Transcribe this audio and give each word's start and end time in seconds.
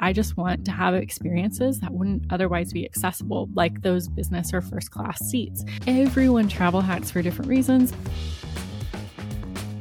I 0.00 0.12
just 0.12 0.36
want 0.36 0.64
to 0.66 0.70
have 0.70 0.94
experiences 0.94 1.80
that 1.80 1.92
wouldn't 1.92 2.26
otherwise 2.30 2.72
be 2.72 2.84
accessible, 2.84 3.48
like 3.54 3.82
those 3.82 4.06
business 4.06 4.54
or 4.54 4.60
first 4.60 4.92
class 4.92 5.18
seats. 5.18 5.64
Everyone 5.88 6.48
travel 6.48 6.80
hacks 6.80 7.10
for 7.10 7.20
different 7.20 7.48
reasons. 7.48 7.92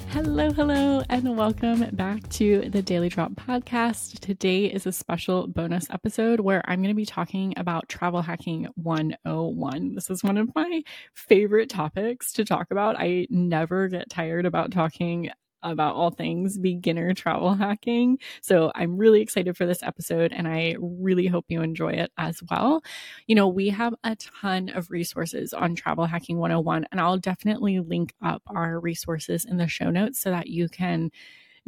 Hello, 0.10 0.52
hello, 0.52 1.04
and 1.08 1.38
welcome 1.38 1.88
back 1.94 2.28
to 2.30 2.68
the 2.70 2.82
Daily 2.82 3.10
Drop 3.10 3.34
podcast. 3.34 4.20
Today 4.20 4.66
is 4.66 4.88
a 4.88 4.92
special 4.92 5.46
bonus 5.46 5.88
episode 5.92 6.40
where 6.40 6.64
I'm 6.66 6.80
going 6.80 6.90
to 6.90 6.96
be 6.96 7.06
talking 7.06 7.54
about 7.56 7.88
travel 7.88 8.24
hacking 8.24 8.68
101. 8.74 9.94
This 9.94 10.10
is 10.10 10.24
one 10.24 10.38
of 10.38 10.50
my 10.56 10.82
favorite 11.14 11.70
topics 11.70 12.34
to 12.34 12.44
talk 12.44 12.72
about. 12.72 12.96
I 12.98 13.28
never 13.30 13.88
get 13.88 14.10
tired 14.10 14.48
about 14.48 14.72
talking 14.72 15.30
about 15.64 15.96
all 15.96 16.12
things 16.12 16.58
beginner 16.58 17.14
travel 17.14 17.54
hacking. 17.54 18.18
So 18.42 18.72
I'm 18.76 18.98
really 18.98 19.22
excited 19.22 19.58
for 19.58 19.66
this 19.66 19.84
episode 19.84 20.34
and 20.34 20.48
I 20.48 20.76
really 20.80 21.28
hope 21.28 21.46
you 21.50 21.62
enjoy 21.62 21.94
it 21.94 22.12
as 22.18 22.42
well. 22.50 22.82
You 23.28 23.36
know, 23.36 23.48
we 23.48 23.70
have 23.70 23.94
a 24.04 24.16
ton 24.16 24.70
of 24.70 24.92
resources 24.92 25.54
on 25.54 25.76
Travel 25.76 26.06
Hacking 26.06 26.38
101 26.38 26.88
and 26.92 27.02
I'll 27.02 27.18
definitely 27.18 27.80
link 27.80 28.14
up 28.22 28.42
our 28.48 28.80
resources 28.80 29.46
in 29.46 29.58
the 29.58 29.68
show 29.68 29.90
notes 29.90 30.20
so 30.20 30.32
that 30.32 30.48
you 30.48 30.70
can 30.70 31.12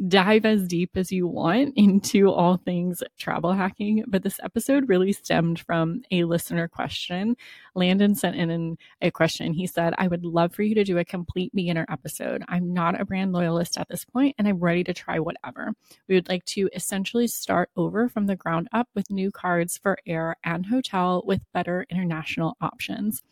dive 0.08 0.46
as 0.46 0.66
deep 0.66 0.90
as 0.96 1.12
you 1.12 1.26
want 1.26 1.74
into 1.76 2.30
all 2.30 2.56
things 2.56 3.02
travel 3.18 3.52
hacking. 3.52 4.04
But 4.06 4.22
this 4.22 4.40
episode 4.42 4.88
really 4.88 5.12
stemmed 5.12 5.60
from 5.60 6.02
a 6.10 6.24
listener 6.24 6.68
question. 6.68 7.36
Landon 7.74 8.14
sent 8.14 8.36
in 8.36 8.78
a 9.02 9.10
question. 9.10 9.52
He 9.52 9.66
said, 9.66 9.94
I 9.98 10.08
would 10.08 10.24
love 10.24 10.54
for 10.54 10.62
you 10.62 10.74
to 10.74 10.84
do 10.84 10.98
a 10.98 11.04
complete 11.04 11.54
beginner 11.54 11.86
episode. 11.88 12.42
I'm 12.48 12.72
not 12.72 13.00
a 13.00 13.04
brand 13.04 13.32
loyalist 13.32 13.78
at 13.78 13.88
this 13.88 14.04
point 14.04 14.36
and 14.38 14.48
I'm 14.48 14.58
ready 14.58 14.84
to 14.84 14.94
try 14.94 15.18
whatever. 15.18 15.74
We 16.08 16.14
would 16.14 16.28
like 16.28 16.44
to 16.46 16.68
essentially 16.74 17.26
start 17.26 17.70
over 17.76 18.08
from 18.08 18.26
the 18.26 18.36
ground 18.36 18.68
up 18.72 18.88
with 18.94 19.10
new 19.10 19.30
cards 19.30 19.78
for 19.78 19.98
air 20.06 20.36
and 20.44 20.66
hotel 20.66 21.22
with 21.26 21.40
better 21.52 21.86
international 21.90 22.56
options. 22.60 23.22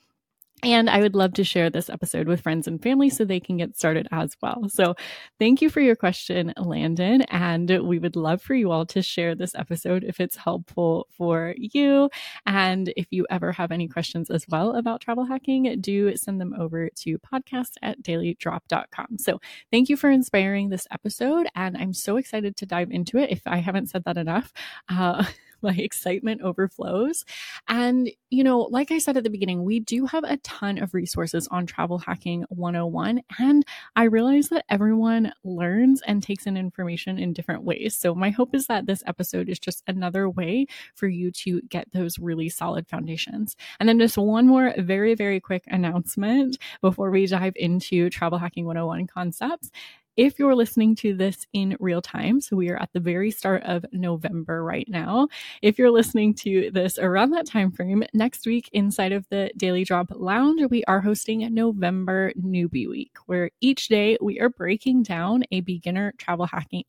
And 0.64 0.90
I 0.90 1.00
would 1.00 1.14
love 1.14 1.34
to 1.34 1.44
share 1.44 1.70
this 1.70 1.88
episode 1.88 2.26
with 2.26 2.40
friends 2.40 2.66
and 2.66 2.82
family 2.82 3.10
so 3.10 3.24
they 3.24 3.38
can 3.38 3.58
get 3.58 3.76
started 3.76 4.08
as 4.10 4.36
well. 4.42 4.68
So, 4.68 4.96
thank 5.38 5.62
you 5.62 5.70
for 5.70 5.80
your 5.80 5.94
question, 5.94 6.52
Landon. 6.56 7.22
And 7.22 7.86
we 7.86 8.00
would 8.00 8.16
love 8.16 8.42
for 8.42 8.54
you 8.54 8.72
all 8.72 8.84
to 8.86 9.00
share 9.00 9.36
this 9.36 9.54
episode 9.54 10.02
if 10.02 10.18
it's 10.18 10.34
helpful 10.34 11.06
for 11.16 11.54
you. 11.56 12.10
And 12.44 12.92
if 12.96 13.06
you 13.10 13.24
ever 13.30 13.52
have 13.52 13.70
any 13.70 13.86
questions 13.86 14.30
as 14.30 14.46
well 14.48 14.74
about 14.74 15.00
travel 15.00 15.24
hacking, 15.24 15.80
do 15.80 16.16
send 16.16 16.40
them 16.40 16.54
over 16.58 16.88
to 16.88 17.18
podcast 17.18 17.74
at 17.82 18.02
dailydrop.com. 18.02 19.18
So, 19.18 19.40
thank 19.70 19.88
you 19.88 19.96
for 19.96 20.10
inspiring 20.10 20.70
this 20.70 20.88
episode. 20.90 21.46
And 21.54 21.76
I'm 21.76 21.94
so 21.94 22.16
excited 22.16 22.56
to 22.56 22.66
dive 22.66 22.90
into 22.90 23.18
it. 23.18 23.30
If 23.30 23.42
I 23.46 23.58
haven't 23.58 23.90
said 23.90 24.02
that 24.06 24.16
enough, 24.16 24.52
uh, 24.88 25.24
my 25.62 25.74
excitement 25.74 26.42
overflows. 26.42 27.24
And, 27.68 28.10
you 28.30 28.44
know, 28.44 28.60
like 28.60 28.90
I 28.90 28.98
said 28.98 29.16
at 29.16 29.24
the 29.24 29.30
beginning, 29.30 29.64
we 29.64 29.80
do 29.80 30.06
have 30.06 30.24
a 30.24 30.36
ton 30.38 30.78
of 30.78 30.94
resources 30.94 31.48
on 31.50 31.66
Travel 31.66 31.98
Hacking 31.98 32.44
101. 32.50 33.22
And 33.38 33.64
I 33.96 34.04
realize 34.04 34.48
that 34.48 34.64
everyone 34.68 35.32
learns 35.44 36.02
and 36.06 36.22
takes 36.22 36.46
in 36.46 36.56
information 36.56 37.18
in 37.18 37.32
different 37.32 37.64
ways. 37.64 37.96
So 37.96 38.14
my 38.14 38.30
hope 38.30 38.54
is 38.54 38.66
that 38.66 38.86
this 38.86 39.02
episode 39.06 39.48
is 39.48 39.58
just 39.58 39.82
another 39.86 40.28
way 40.28 40.66
for 40.94 41.08
you 41.08 41.30
to 41.32 41.60
get 41.62 41.90
those 41.92 42.18
really 42.18 42.48
solid 42.48 42.88
foundations. 42.88 43.56
And 43.80 43.88
then 43.88 43.98
just 43.98 44.18
one 44.18 44.46
more 44.46 44.74
very, 44.78 45.14
very 45.14 45.40
quick 45.40 45.64
announcement 45.68 46.58
before 46.80 47.10
we 47.10 47.26
dive 47.26 47.54
into 47.56 48.10
Travel 48.10 48.38
Hacking 48.38 48.66
101 48.66 49.06
concepts 49.06 49.70
if 50.18 50.36
you're 50.36 50.56
listening 50.56 50.96
to 50.96 51.14
this 51.14 51.46
in 51.52 51.76
real 51.78 52.02
time, 52.02 52.40
so 52.40 52.56
we 52.56 52.70
are 52.70 52.82
at 52.82 52.92
the 52.92 52.98
very 52.98 53.30
start 53.30 53.62
of 53.62 53.86
November 53.92 54.64
right 54.64 54.88
now. 54.88 55.28
If 55.62 55.78
you're 55.78 55.92
listening 55.92 56.34
to 56.34 56.72
this 56.72 56.98
around 56.98 57.30
that 57.30 57.46
time 57.46 57.70
frame, 57.70 58.02
next 58.12 58.44
week 58.44 58.68
inside 58.72 59.12
of 59.12 59.28
the 59.30 59.52
Daily 59.56 59.84
Drop 59.84 60.10
Lounge, 60.10 60.60
we 60.70 60.82
are 60.84 61.00
hosting 61.00 61.54
November 61.54 62.32
Newbie 62.36 62.88
Week, 62.88 63.12
where 63.26 63.52
each 63.60 63.86
day 63.86 64.18
we 64.20 64.40
are 64.40 64.48
breaking 64.48 65.04
down 65.04 65.44
a 65.52 65.60
beginner 65.60 66.12
travel 66.18 66.46
hacking 66.46 66.82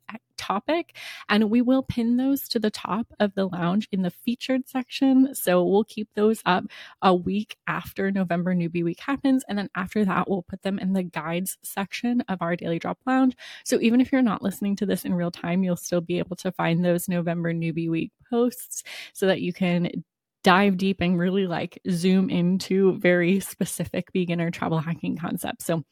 topic. 0.50 0.96
And 1.30 1.50
we 1.50 1.62
will 1.62 1.84
pin 1.84 2.18
those 2.18 2.48
to 2.50 2.60
the 2.60 2.72
top 2.72 3.08
of 3.20 3.34
the 3.36 3.46
lounge 3.46 3.88
in 3.92 4.02
the 4.02 4.10
featured 4.10 4.68
section. 4.68 5.36
So 5.36 5.64
we'll 5.64 5.84
keep 5.84 6.10
those 6.16 6.42
up 6.46 6.66
a 7.02 7.14
week 7.14 7.58
after 7.68 8.12
November 8.12 8.56
Newbie 8.56 8.84
Week 8.84 9.00
happens. 9.00 9.44
And 9.48 9.58
then 9.58 9.70
after 9.76 10.04
that, 10.06 10.30
we'll 10.30 10.44
put 10.44 10.64
them 10.64 10.80
in 10.80 10.94
the 10.94 11.04
guides 11.04 11.58
section 11.64 12.22
of 12.28 12.42
our 12.42 12.56
Daily 12.56 12.80
Drop 12.80 12.98
Lounge. 13.06 13.36
So 13.64 13.80
even 13.82 14.02
if 14.02 14.12
you're 14.12 14.22
not 14.22 14.42
listening 14.42 14.76
to 14.78 14.86
this 14.86 15.06
in 15.06 15.14
real 15.14 15.32
time, 15.32 15.64
you'll 15.64 15.76
still 15.76 16.02
be 16.02 16.20
able 16.20 16.36
to 16.38 16.52
find 16.52 16.84
those 16.84 17.08
November 17.08 17.54
Newbie 17.54 17.90
Week 17.90 18.12
posts 18.30 18.84
so 19.14 19.28
that 19.28 19.42
you 19.42 19.54
can 19.54 19.90
dive 20.44 20.78
deep 20.78 21.02
and 21.02 21.20
really 21.20 21.48
like 21.48 21.80
zoom 21.90 22.30
into 22.30 22.98
very 22.98 23.40
specific 23.40 24.12
beginner 24.14 24.50
travel 24.50 24.80
hacking 24.80 25.18
concepts. 25.18 25.66
So 25.66 25.84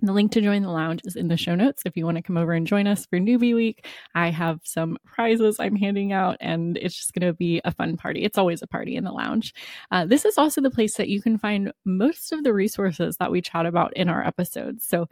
the 0.00 0.12
link 0.12 0.30
to 0.32 0.40
join 0.40 0.62
the 0.62 0.70
lounge 0.70 1.00
is 1.04 1.16
in 1.16 1.28
the 1.28 1.36
show 1.36 1.54
notes 1.54 1.82
if 1.84 1.96
you 1.96 2.04
want 2.04 2.16
to 2.16 2.22
come 2.22 2.36
over 2.36 2.52
and 2.52 2.66
join 2.66 2.86
us 2.86 3.06
for 3.06 3.18
Newbie 3.18 3.54
Week. 3.54 3.86
I 4.14 4.30
have 4.30 4.60
some 4.62 4.96
prizes 5.04 5.58
I'm 5.58 5.74
handing 5.74 6.12
out, 6.12 6.36
and 6.40 6.76
it's 6.76 6.94
just 6.94 7.14
going 7.14 7.26
to 7.26 7.32
be 7.32 7.60
a 7.64 7.72
fun 7.72 7.96
party. 7.96 8.22
It's 8.22 8.38
always 8.38 8.62
a 8.62 8.68
party 8.68 8.96
in 8.96 9.04
the 9.04 9.12
lounge. 9.12 9.54
Uh, 9.90 10.06
this 10.06 10.24
is 10.24 10.38
also 10.38 10.60
the 10.60 10.70
place 10.70 10.96
that 10.96 11.08
you 11.08 11.20
can 11.20 11.36
find 11.36 11.72
most 11.84 12.32
of 12.32 12.44
the 12.44 12.54
resources 12.54 13.16
that 13.16 13.32
we 13.32 13.42
chat 13.42 13.66
about 13.66 13.96
in 13.96 14.08
our 14.08 14.24
episodes. 14.24 14.84
So 14.84 15.08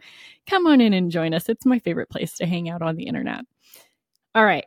come 0.47 0.65
on 0.67 0.79
in 0.79 0.93
and 0.93 1.11
join 1.11 1.33
us. 1.33 1.49
It's 1.49 1.65
my 1.65 1.79
favorite 1.79 2.09
place 2.09 2.33
to 2.35 2.45
hang 2.45 2.69
out 2.69 2.81
on 2.81 2.95
the 2.95 3.07
internet. 3.07 3.41
All 4.35 4.45
right, 4.45 4.65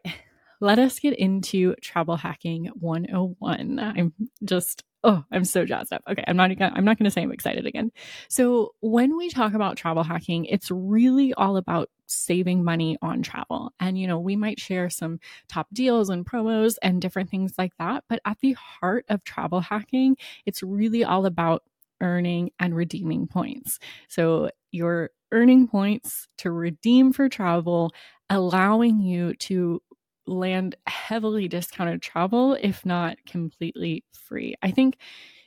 let 0.61 0.79
us 0.79 0.99
get 0.99 1.15
into 1.19 1.75
travel 1.77 2.17
hacking 2.17 2.67
101. 2.79 3.79
I'm 3.79 4.13
just 4.45 4.85
oh, 5.05 5.25
I'm 5.31 5.45
so 5.45 5.65
jazzed 5.65 5.93
up. 5.93 6.03
Okay, 6.09 6.25
I'm 6.27 6.37
not 6.37 6.57
gonna, 6.57 6.73
I'm 6.75 6.85
not 6.85 6.99
going 6.99 7.05
to 7.05 7.11
say 7.11 7.23
I'm 7.23 7.33
excited 7.33 7.67
again. 7.67 7.91
So, 8.29 8.75
when 8.81 9.17
we 9.17 9.29
talk 9.31 9.55
about 9.55 9.77
travel 9.77 10.03
hacking, 10.03 10.45
it's 10.47 10.71
really 10.71 11.33
all 11.35 11.57
about 11.57 11.91
saving 12.07 12.65
money 12.65 12.99
on 13.03 13.23
travel. 13.23 13.73
And 13.81 13.99
you 13.99 14.07
know, 14.07 14.19
we 14.19 14.37
might 14.37 14.61
share 14.61 14.91
some 14.91 15.21
top 15.49 15.69
deals 15.73 16.11
and 16.11 16.27
promos 16.27 16.77
and 16.83 17.01
different 17.01 17.31
things 17.31 17.55
like 17.59 17.73
that, 17.79 18.05
but 18.09 18.21
at 18.25 18.39
the 18.41 18.53
heart 18.53 19.05
of 19.09 19.25
travel 19.25 19.61
hacking, 19.61 20.17
it's 20.47 20.63
really 20.63 21.05
all 21.05 21.27
about 21.27 21.63
earning 22.01 22.51
and 22.59 22.75
redeeming 22.75 23.27
points. 23.27 23.79
So, 24.09 24.51
you're 24.71 25.11
earning 25.33 25.69
points 25.69 26.29
to 26.39 26.51
redeem 26.51 27.13
for 27.13 27.29
travel, 27.29 27.93
allowing 28.29 29.01
you 29.01 29.35
to 29.35 29.83
land 30.31 30.77
heavily 30.87 31.49
discounted 31.49 32.01
travel, 32.01 32.57
if 32.61 32.87
not 32.87 33.19
completely 33.27 34.05
free. 34.13 34.55
I 34.63 34.71
think, 34.71 34.97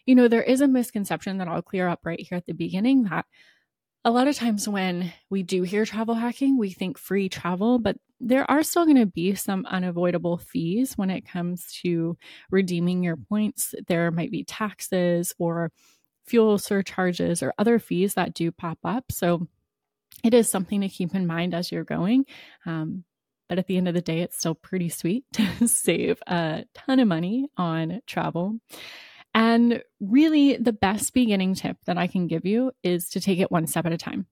you 0.05 0.15
know, 0.15 0.27
there 0.27 0.43
is 0.43 0.61
a 0.61 0.67
misconception 0.67 1.37
that 1.37 1.47
I'll 1.47 1.61
clear 1.61 1.87
up 1.87 2.01
right 2.03 2.19
here 2.19 2.37
at 2.37 2.45
the 2.45 2.53
beginning 2.53 3.05
that 3.05 3.25
a 4.05 4.11
lot 4.11 4.27
of 4.27 4.35
times 4.35 4.67
when 4.67 5.13
we 5.29 5.43
do 5.43 5.63
hear 5.63 5.85
travel 5.85 6.15
hacking, 6.15 6.57
we 6.57 6.71
think 6.71 6.97
free 6.97 7.29
travel, 7.29 7.79
but 7.79 7.95
there 8.19 8.49
are 8.51 8.63
still 8.63 8.85
going 8.85 8.97
to 8.97 9.05
be 9.05 9.33
some 9.35 9.65
unavoidable 9.65 10.37
fees 10.37 10.97
when 10.97 11.09
it 11.09 11.27
comes 11.27 11.73
to 11.83 12.17
redeeming 12.51 13.03
your 13.03 13.15
points. 13.15 13.73
There 13.87 14.11
might 14.11 14.31
be 14.31 14.43
taxes 14.43 15.33
or 15.39 15.71
fuel 16.25 16.57
surcharges 16.57 17.41
or 17.41 17.53
other 17.57 17.79
fees 17.79 18.15
that 18.15 18.33
do 18.33 18.51
pop 18.51 18.79
up. 18.83 19.05
So 19.11 19.47
it 20.23 20.33
is 20.33 20.49
something 20.49 20.81
to 20.81 20.89
keep 20.89 21.15
in 21.15 21.27
mind 21.27 21.53
as 21.53 21.71
you're 21.71 21.83
going. 21.83 22.25
Um, 22.65 23.03
but 23.53 23.59
at 23.59 23.67
the 23.67 23.77
end 23.77 23.87
of 23.87 23.93
the 23.93 24.01
day, 24.01 24.21
it's 24.21 24.39
still 24.39 24.55
pretty 24.55 24.89
sweet 24.89 25.25
to 25.33 25.67
save 25.67 26.17
a 26.25 26.65
ton 26.73 26.99
of 26.99 27.07
money 27.07 27.45
on 27.55 28.01
travel. 28.07 28.57
And 29.35 29.83
really, 29.99 30.57
the 30.57 30.73
best 30.73 31.13
beginning 31.13 31.53
tip 31.53 31.77
that 31.85 31.95
I 31.95 32.07
can 32.07 32.25
give 32.25 32.47
you 32.47 32.71
is 32.81 33.09
to 33.09 33.19
take 33.19 33.37
it 33.37 33.51
one 33.51 33.67
step 33.67 33.85
at 33.85 33.93
a 33.93 33.97
time. 33.97 34.25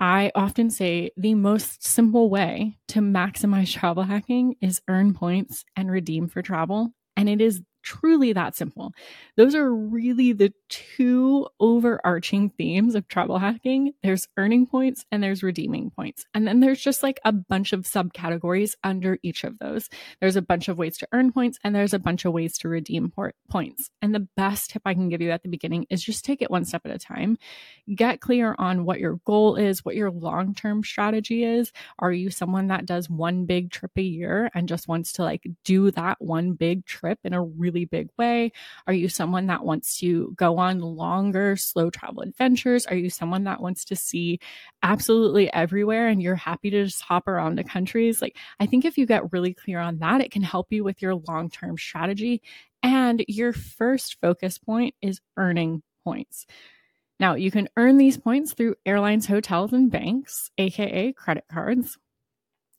I 0.00 0.32
often 0.34 0.68
say 0.68 1.12
the 1.16 1.36
most 1.36 1.86
simple 1.86 2.28
way 2.28 2.76
to 2.88 2.98
maximize 2.98 3.72
travel 3.72 4.02
hacking 4.02 4.56
is 4.60 4.82
earn 4.88 5.14
points 5.14 5.64
and 5.76 5.88
redeem 5.88 6.26
for 6.26 6.42
travel. 6.42 6.92
And 7.16 7.28
it 7.28 7.40
is 7.40 7.62
truly 7.84 8.32
that 8.32 8.56
simple. 8.56 8.92
Those 9.36 9.54
are 9.54 9.72
really 9.72 10.32
the 10.32 10.52
two 10.68 11.46
overarching 11.60 12.50
themes 12.50 12.94
of 12.94 13.06
travel 13.06 13.38
hacking. 13.38 13.92
There's 14.02 14.26
earning 14.36 14.66
points 14.66 15.04
and 15.12 15.22
there's 15.22 15.42
redeeming 15.42 15.90
points. 15.90 16.24
And 16.34 16.46
then 16.48 16.60
there's 16.60 16.80
just 16.80 17.02
like 17.02 17.20
a 17.24 17.32
bunch 17.32 17.72
of 17.72 17.82
subcategories 17.82 18.74
under 18.82 19.18
each 19.22 19.44
of 19.44 19.58
those. 19.58 19.88
There's 20.20 20.36
a 20.36 20.42
bunch 20.42 20.68
of 20.68 20.78
ways 20.78 20.96
to 20.98 21.08
earn 21.12 21.30
points 21.30 21.58
and 21.62 21.74
there's 21.74 21.94
a 21.94 21.98
bunch 21.98 22.24
of 22.24 22.32
ways 22.32 22.58
to 22.58 22.68
redeem 22.68 23.12
points. 23.50 23.90
And 24.02 24.14
the 24.14 24.26
best 24.36 24.70
tip 24.70 24.82
I 24.84 24.94
can 24.94 25.08
give 25.08 25.20
you 25.20 25.30
at 25.30 25.42
the 25.42 25.48
beginning 25.48 25.86
is 25.90 26.02
just 26.02 26.24
take 26.24 26.42
it 26.42 26.50
one 26.50 26.64
step 26.64 26.82
at 26.84 26.94
a 26.94 26.98
time. 26.98 27.38
Get 27.94 28.20
clear 28.20 28.54
on 28.58 28.84
what 28.84 28.98
your 28.98 29.20
goal 29.26 29.56
is, 29.56 29.84
what 29.84 29.96
your 29.96 30.10
long 30.10 30.54
term 30.54 30.82
strategy 30.82 31.44
is. 31.44 31.70
Are 31.98 32.12
you 32.12 32.30
someone 32.30 32.68
that 32.68 32.86
does 32.86 33.10
one 33.10 33.44
big 33.44 33.70
trip 33.70 33.92
a 33.96 34.02
year 34.02 34.50
and 34.54 34.68
just 34.68 34.88
wants 34.88 35.12
to 35.14 35.22
like 35.22 35.46
do 35.64 35.90
that 35.90 36.20
one 36.20 36.52
big 36.52 36.86
trip 36.86 37.18
in 37.24 37.34
a 37.34 37.42
really 37.42 37.73
really 37.74 37.84
big 37.84 38.08
way? 38.16 38.52
Are 38.86 38.92
you 38.92 39.08
someone 39.08 39.46
that 39.46 39.64
wants 39.64 39.98
to 39.98 40.32
go 40.36 40.58
on 40.58 40.80
longer, 40.80 41.56
slow 41.56 41.90
travel 41.90 42.22
adventures? 42.22 42.86
Are 42.86 42.96
you 42.96 43.10
someone 43.10 43.44
that 43.44 43.60
wants 43.60 43.84
to 43.86 43.96
see 43.96 44.38
absolutely 44.82 45.52
everywhere 45.52 46.08
and 46.08 46.22
you're 46.22 46.36
happy 46.36 46.70
to 46.70 46.84
just 46.84 47.02
hop 47.02 47.26
around 47.28 47.56
to 47.56 47.64
countries? 47.64 48.22
Like, 48.22 48.36
I 48.60 48.66
think 48.66 48.84
if 48.84 48.96
you 48.96 49.06
get 49.06 49.32
really 49.32 49.52
clear 49.52 49.80
on 49.80 49.98
that, 49.98 50.20
it 50.20 50.30
can 50.30 50.42
help 50.42 50.68
you 50.70 50.84
with 50.84 51.02
your 51.02 51.16
long 51.16 51.50
term 51.50 51.76
strategy. 51.76 52.42
And 52.82 53.24
your 53.28 53.52
first 53.52 54.20
focus 54.20 54.58
point 54.58 54.94
is 55.00 55.20
earning 55.36 55.82
points. 56.04 56.46
Now, 57.18 57.34
you 57.34 57.50
can 57.50 57.68
earn 57.76 57.96
these 57.96 58.18
points 58.18 58.52
through 58.52 58.74
airlines, 58.84 59.26
hotels, 59.26 59.72
and 59.72 59.90
banks, 59.90 60.50
aka 60.58 61.12
credit 61.12 61.44
cards. 61.50 61.96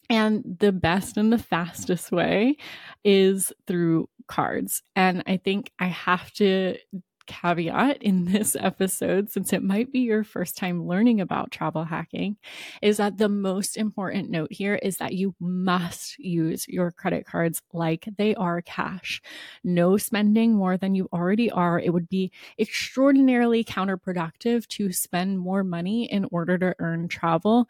And 0.09 0.57
the 0.59 0.71
best 0.71 1.17
and 1.17 1.33
the 1.33 1.39
fastest 1.39 2.11
way 2.11 2.57
is 3.03 3.51
through 3.65 4.07
cards. 4.27 4.81
And 4.95 5.23
I 5.27 5.37
think 5.37 5.71
I 5.79 5.87
have 5.87 6.31
to 6.33 6.77
caveat 7.27 8.01
in 8.01 8.25
this 8.31 8.55
episode, 8.59 9.29
since 9.29 9.53
it 9.53 9.63
might 9.63 9.91
be 9.91 9.99
your 9.99 10.23
first 10.23 10.57
time 10.57 10.87
learning 10.87 11.21
about 11.21 11.51
travel 11.51 11.83
hacking, 11.83 12.37
is 12.81 12.97
that 12.97 13.17
the 13.17 13.29
most 13.29 13.77
important 13.77 14.29
note 14.29 14.51
here 14.51 14.75
is 14.75 14.97
that 14.97 15.13
you 15.13 15.35
must 15.39 16.17
use 16.19 16.67
your 16.67 16.91
credit 16.91 17.25
cards 17.25 17.61
like 17.73 18.07
they 18.17 18.35
are 18.35 18.61
cash. 18.61 19.21
No 19.63 19.97
spending 19.97 20.53
more 20.53 20.77
than 20.77 20.95
you 20.95 21.09
already 21.13 21.51
are. 21.51 21.79
It 21.79 21.93
would 21.93 22.09
be 22.09 22.31
extraordinarily 22.59 23.63
counterproductive 23.63 24.67
to 24.69 24.91
spend 24.91 25.39
more 25.39 25.63
money 25.63 26.11
in 26.11 26.25
order 26.31 26.57
to 26.57 26.75
earn 26.79 27.07
travel 27.07 27.67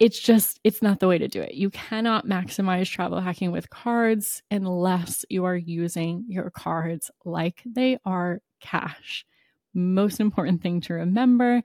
it's 0.00 0.18
just 0.18 0.58
it's 0.64 0.82
not 0.82 0.98
the 0.98 1.06
way 1.06 1.18
to 1.18 1.28
do 1.28 1.42
it. 1.42 1.54
You 1.54 1.70
cannot 1.70 2.26
maximize 2.26 2.90
travel 2.90 3.20
hacking 3.20 3.52
with 3.52 3.70
cards 3.70 4.42
unless 4.50 5.26
you 5.28 5.44
are 5.44 5.56
using 5.56 6.24
your 6.26 6.50
cards 6.50 7.10
like 7.24 7.62
they 7.66 7.98
are 8.06 8.40
cash. 8.62 9.26
Most 9.74 10.18
important 10.18 10.62
thing 10.62 10.80
to 10.82 10.94
remember 10.94 11.62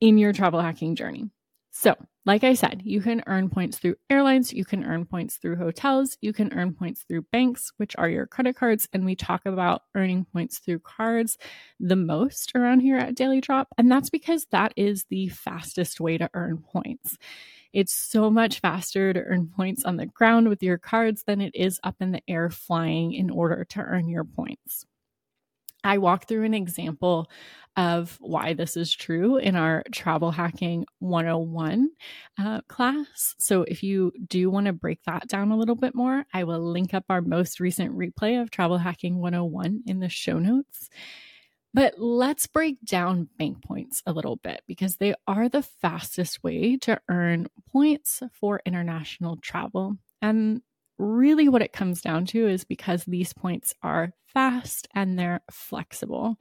in 0.00 0.18
your 0.18 0.32
travel 0.32 0.60
hacking 0.60 0.94
journey. 0.94 1.30
So, 1.78 1.94
like 2.24 2.42
I 2.42 2.54
said, 2.54 2.80
you 2.86 3.02
can 3.02 3.22
earn 3.26 3.50
points 3.50 3.76
through 3.76 3.96
airlines, 4.08 4.50
you 4.50 4.64
can 4.64 4.82
earn 4.82 5.04
points 5.04 5.36
through 5.36 5.56
hotels, 5.56 6.16
you 6.22 6.32
can 6.32 6.50
earn 6.54 6.72
points 6.72 7.02
through 7.02 7.26
banks, 7.32 7.70
which 7.76 7.94
are 7.98 8.08
your 8.08 8.26
credit 8.26 8.56
cards. 8.56 8.88
And 8.94 9.04
we 9.04 9.14
talk 9.14 9.44
about 9.44 9.82
earning 9.94 10.24
points 10.24 10.58
through 10.58 10.78
cards 10.78 11.36
the 11.78 11.94
most 11.94 12.52
around 12.54 12.80
here 12.80 12.96
at 12.96 13.14
Daily 13.14 13.42
Drop. 13.42 13.68
And 13.76 13.92
that's 13.92 14.08
because 14.08 14.46
that 14.52 14.72
is 14.74 15.04
the 15.10 15.28
fastest 15.28 16.00
way 16.00 16.16
to 16.16 16.30
earn 16.32 16.64
points. 16.66 17.18
It's 17.74 17.92
so 17.92 18.30
much 18.30 18.60
faster 18.60 19.12
to 19.12 19.20
earn 19.20 19.48
points 19.54 19.84
on 19.84 19.98
the 19.98 20.06
ground 20.06 20.48
with 20.48 20.62
your 20.62 20.78
cards 20.78 21.24
than 21.24 21.42
it 21.42 21.54
is 21.54 21.78
up 21.84 21.96
in 22.00 22.10
the 22.10 22.22
air 22.26 22.48
flying 22.48 23.12
in 23.12 23.28
order 23.28 23.66
to 23.68 23.80
earn 23.80 24.08
your 24.08 24.24
points. 24.24 24.86
I 25.86 25.98
walk 25.98 26.26
through 26.26 26.42
an 26.42 26.54
example 26.54 27.30
of 27.76 28.16
why 28.20 28.54
this 28.54 28.76
is 28.76 28.92
true 28.92 29.36
in 29.36 29.54
our 29.54 29.84
travel 29.92 30.32
hacking 30.32 30.84
101 30.98 31.90
uh, 32.38 32.62
class. 32.62 33.34
So 33.38 33.62
if 33.62 33.82
you 33.82 34.12
do 34.26 34.50
want 34.50 34.66
to 34.66 34.72
break 34.72 35.04
that 35.04 35.28
down 35.28 35.52
a 35.52 35.56
little 35.56 35.76
bit 35.76 35.94
more, 35.94 36.24
I 36.32 36.42
will 36.42 36.60
link 36.60 36.92
up 36.92 37.04
our 37.08 37.20
most 37.20 37.60
recent 37.60 37.96
replay 37.96 38.40
of 38.40 38.50
travel 38.50 38.78
hacking 38.78 39.18
101 39.18 39.82
in 39.86 40.00
the 40.00 40.08
show 40.08 40.40
notes. 40.40 40.88
But 41.72 42.00
let's 42.00 42.48
break 42.48 42.82
down 42.84 43.28
bank 43.38 43.62
points 43.62 44.02
a 44.06 44.12
little 44.12 44.36
bit 44.36 44.62
because 44.66 44.96
they 44.96 45.14
are 45.28 45.48
the 45.48 45.62
fastest 45.62 46.42
way 46.42 46.78
to 46.78 46.98
earn 47.08 47.46
points 47.70 48.22
for 48.32 48.60
international 48.66 49.36
travel. 49.36 49.98
And 50.20 50.62
really 50.98 51.48
what 51.48 51.62
it 51.62 51.72
comes 51.72 52.00
down 52.00 52.26
to 52.26 52.48
is 52.48 52.64
because 52.64 53.04
these 53.04 53.32
points 53.32 53.74
are 53.82 54.12
fast 54.36 54.86
and 54.94 55.18
they're 55.18 55.40
flexible. 55.50 56.36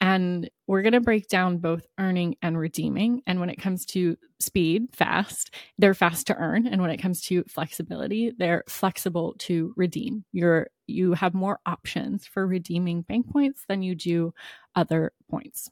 And 0.00 0.48
we're 0.66 0.82
going 0.82 0.94
to 0.94 1.00
break 1.00 1.28
down 1.28 1.58
both 1.58 1.86
earning 1.98 2.36
and 2.40 2.58
redeeming. 2.58 3.20
And 3.26 3.38
when 3.38 3.50
it 3.50 3.60
comes 3.60 3.84
to 3.86 4.16
speed, 4.40 4.88
fast, 4.94 5.54
they're 5.78 5.94
fast 5.94 6.26
to 6.28 6.36
earn. 6.36 6.66
And 6.66 6.80
when 6.80 6.90
it 6.90 7.02
comes 7.02 7.20
to 7.22 7.44
flexibility, 7.44 8.32
they're 8.38 8.64
flexible 8.66 9.34
to 9.40 9.74
redeem. 9.76 10.24
You're 10.32 10.68
you 10.86 11.12
have 11.14 11.34
more 11.34 11.60
options 11.64 12.26
for 12.26 12.46
redeeming 12.46 13.02
bank 13.02 13.30
points 13.30 13.64
than 13.68 13.82
you 13.82 13.94
do 13.94 14.34
other 14.74 15.12
points. 15.30 15.70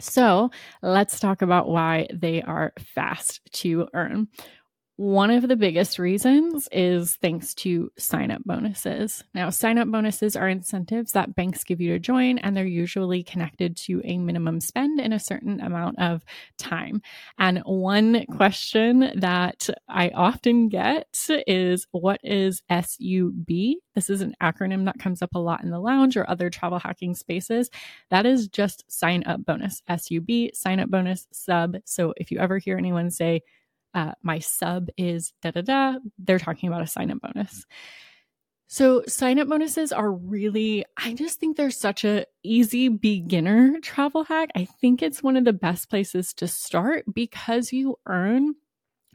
So 0.00 0.50
let's 0.82 1.18
talk 1.18 1.42
about 1.42 1.68
why 1.68 2.06
they 2.12 2.42
are 2.42 2.72
fast 2.94 3.40
to 3.54 3.88
earn. 3.94 4.28
One 4.98 5.30
of 5.30 5.46
the 5.46 5.56
biggest 5.56 5.98
reasons 5.98 6.70
is 6.72 7.16
thanks 7.16 7.52
to 7.56 7.92
sign 7.98 8.30
up 8.30 8.42
bonuses. 8.46 9.22
Now, 9.34 9.50
sign 9.50 9.76
up 9.76 9.88
bonuses 9.88 10.36
are 10.36 10.48
incentives 10.48 11.12
that 11.12 11.34
banks 11.34 11.64
give 11.64 11.82
you 11.82 11.92
to 11.92 11.98
join, 11.98 12.38
and 12.38 12.56
they're 12.56 12.64
usually 12.64 13.22
connected 13.22 13.76
to 13.76 14.00
a 14.04 14.16
minimum 14.16 14.58
spend 14.58 14.98
in 14.98 15.12
a 15.12 15.20
certain 15.20 15.60
amount 15.60 15.98
of 15.98 16.24
time. 16.56 17.02
And 17.38 17.58
one 17.66 18.24
question 18.36 19.12
that 19.16 19.68
I 19.86 20.08
often 20.14 20.70
get 20.70 21.28
is 21.46 21.86
what 21.90 22.18
is 22.24 22.62
SUB? 22.70 23.48
This 23.94 24.08
is 24.08 24.22
an 24.22 24.34
acronym 24.42 24.86
that 24.86 24.98
comes 24.98 25.20
up 25.20 25.34
a 25.34 25.38
lot 25.38 25.62
in 25.62 25.68
the 25.68 25.78
lounge 25.78 26.16
or 26.16 26.28
other 26.28 26.48
travel 26.48 26.78
hacking 26.78 27.14
spaces. 27.14 27.68
That 28.08 28.24
is 28.24 28.48
just 28.48 28.90
sign 28.90 29.24
up 29.26 29.44
bonus, 29.44 29.82
SUB, 29.94 30.54
sign 30.54 30.80
up 30.80 30.88
bonus, 30.88 31.26
sub. 31.32 31.76
So 31.84 32.14
if 32.16 32.30
you 32.30 32.38
ever 32.38 32.56
hear 32.56 32.78
anyone 32.78 33.10
say, 33.10 33.42
uh, 33.96 34.12
my 34.22 34.38
sub 34.38 34.90
is 34.98 35.32
da 35.42 35.50
da 35.50 35.62
da, 35.62 35.98
they're 36.18 36.38
talking 36.38 36.68
about 36.68 36.82
a 36.82 36.86
sign 36.86 37.10
up 37.10 37.18
bonus. 37.20 37.64
So 38.68 39.02
sign 39.06 39.38
up 39.38 39.48
bonuses 39.48 39.90
are 39.90 40.12
really, 40.12 40.84
I 40.96 41.14
just 41.14 41.40
think 41.40 41.56
they're 41.56 41.70
such 41.70 42.04
a 42.04 42.26
easy 42.42 42.88
beginner 42.88 43.80
travel 43.80 44.24
hack. 44.24 44.50
I 44.54 44.66
think 44.66 45.02
it's 45.02 45.22
one 45.22 45.36
of 45.36 45.44
the 45.44 45.52
best 45.52 45.88
places 45.88 46.34
to 46.34 46.46
start 46.46 47.04
because 47.12 47.72
you 47.72 47.98
earn 48.06 48.54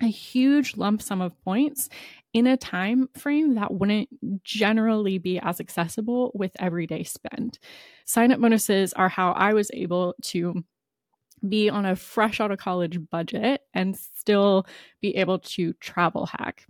a 0.01 0.07
huge 0.07 0.77
lump 0.77 1.01
sum 1.01 1.21
of 1.21 1.39
points 1.43 1.89
in 2.33 2.47
a 2.47 2.57
time 2.57 3.07
frame 3.15 3.55
that 3.55 3.73
wouldn't 3.73 4.09
generally 4.43 5.19
be 5.19 5.37
as 5.37 5.59
accessible 5.59 6.31
with 6.33 6.53
everyday 6.57 7.03
spend. 7.03 7.59
Sign 8.05 8.31
up 8.31 8.39
bonuses 8.39 8.93
are 8.93 9.09
how 9.09 9.33
I 9.33 9.53
was 9.53 9.69
able 9.73 10.15
to 10.23 10.63
be 11.47 11.69
on 11.69 11.85
a 11.85 11.95
fresh 11.95 12.39
out 12.39 12.51
of 12.51 12.59
college 12.59 12.99
budget 13.09 13.61
and 13.73 13.97
still 13.97 14.65
be 15.01 15.15
able 15.15 15.39
to 15.39 15.73
travel 15.73 16.25
hack. 16.27 16.67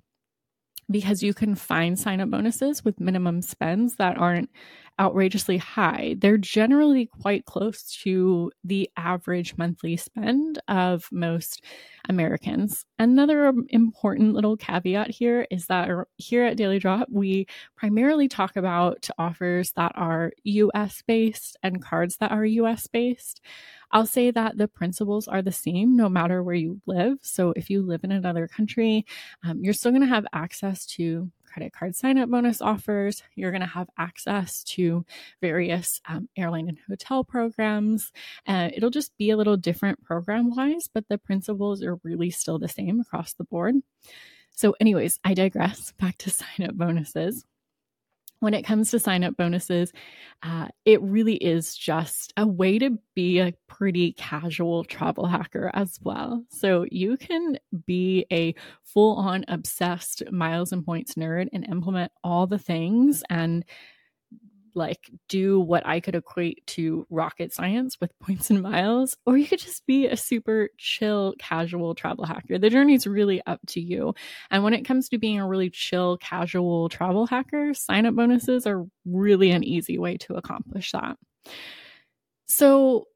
Because 0.89 1.23
you 1.23 1.33
can 1.33 1.55
find 1.55 1.97
sign 1.97 2.19
up 2.19 2.29
bonuses 2.29 2.83
with 2.83 2.99
minimum 2.99 3.41
spends 3.41 3.95
that 3.95 4.17
aren't 4.17 4.49
outrageously 4.99 5.57
high. 5.57 6.15
They're 6.19 6.37
generally 6.37 7.07
quite 7.07 7.45
close 7.45 7.83
to 8.03 8.51
the 8.63 8.89
average 8.97 9.57
monthly 9.57 9.97
spend 9.97 10.59
of 10.67 11.07
most 11.11 11.63
Americans. 12.09 12.85
Another 12.99 13.53
important 13.69 14.33
little 14.33 14.57
caveat 14.57 15.09
here 15.09 15.47
is 15.49 15.67
that 15.67 15.89
here 16.17 16.43
at 16.43 16.57
Daily 16.57 16.79
Drop, 16.79 17.07
we 17.09 17.47
primarily 17.75 18.27
talk 18.27 18.55
about 18.55 19.09
offers 19.17 19.71
that 19.73 19.91
are 19.95 20.31
US 20.43 21.01
based 21.07 21.57
and 21.63 21.81
cards 21.81 22.17
that 22.17 22.31
are 22.31 22.45
US 22.45 22.87
based. 22.87 23.41
I'll 23.91 24.05
say 24.05 24.31
that 24.31 24.57
the 24.57 24.67
principles 24.67 25.27
are 25.27 25.41
the 25.41 25.51
same 25.51 25.95
no 25.95 26.09
matter 26.09 26.43
where 26.43 26.55
you 26.55 26.81
live. 26.85 27.17
So 27.21 27.53
if 27.55 27.69
you 27.69 27.81
live 27.81 28.03
in 28.03 28.11
another 28.11 28.47
country, 28.47 29.05
um, 29.43 29.59
you're 29.61 29.73
still 29.73 29.91
going 29.91 30.01
to 30.01 30.07
have 30.07 30.25
access 30.33 30.85
to 30.97 31.29
credit 31.51 31.73
card 31.73 31.95
sign 31.95 32.17
up 32.17 32.29
bonus 32.29 32.61
offers. 32.61 33.23
You're 33.35 33.51
going 33.51 33.61
to 33.61 33.67
have 33.67 33.89
access 33.97 34.63
to 34.63 35.05
various 35.41 36.01
um, 36.07 36.29
airline 36.37 36.69
and 36.69 36.77
hotel 36.87 37.23
programs. 37.23 38.11
Uh, 38.47 38.69
it'll 38.73 38.89
just 38.89 39.15
be 39.17 39.29
a 39.29 39.37
little 39.37 39.57
different 39.57 40.03
program 40.03 40.55
wise, 40.55 40.89
but 40.93 41.07
the 41.09 41.17
principles 41.17 41.83
are 41.83 41.99
really 42.03 42.29
still 42.29 42.59
the 42.59 42.67
same 42.67 42.99
across 42.99 43.33
the 43.33 43.43
board. 43.43 43.75
So, 44.51 44.75
anyways, 44.79 45.19
I 45.23 45.33
digress. 45.33 45.93
Back 45.93 46.17
to 46.19 46.29
sign 46.31 46.67
up 46.67 46.75
bonuses 46.75 47.45
when 48.41 48.55
it 48.55 48.63
comes 48.63 48.91
to 48.91 48.99
sign 48.99 49.23
up 49.23 49.37
bonuses, 49.37 49.93
uh, 50.43 50.67
it 50.83 51.01
really 51.01 51.35
is 51.35 51.75
just 51.75 52.33
a 52.35 52.45
way 52.45 52.79
to 52.79 52.97
be 53.15 53.39
a 53.39 53.53
pretty 53.67 54.13
casual 54.13 54.83
travel 54.83 55.27
hacker 55.27 55.69
as 55.73 55.99
well. 56.01 56.43
So 56.49 56.85
you 56.91 57.17
can 57.17 57.59
be 57.85 58.25
a 58.31 58.55
full 58.83 59.15
on 59.15 59.45
obsessed 59.47 60.23
miles 60.31 60.73
and 60.73 60.83
points 60.83 61.13
nerd 61.13 61.49
and 61.53 61.67
implement 61.69 62.11
all 62.23 62.47
the 62.47 62.57
things 62.57 63.23
and 63.29 63.63
like 64.73 65.09
do 65.29 65.59
what 65.59 65.85
I 65.85 65.99
could 65.99 66.15
equate 66.15 66.65
to 66.67 67.05
rocket 67.09 67.53
science 67.53 67.97
with 67.99 68.17
points 68.19 68.49
and 68.49 68.61
miles, 68.61 69.17
or 69.25 69.37
you 69.37 69.47
could 69.47 69.59
just 69.59 69.85
be 69.85 70.07
a 70.07 70.17
super 70.17 70.69
chill, 70.77 71.33
casual 71.39 71.95
travel 71.95 72.25
hacker. 72.25 72.57
The 72.57 72.69
journey 72.69 72.95
is 72.95 73.07
really 73.07 73.41
up 73.45 73.59
to 73.67 73.81
you. 73.81 74.13
And 74.49 74.63
when 74.63 74.73
it 74.73 74.85
comes 74.85 75.09
to 75.09 75.17
being 75.17 75.39
a 75.39 75.47
really 75.47 75.69
chill, 75.69 76.17
casual 76.17 76.89
travel 76.89 77.25
hacker, 77.25 77.73
sign 77.73 78.05
up 78.05 78.15
bonuses 78.15 78.67
are 78.67 78.85
really 79.05 79.51
an 79.51 79.63
easy 79.63 79.97
way 79.97 80.17
to 80.17 80.35
accomplish 80.35 80.91
that. 80.91 81.17
So, 82.47 83.07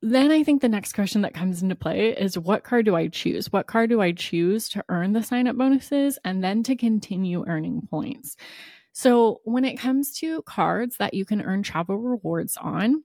then 0.00 0.30
I 0.30 0.44
think 0.44 0.62
the 0.62 0.68
next 0.68 0.92
question 0.92 1.22
that 1.22 1.34
comes 1.34 1.60
into 1.60 1.74
play 1.74 2.10
is 2.10 2.38
what 2.38 2.62
card 2.62 2.84
do 2.84 2.94
I 2.94 3.08
choose? 3.08 3.52
What 3.52 3.66
card 3.66 3.90
do 3.90 4.00
I 4.00 4.12
choose 4.12 4.68
to 4.70 4.84
earn 4.88 5.12
the 5.12 5.24
sign 5.24 5.48
up 5.48 5.56
bonuses 5.56 6.18
and 6.24 6.42
then 6.42 6.62
to 6.64 6.76
continue 6.76 7.44
earning 7.48 7.82
points? 7.90 8.36
So, 8.98 9.42
when 9.44 9.64
it 9.64 9.78
comes 9.78 10.10
to 10.18 10.42
cards 10.42 10.96
that 10.96 11.14
you 11.14 11.24
can 11.24 11.40
earn 11.40 11.62
travel 11.62 11.98
rewards 11.98 12.56
on, 12.56 13.04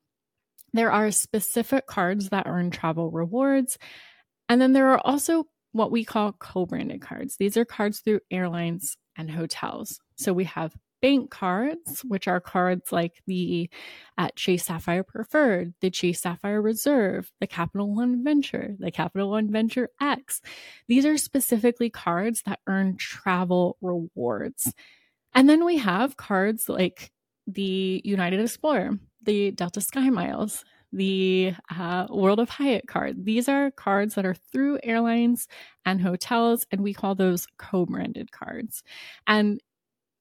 there 0.73 0.91
are 0.91 1.11
specific 1.11 1.85
cards 1.85 2.29
that 2.29 2.47
earn 2.47 2.71
travel 2.71 3.11
rewards. 3.11 3.77
And 4.49 4.59
then 4.59 4.73
there 4.73 4.89
are 4.89 5.01
also 5.05 5.45
what 5.71 5.91
we 5.91 6.03
call 6.03 6.33
co 6.33 6.65
branded 6.65 7.01
cards. 7.01 7.35
These 7.37 7.57
are 7.57 7.63
cards 7.63 7.99
through 7.99 8.21
airlines 8.31 8.97
and 9.15 9.29
hotels. 9.29 9.99
So, 10.15 10.33
we 10.33 10.45
have 10.45 10.73
bank 11.03 11.29
cards, 11.29 12.01
which 12.07 12.27
are 12.27 12.39
cards 12.39 12.91
like 12.91 13.21
the 13.27 13.69
uh, 14.17 14.29
Chase 14.35 14.65
Sapphire 14.65 15.03
Preferred, 15.03 15.75
the 15.81 15.91
Chase 15.91 16.21
Sapphire 16.21 16.59
Reserve, 16.59 17.31
the 17.39 17.45
Capital 17.45 17.93
One 17.93 18.23
Venture, 18.23 18.75
the 18.79 18.89
Capital 18.89 19.29
One 19.29 19.51
Venture 19.51 19.89
X. 20.01 20.41
These 20.87 21.05
are 21.05 21.17
specifically 21.17 21.91
cards 21.91 22.41
that 22.47 22.61
earn 22.65 22.97
travel 22.97 23.77
rewards. 23.79 24.73
And 25.35 25.49
then 25.49 25.65
we 25.65 25.77
have 25.77 26.17
cards 26.17 26.69
like 26.69 27.11
the 27.47 28.01
United 28.03 28.39
Explorer, 28.39 28.99
the 29.23 29.51
Delta 29.51 29.81
Sky 29.81 30.09
Miles, 30.09 30.63
the 30.91 31.53
uh, 31.75 32.05
World 32.09 32.39
of 32.39 32.49
Hyatt 32.49 32.87
card. 32.87 33.25
These 33.25 33.49
are 33.49 33.71
cards 33.71 34.15
that 34.15 34.25
are 34.25 34.35
through 34.35 34.79
airlines 34.83 35.47
and 35.85 35.99
hotels, 35.99 36.65
and 36.71 36.81
we 36.81 36.93
call 36.93 37.15
those 37.15 37.47
co 37.57 37.85
branded 37.85 38.31
cards. 38.31 38.83
And 39.27 39.59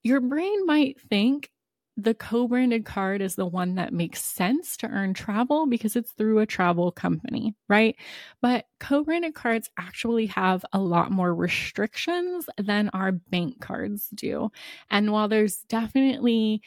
your 0.03 0.21
brain 0.21 0.67
might 0.67 1.01
think 1.01 1.51
the 1.97 2.15
co 2.15 2.49
branded 2.49 2.85
card 2.87 3.21
is 3.21 3.35
the 3.37 3.47
one 3.47 3.75
that 3.75 3.93
makes 3.93 4.23
sense 4.23 4.77
to 4.79 4.89
earn 4.89 5.13
travel 5.15 5.67
because 5.67 5.95
it's 5.95 6.13
through 6.13 6.39
a 6.39 6.47
travel 6.47 6.91
company, 6.91 7.55
right? 7.69 7.97
But 8.41 8.67
co 8.81 9.05
branded 9.05 9.35
cards 9.35 9.69
actually 9.79 10.27
have 10.27 10.65
a 10.73 10.81
lot 10.81 11.11
more 11.11 11.35
restrictions 11.35 12.47
than 12.57 12.89
our 12.91 13.13
bank 13.13 13.61
cards 13.61 14.09
do. 14.15 14.51
And 14.91 15.13
while 15.13 15.29
there's 15.29 15.59
definitely 15.69 16.63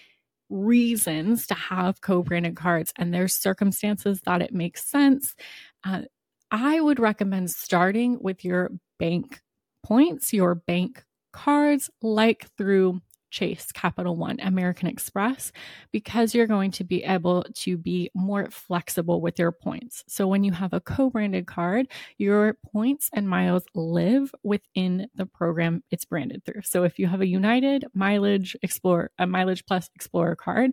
reasons 0.49 1.47
to 1.47 1.55
have 1.55 2.01
co 2.01 2.23
branded 2.23 2.55
cards 2.55 2.93
and 2.97 3.13
there's 3.13 3.35
circumstances 3.35 4.21
that 4.25 4.41
it 4.41 4.53
makes 4.53 4.83
sense, 4.85 5.35
uh, 5.83 6.03
I 6.51 6.79
would 6.79 6.99
recommend 6.99 7.51
starting 7.51 8.19
with 8.21 8.45
your 8.45 8.71
bank 8.99 9.41
points, 9.83 10.33
your 10.33 10.55
bank 10.55 11.03
cards, 11.33 11.89
like 12.01 12.47
through 12.57 13.01
Chase, 13.35 13.69
Capital 13.73 14.15
One, 14.15 14.39
American 14.39 14.87
Express, 14.87 15.51
because 15.91 16.33
you're 16.33 16.47
going 16.47 16.71
to 16.71 16.85
be 16.85 17.03
able 17.03 17.43
to 17.53 17.77
be 17.77 18.09
more 18.13 18.49
flexible 18.49 19.19
with 19.19 19.37
your 19.37 19.51
points. 19.51 20.05
So 20.07 20.25
when 20.25 20.45
you 20.45 20.53
have 20.53 20.71
a 20.71 20.79
co 20.79 21.09
branded 21.09 21.45
card, 21.45 21.87
your 22.17 22.55
points 22.71 23.09
and 23.11 23.27
miles 23.27 23.63
live 23.75 24.33
within 24.43 25.07
the 25.15 25.25
program 25.25 25.83
it's 25.91 26.05
branded 26.05 26.45
through. 26.45 26.61
So 26.63 26.83
if 26.83 26.97
you 26.97 27.07
have 27.07 27.19
a 27.19 27.27
United 27.27 27.83
Mileage 27.93 28.55
Explorer, 28.61 29.11
a 29.19 29.27
Mileage 29.27 29.65
Plus 29.65 29.89
Explorer 29.95 30.37
card, 30.37 30.71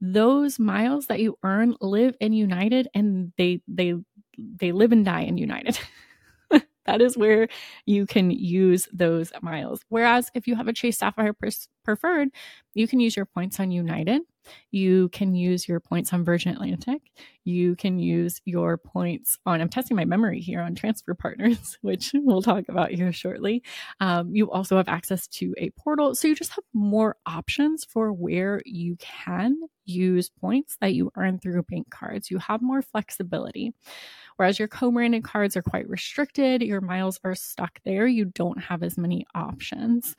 those 0.00 0.58
miles 0.58 1.06
that 1.08 1.20
you 1.20 1.36
earn 1.42 1.74
live 1.82 2.16
in 2.18 2.32
United 2.32 2.88
and 2.94 3.32
they 3.36 3.60
they 3.68 3.94
they 4.38 4.72
live 4.72 4.92
and 4.92 5.04
die 5.04 5.22
in 5.22 5.36
United. 5.36 5.78
that 6.86 7.02
is 7.02 7.16
where 7.16 7.48
you 7.84 8.06
can 8.06 8.30
use 8.30 8.88
those 8.90 9.32
miles. 9.42 9.82
Whereas 9.90 10.30
if 10.34 10.46
you 10.46 10.56
have 10.56 10.68
a 10.68 10.72
Chase 10.72 10.98
Sapphire 10.98 11.34
preferred, 11.84 12.28
you 12.74 12.88
can 12.88 13.00
use 13.00 13.16
your 13.16 13.26
points 13.26 13.60
on 13.60 13.70
United. 13.70 14.22
You 14.70 15.08
can 15.10 15.34
use 15.34 15.68
your 15.68 15.80
points 15.80 16.12
on 16.12 16.24
Virgin 16.24 16.52
Atlantic. 16.52 17.02
You 17.44 17.76
can 17.76 17.98
use 17.98 18.40
your 18.44 18.76
points 18.76 19.38
on, 19.46 19.60
I'm 19.60 19.68
testing 19.68 19.96
my 19.96 20.04
memory 20.04 20.40
here 20.40 20.60
on 20.60 20.74
transfer 20.74 21.14
partners, 21.14 21.78
which 21.82 22.12
we'll 22.14 22.42
talk 22.42 22.64
about 22.68 22.90
here 22.90 23.12
shortly. 23.12 23.62
Um, 24.00 24.34
you 24.34 24.50
also 24.50 24.76
have 24.76 24.88
access 24.88 25.26
to 25.28 25.54
a 25.58 25.70
portal. 25.70 26.14
So 26.14 26.28
you 26.28 26.34
just 26.34 26.52
have 26.52 26.64
more 26.72 27.16
options 27.26 27.84
for 27.84 28.12
where 28.12 28.62
you 28.64 28.96
can 28.98 29.56
use 29.86 30.30
points 30.30 30.76
that 30.80 30.94
you 30.94 31.10
earn 31.16 31.38
through 31.38 31.62
bank 31.64 31.90
cards. 31.90 32.30
You 32.30 32.38
have 32.38 32.62
more 32.62 32.82
flexibility. 32.82 33.74
Whereas 34.36 34.58
your 34.58 34.68
co 34.68 34.90
branded 34.90 35.24
cards 35.24 35.56
are 35.56 35.62
quite 35.62 35.88
restricted, 35.88 36.62
your 36.62 36.80
miles 36.80 37.20
are 37.24 37.34
stuck 37.34 37.80
there. 37.84 38.06
You 38.06 38.26
don't 38.26 38.60
have 38.64 38.82
as 38.82 38.98
many 38.98 39.26
options. 39.34 40.16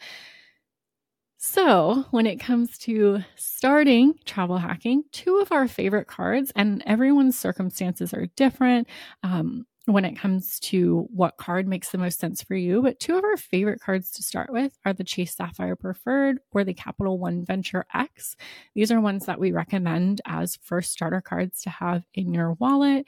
So, 1.47 2.05
when 2.09 2.25
it 2.25 2.39
comes 2.39 2.75
to 2.79 3.19
starting 3.35 4.15
travel 4.25 4.57
hacking, 4.57 5.03
two 5.11 5.37
of 5.37 5.51
our 5.51 5.67
favorite 5.67 6.07
cards, 6.07 6.51
and 6.55 6.81
everyone's 6.87 7.37
circumstances 7.37 8.15
are 8.15 8.25
different. 8.35 8.87
Um, 9.21 9.67
when 9.85 10.05
it 10.05 10.17
comes 10.17 10.59
to 10.59 11.07
what 11.13 11.37
card 11.37 11.67
makes 11.67 11.91
the 11.91 11.99
most 11.99 12.19
sense 12.19 12.41
for 12.41 12.55
you. 12.55 12.81
But 12.81 12.99
two 12.99 13.15
of 13.19 13.23
our 13.23 13.37
favorite 13.37 13.79
cards 13.79 14.09
to 14.13 14.23
start 14.23 14.51
with 14.51 14.75
are 14.83 14.93
the 14.93 15.03
Chase 15.03 15.35
Sapphire 15.35 15.75
Preferred 15.75 16.39
or 16.49 16.63
the 16.63 16.73
Capital 16.73 17.19
One 17.19 17.45
Venture 17.45 17.85
X. 17.93 18.35
These 18.73 18.91
are 18.91 18.99
ones 18.99 19.27
that 19.27 19.39
we 19.39 19.51
recommend 19.51 20.21
as 20.25 20.57
first 20.63 20.91
starter 20.91 21.21
cards 21.21 21.61
to 21.61 21.69
have 21.69 22.03
in 22.15 22.33
your 22.33 22.53
wallet. 22.53 23.05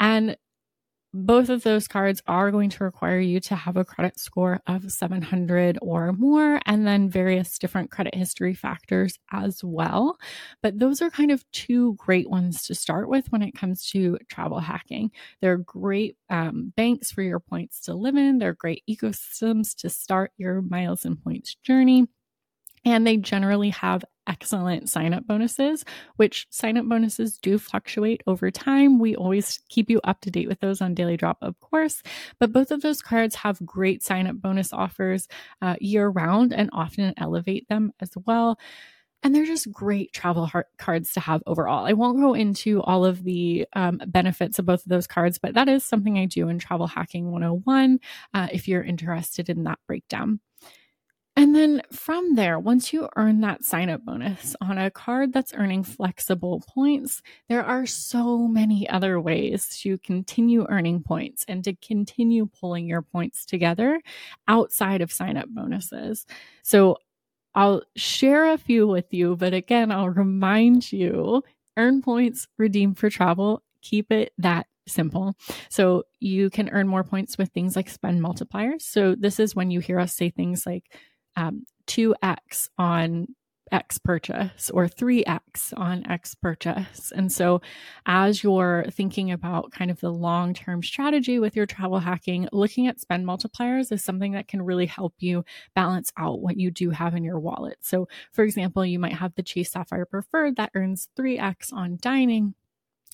And 0.00 0.38
both 1.14 1.48
of 1.48 1.62
those 1.62 1.86
cards 1.86 2.20
are 2.26 2.50
going 2.50 2.68
to 2.70 2.82
require 2.82 3.20
you 3.20 3.38
to 3.38 3.54
have 3.54 3.76
a 3.76 3.84
credit 3.84 4.18
score 4.18 4.60
of 4.66 4.90
700 4.90 5.78
or 5.80 6.12
more, 6.12 6.60
and 6.66 6.84
then 6.84 7.08
various 7.08 7.56
different 7.56 7.92
credit 7.92 8.16
history 8.16 8.52
factors 8.52 9.16
as 9.32 9.62
well. 9.62 10.18
But 10.60 10.80
those 10.80 11.00
are 11.00 11.10
kind 11.10 11.30
of 11.30 11.48
two 11.52 11.94
great 11.94 12.28
ones 12.28 12.64
to 12.64 12.74
start 12.74 13.08
with 13.08 13.30
when 13.30 13.42
it 13.42 13.54
comes 13.54 13.88
to 13.90 14.18
travel 14.28 14.58
hacking. 14.58 15.12
They're 15.40 15.56
great 15.56 16.16
um, 16.30 16.72
banks 16.76 17.12
for 17.12 17.22
your 17.22 17.38
points 17.38 17.80
to 17.82 17.94
live 17.94 18.16
in, 18.16 18.38
they're 18.38 18.52
great 18.52 18.82
ecosystems 18.90 19.76
to 19.76 19.88
start 19.88 20.32
your 20.36 20.62
miles 20.62 21.04
and 21.04 21.22
points 21.22 21.54
journey. 21.54 22.08
And 22.84 23.06
they 23.06 23.16
generally 23.16 23.70
have 23.70 24.04
excellent 24.26 24.88
sign 24.88 25.14
up 25.14 25.26
bonuses, 25.26 25.84
which 26.16 26.46
sign 26.50 26.76
up 26.76 26.88
bonuses 26.88 27.38
do 27.38 27.58
fluctuate 27.58 28.22
over 28.26 28.50
time. 28.50 28.98
We 28.98 29.16
always 29.16 29.60
keep 29.68 29.90
you 29.90 30.00
up 30.04 30.20
to 30.22 30.30
date 30.30 30.48
with 30.48 30.60
those 30.60 30.80
on 30.80 30.94
Daily 30.94 31.16
Drop, 31.16 31.38
of 31.42 31.58
course. 31.60 32.02
But 32.38 32.52
both 32.52 32.70
of 32.70 32.82
those 32.82 33.02
cards 33.02 33.34
have 33.36 33.64
great 33.64 34.02
sign 34.02 34.26
up 34.26 34.36
bonus 34.36 34.72
offers 34.72 35.28
uh, 35.62 35.76
year 35.80 36.08
round 36.08 36.52
and 36.52 36.70
often 36.72 37.14
elevate 37.16 37.68
them 37.68 37.92
as 38.00 38.10
well. 38.26 38.58
And 39.22 39.34
they're 39.34 39.46
just 39.46 39.72
great 39.72 40.12
travel 40.12 40.50
cards 40.76 41.12
to 41.14 41.20
have 41.20 41.42
overall. 41.46 41.86
I 41.86 41.94
won't 41.94 42.20
go 42.20 42.34
into 42.34 42.82
all 42.82 43.06
of 43.06 43.24
the 43.24 43.66
um, 43.72 43.98
benefits 44.06 44.58
of 44.58 44.66
both 44.66 44.84
of 44.84 44.90
those 44.90 45.06
cards, 45.06 45.38
but 45.38 45.54
that 45.54 45.66
is 45.66 45.82
something 45.82 46.18
I 46.18 46.26
do 46.26 46.48
in 46.48 46.58
Travel 46.58 46.86
Hacking 46.86 47.32
101 47.32 48.00
uh, 48.34 48.48
if 48.52 48.68
you're 48.68 48.82
interested 48.82 49.48
in 49.48 49.64
that 49.64 49.78
breakdown. 49.86 50.40
And 51.54 51.62
then 51.62 51.82
from 51.92 52.34
there, 52.34 52.58
once 52.58 52.92
you 52.92 53.08
earn 53.14 53.40
that 53.42 53.62
sign 53.62 53.88
up 53.88 54.04
bonus 54.04 54.56
on 54.60 54.76
a 54.76 54.90
card 54.90 55.32
that's 55.32 55.54
earning 55.54 55.84
flexible 55.84 56.64
points, 56.66 57.22
there 57.48 57.64
are 57.64 57.86
so 57.86 58.48
many 58.48 58.88
other 58.88 59.20
ways 59.20 59.68
to 59.82 59.96
continue 59.98 60.66
earning 60.68 61.00
points 61.04 61.44
and 61.46 61.62
to 61.62 61.76
continue 61.76 62.46
pulling 62.46 62.88
your 62.88 63.02
points 63.02 63.46
together 63.46 64.00
outside 64.48 65.00
of 65.00 65.12
sign 65.12 65.36
up 65.36 65.48
bonuses. 65.48 66.26
So 66.64 66.96
I'll 67.54 67.82
share 67.94 68.52
a 68.52 68.58
few 68.58 68.88
with 68.88 69.14
you, 69.14 69.36
but 69.36 69.54
again, 69.54 69.92
I'll 69.92 70.10
remind 70.10 70.90
you 70.92 71.44
earn 71.76 72.02
points, 72.02 72.48
redeem 72.58 72.94
for 72.94 73.08
travel, 73.10 73.62
keep 73.80 74.10
it 74.10 74.32
that 74.38 74.66
simple. 74.88 75.36
So 75.68 76.02
you 76.18 76.50
can 76.50 76.68
earn 76.70 76.88
more 76.88 77.04
points 77.04 77.38
with 77.38 77.50
things 77.50 77.76
like 77.76 77.88
spend 77.88 78.20
multipliers. 78.20 78.82
So 78.82 79.14
this 79.14 79.38
is 79.38 79.54
when 79.54 79.70
you 79.70 79.78
hear 79.78 80.00
us 80.00 80.16
say 80.16 80.30
things 80.30 80.66
like, 80.66 80.92
um, 81.36 81.64
2x 81.86 82.68
on 82.78 83.28
X 83.72 83.98
purchase 83.98 84.70
or 84.70 84.86
3X 84.86 85.72
on 85.76 86.06
X 86.08 86.34
purchase. 86.34 87.12
And 87.14 87.30
so, 87.32 87.60
as 88.06 88.42
you're 88.42 88.86
thinking 88.90 89.32
about 89.32 89.72
kind 89.72 89.90
of 89.90 90.00
the 90.00 90.12
long 90.12 90.54
term 90.54 90.82
strategy 90.82 91.38
with 91.38 91.56
your 91.56 91.66
travel 91.66 91.98
hacking, 91.98 92.48
looking 92.52 92.86
at 92.86 93.00
spend 93.00 93.26
multipliers 93.26 93.90
is 93.90 94.04
something 94.04 94.32
that 94.32 94.48
can 94.48 94.62
really 94.62 94.86
help 94.86 95.14
you 95.18 95.44
balance 95.74 96.12
out 96.16 96.40
what 96.40 96.56
you 96.56 96.70
do 96.70 96.90
have 96.90 97.14
in 97.14 97.24
your 97.24 97.40
wallet. 97.40 97.78
So, 97.80 98.06
for 98.32 98.44
example, 98.44 98.86
you 98.86 98.98
might 98.98 99.14
have 99.14 99.34
the 99.34 99.42
Chase 99.42 99.72
Sapphire 99.72 100.06
Preferred 100.06 100.56
that 100.56 100.70
earns 100.74 101.08
3X 101.16 101.72
on 101.72 101.98
dining 102.00 102.54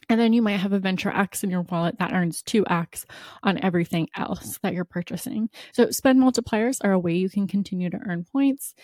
and 0.08 0.18
then 0.18 0.32
you 0.32 0.42
might 0.42 0.58
have 0.58 0.72
a 0.72 0.78
Venture 0.78 1.10
X 1.10 1.44
in 1.44 1.50
your 1.50 1.62
wallet 1.62 1.98
that 1.98 2.12
earns 2.12 2.42
2x 2.42 3.04
on 3.42 3.58
everything 3.62 4.08
else 4.16 4.58
that 4.62 4.74
you're 4.74 4.84
purchasing. 4.84 5.48
So, 5.72 5.90
spend 5.90 6.20
multipliers 6.20 6.78
are 6.82 6.92
a 6.92 6.98
way 6.98 7.14
you 7.14 7.30
can 7.30 7.46
continue 7.46 7.90
to 7.90 8.00
earn 8.06 8.24
points. 8.24 8.74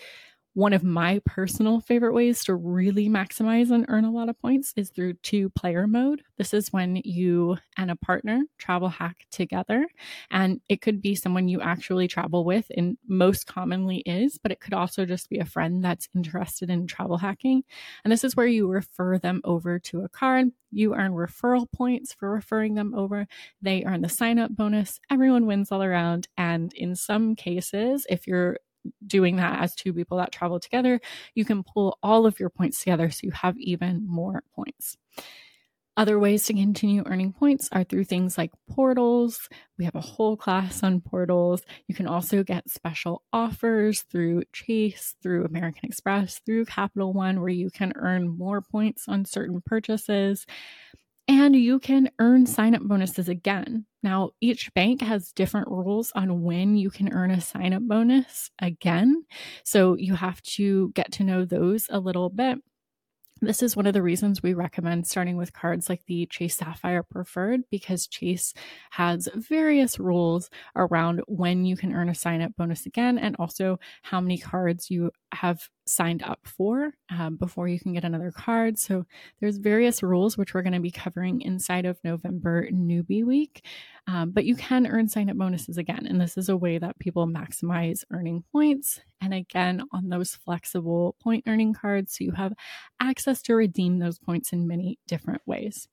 One 0.57 0.73
of 0.73 0.83
my 0.83 1.21
personal 1.23 1.81
favorite 1.81 2.15
ways 2.15 2.43
to 2.45 2.55
really 2.55 3.09
maximize 3.09 3.69
and 3.69 3.85
earn 3.89 4.05
a 4.05 4.11
lot 4.11 4.27
of 4.27 4.39
points 4.39 4.73
is 4.75 4.89
through 4.89 5.13
two 5.21 5.51
player 5.51 5.85
mode. 5.85 6.23
This 6.39 6.51
is 6.51 6.73
when 6.73 6.95
you 7.05 7.57
and 7.77 7.91
a 7.91 7.95
partner 7.95 8.41
travel 8.57 8.89
hack 8.89 9.27
together. 9.29 9.85
And 10.31 10.59
it 10.67 10.81
could 10.81 10.99
be 10.99 11.13
someone 11.13 11.47
you 11.47 11.61
actually 11.61 12.07
travel 12.07 12.43
with, 12.43 12.71
and 12.75 12.97
most 13.07 13.45
commonly 13.45 13.97
is, 13.97 14.39
but 14.41 14.51
it 14.51 14.59
could 14.59 14.73
also 14.73 15.05
just 15.05 15.29
be 15.29 15.37
a 15.37 15.45
friend 15.45 15.83
that's 15.83 16.09
interested 16.15 16.71
in 16.71 16.87
travel 16.87 17.17
hacking. 17.17 17.61
And 18.03 18.11
this 18.11 18.23
is 18.23 18.35
where 18.35 18.47
you 18.47 18.67
refer 18.67 19.19
them 19.19 19.41
over 19.43 19.77
to 19.77 20.01
a 20.01 20.09
card. 20.09 20.47
You 20.71 20.95
earn 20.95 21.11
referral 21.11 21.71
points 21.71 22.13
for 22.13 22.31
referring 22.31 22.73
them 22.73 22.95
over. 22.95 23.27
They 23.61 23.83
earn 23.85 24.01
the 24.01 24.09
sign 24.09 24.39
up 24.39 24.55
bonus. 24.55 24.99
Everyone 25.11 25.45
wins 25.45 25.71
all 25.71 25.83
around. 25.83 26.27
And 26.35 26.73
in 26.73 26.95
some 26.95 27.35
cases, 27.35 28.07
if 28.09 28.25
you're 28.25 28.57
doing 29.05 29.37
that 29.37 29.61
as 29.61 29.75
two 29.75 29.93
people 29.93 30.17
that 30.17 30.31
travel 30.31 30.59
together, 30.59 30.99
you 31.35 31.45
can 31.45 31.63
pull 31.63 31.97
all 32.01 32.25
of 32.25 32.39
your 32.39 32.49
points 32.49 32.79
together 32.79 33.09
so 33.09 33.21
you 33.23 33.31
have 33.31 33.57
even 33.57 34.05
more 34.07 34.43
points. 34.55 34.97
Other 35.97 36.19
ways 36.19 36.45
to 36.45 36.53
continue 36.53 37.01
earning 37.07 37.33
points 37.33 37.69
are 37.71 37.83
through 37.83 38.03
things 38.03 38.37
like 38.37 38.51
portals. 38.69 39.49
We 39.79 39.85
have 39.85 39.95
a 39.95 39.99
whole 39.99 40.37
class 40.37 40.83
on 40.83 41.01
portals. 41.01 41.63
You 41.87 41.95
can 41.95 42.05
also 42.05 42.43
get 42.43 42.69
special 42.69 43.23
offers 43.33 44.03
through 44.03 44.43
Chase, 44.53 45.15
through 45.23 45.45
American 45.45 45.85
Express, 45.85 46.39
through 46.45 46.65
Capital 46.65 47.13
One, 47.13 47.41
where 47.41 47.49
you 47.49 47.71
can 47.71 47.93
earn 47.95 48.27
more 48.27 48.61
points 48.61 49.05
on 49.07 49.25
certain 49.25 49.59
purchases. 49.59 50.45
And 51.27 51.55
you 51.55 51.79
can 51.79 52.09
earn 52.19 52.45
sign 52.45 52.73
up 52.73 52.81
bonuses 52.83 53.27
again. 53.27 53.85
Now, 54.01 54.31
each 54.39 54.73
bank 54.73 55.01
has 55.01 55.33
different 55.33 55.67
rules 55.67 56.13
on 56.15 56.43
when 56.43 56.77
you 56.77 56.89
can 56.89 57.11
earn 57.11 57.31
a 57.31 57.41
sign 57.41 57.73
up 57.73 57.83
bonus 57.83 58.49
again. 58.59 59.25
So 59.65 59.95
you 59.97 60.15
have 60.15 60.41
to 60.43 60.91
get 60.95 61.11
to 61.13 61.23
know 61.23 61.43
those 61.43 61.87
a 61.89 61.99
little 61.99 62.29
bit. 62.29 62.59
This 63.41 63.61
is 63.61 63.75
one 63.75 63.85
of 63.85 63.93
the 63.93 64.01
reasons 64.01 64.41
we 64.41 64.53
recommend 64.53 65.05
starting 65.05 65.37
with 65.37 65.53
cards 65.53 65.89
like 65.89 66.03
the 66.07 66.25
Chase 66.27 66.57
Sapphire 66.57 67.03
Preferred 67.03 67.61
because 67.69 68.07
Chase 68.07 68.53
has 68.91 69.27
various 69.35 69.99
rules 69.99 70.49
around 70.75 71.21
when 71.27 71.63
you 71.63 71.77
can 71.77 71.93
earn 71.93 72.09
a 72.09 72.15
sign 72.15 72.41
up 72.41 72.55
bonus 72.57 72.87
again 72.87 73.19
and 73.19 73.35
also 73.37 73.79
how 74.01 74.19
many 74.19 74.39
cards 74.39 74.89
you 74.89 75.11
have 75.33 75.69
signed 75.87 76.23
up 76.23 76.39
for 76.43 76.93
um, 77.09 77.35
before 77.35 77.67
you 77.67 77.79
can 77.79 77.93
get 77.93 78.03
another 78.03 78.31
card. 78.31 78.77
So 78.77 79.05
there's 79.39 79.57
various 79.57 80.03
rules 80.03 80.37
which 80.37 80.53
we're 80.53 80.61
going 80.61 80.73
to 80.73 80.79
be 80.79 80.91
covering 80.91 81.41
inside 81.41 81.85
of 81.85 81.97
November 82.03 82.67
Newbie 82.71 83.25
Week. 83.25 83.65
Um, 84.07 84.31
but 84.31 84.45
you 84.45 84.55
can 84.55 84.87
earn 84.87 85.09
sign 85.09 85.29
up 85.29 85.37
bonuses 85.37 85.77
again. 85.77 86.05
And 86.07 86.19
this 86.19 86.37
is 86.37 86.49
a 86.49 86.57
way 86.57 86.77
that 86.77 86.99
people 86.99 87.27
maximize 87.27 88.03
earning 88.11 88.43
points. 88.51 88.99
And 89.21 89.33
again, 89.33 89.83
on 89.91 90.09
those 90.09 90.35
flexible 90.35 91.15
point 91.21 91.43
earning 91.47 91.73
cards, 91.73 92.17
so 92.17 92.23
you 92.23 92.31
have 92.31 92.53
access 93.01 93.41
to 93.43 93.55
redeem 93.55 93.99
those 93.99 94.19
points 94.19 94.53
in 94.53 94.67
many 94.67 94.99
different 95.07 95.41
ways. 95.45 95.87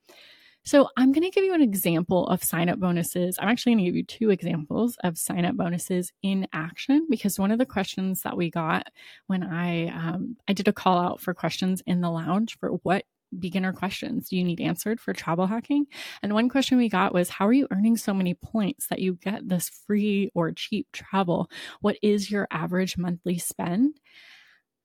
So 0.64 0.88
I'm 0.97 1.12
going 1.12 1.25
to 1.25 1.30
give 1.30 1.44
you 1.44 1.54
an 1.54 1.62
example 1.62 2.26
of 2.28 2.42
sign 2.42 2.71
up 2.71 2.80
bonuses. 2.80 3.37
I'm 3.38 3.49
actually 3.49 3.73
going 3.75 3.85
to 3.85 3.90
give 3.90 3.97
you 3.97 4.04
two 4.04 4.30
examples 4.30 4.97
of 5.04 5.18
sign 5.18 5.44
up 5.44 5.56
bonuses 5.56 6.11
in 6.23 6.49
action 6.54 7.06
because 7.11 7.38
one 7.38 7.50
of 7.50 7.59
the 7.59 7.66
questions 7.66 8.23
that 8.23 8.37
we 8.37 8.50
got 8.50 8.87
when 9.26 9.42
I 9.42 9.88
um, 9.88 10.37
I 10.49 10.54
did 10.54 10.66
a 10.66 10.73
call 10.73 10.99
out 10.99 11.21
for 11.21 11.35
questions 11.35 11.83
in 11.87 12.00
the 12.00 12.11
lounge 12.11 12.56
for 12.59 12.71
what 12.83 13.04
beginner 13.38 13.73
questions 13.73 14.28
do 14.28 14.37
you 14.37 14.44
need 14.44 14.61
answered 14.61 15.00
for 15.00 15.12
travel 15.12 15.47
hacking? 15.47 15.87
And 16.23 16.33
one 16.33 16.49
question 16.49 16.78
we 16.78 16.88
got 16.88 17.12
was 17.12 17.28
how 17.28 17.47
are 17.47 17.52
you 17.52 17.68
earning 17.71 17.97
so 17.97 18.14
many 18.14 18.35
points 18.35 18.87
that 18.87 19.00
you 19.00 19.14
get 19.14 19.47
this 19.47 19.68
free 19.68 20.30
or 20.35 20.52
cheap 20.52 20.87
travel? 20.92 21.50
What 21.80 21.99
is 22.02 22.30
your 22.30 22.49
average 22.50 22.97
monthly 22.97 23.38
spend? 23.38 24.00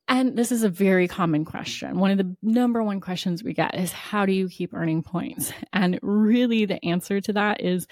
And 0.10 0.36
this 0.36 0.52
is 0.52 0.64
a 0.64 0.70
very 0.70 1.08
common 1.08 1.46
question. 1.46 2.00
One 2.00 2.10
of 2.10 2.18
the 2.18 2.36
number 2.42 2.84
one 2.84 3.00
questions 3.00 3.44
we 3.44 3.54
get 3.54 3.76
is 3.76 3.92
how 3.92 4.26
do 4.26 4.32
you 4.34 4.50
keep 4.50 4.74
earning 4.74 5.04
points? 5.04 5.54
And 5.72 6.00
really, 6.02 6.66
the 6.66 6.84
answer 6.84 7.22
to 7.22 7.34
that 7.34 7.62
is 7.62 7.88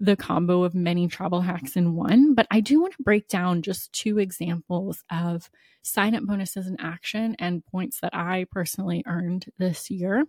the 0.00 0.16
combo 0.16 0.64
of 0.64 0.74
many 0.74 1.06
travel 1.06 1.40
hacks 1.40 1.76
in 1.76 1.94
one. 1.94 2.34
But 2.34 2.48
I 2.50 2.58
do 2.58 2.80
want 2.80 2.94
to 2.94 3.02
break 3.02 3.28
down 3.28 3.62
just 3.62 3.92
two 3.92 4.18
examples 4.18 5.04
of 5.10 5.48
sign 5.82 6.16
up 6.16 6.24
bonuses 6.26 6.66
in 6.66 6.76
action 6.80 7.36
and 7.38 7.64
points 7.64 8.00
that 8.00 8.12
I 8.12 8.46
personally 8.50 9.04
earned 9.06 9.46
this 9.58 9.88
year, 9.88 10.26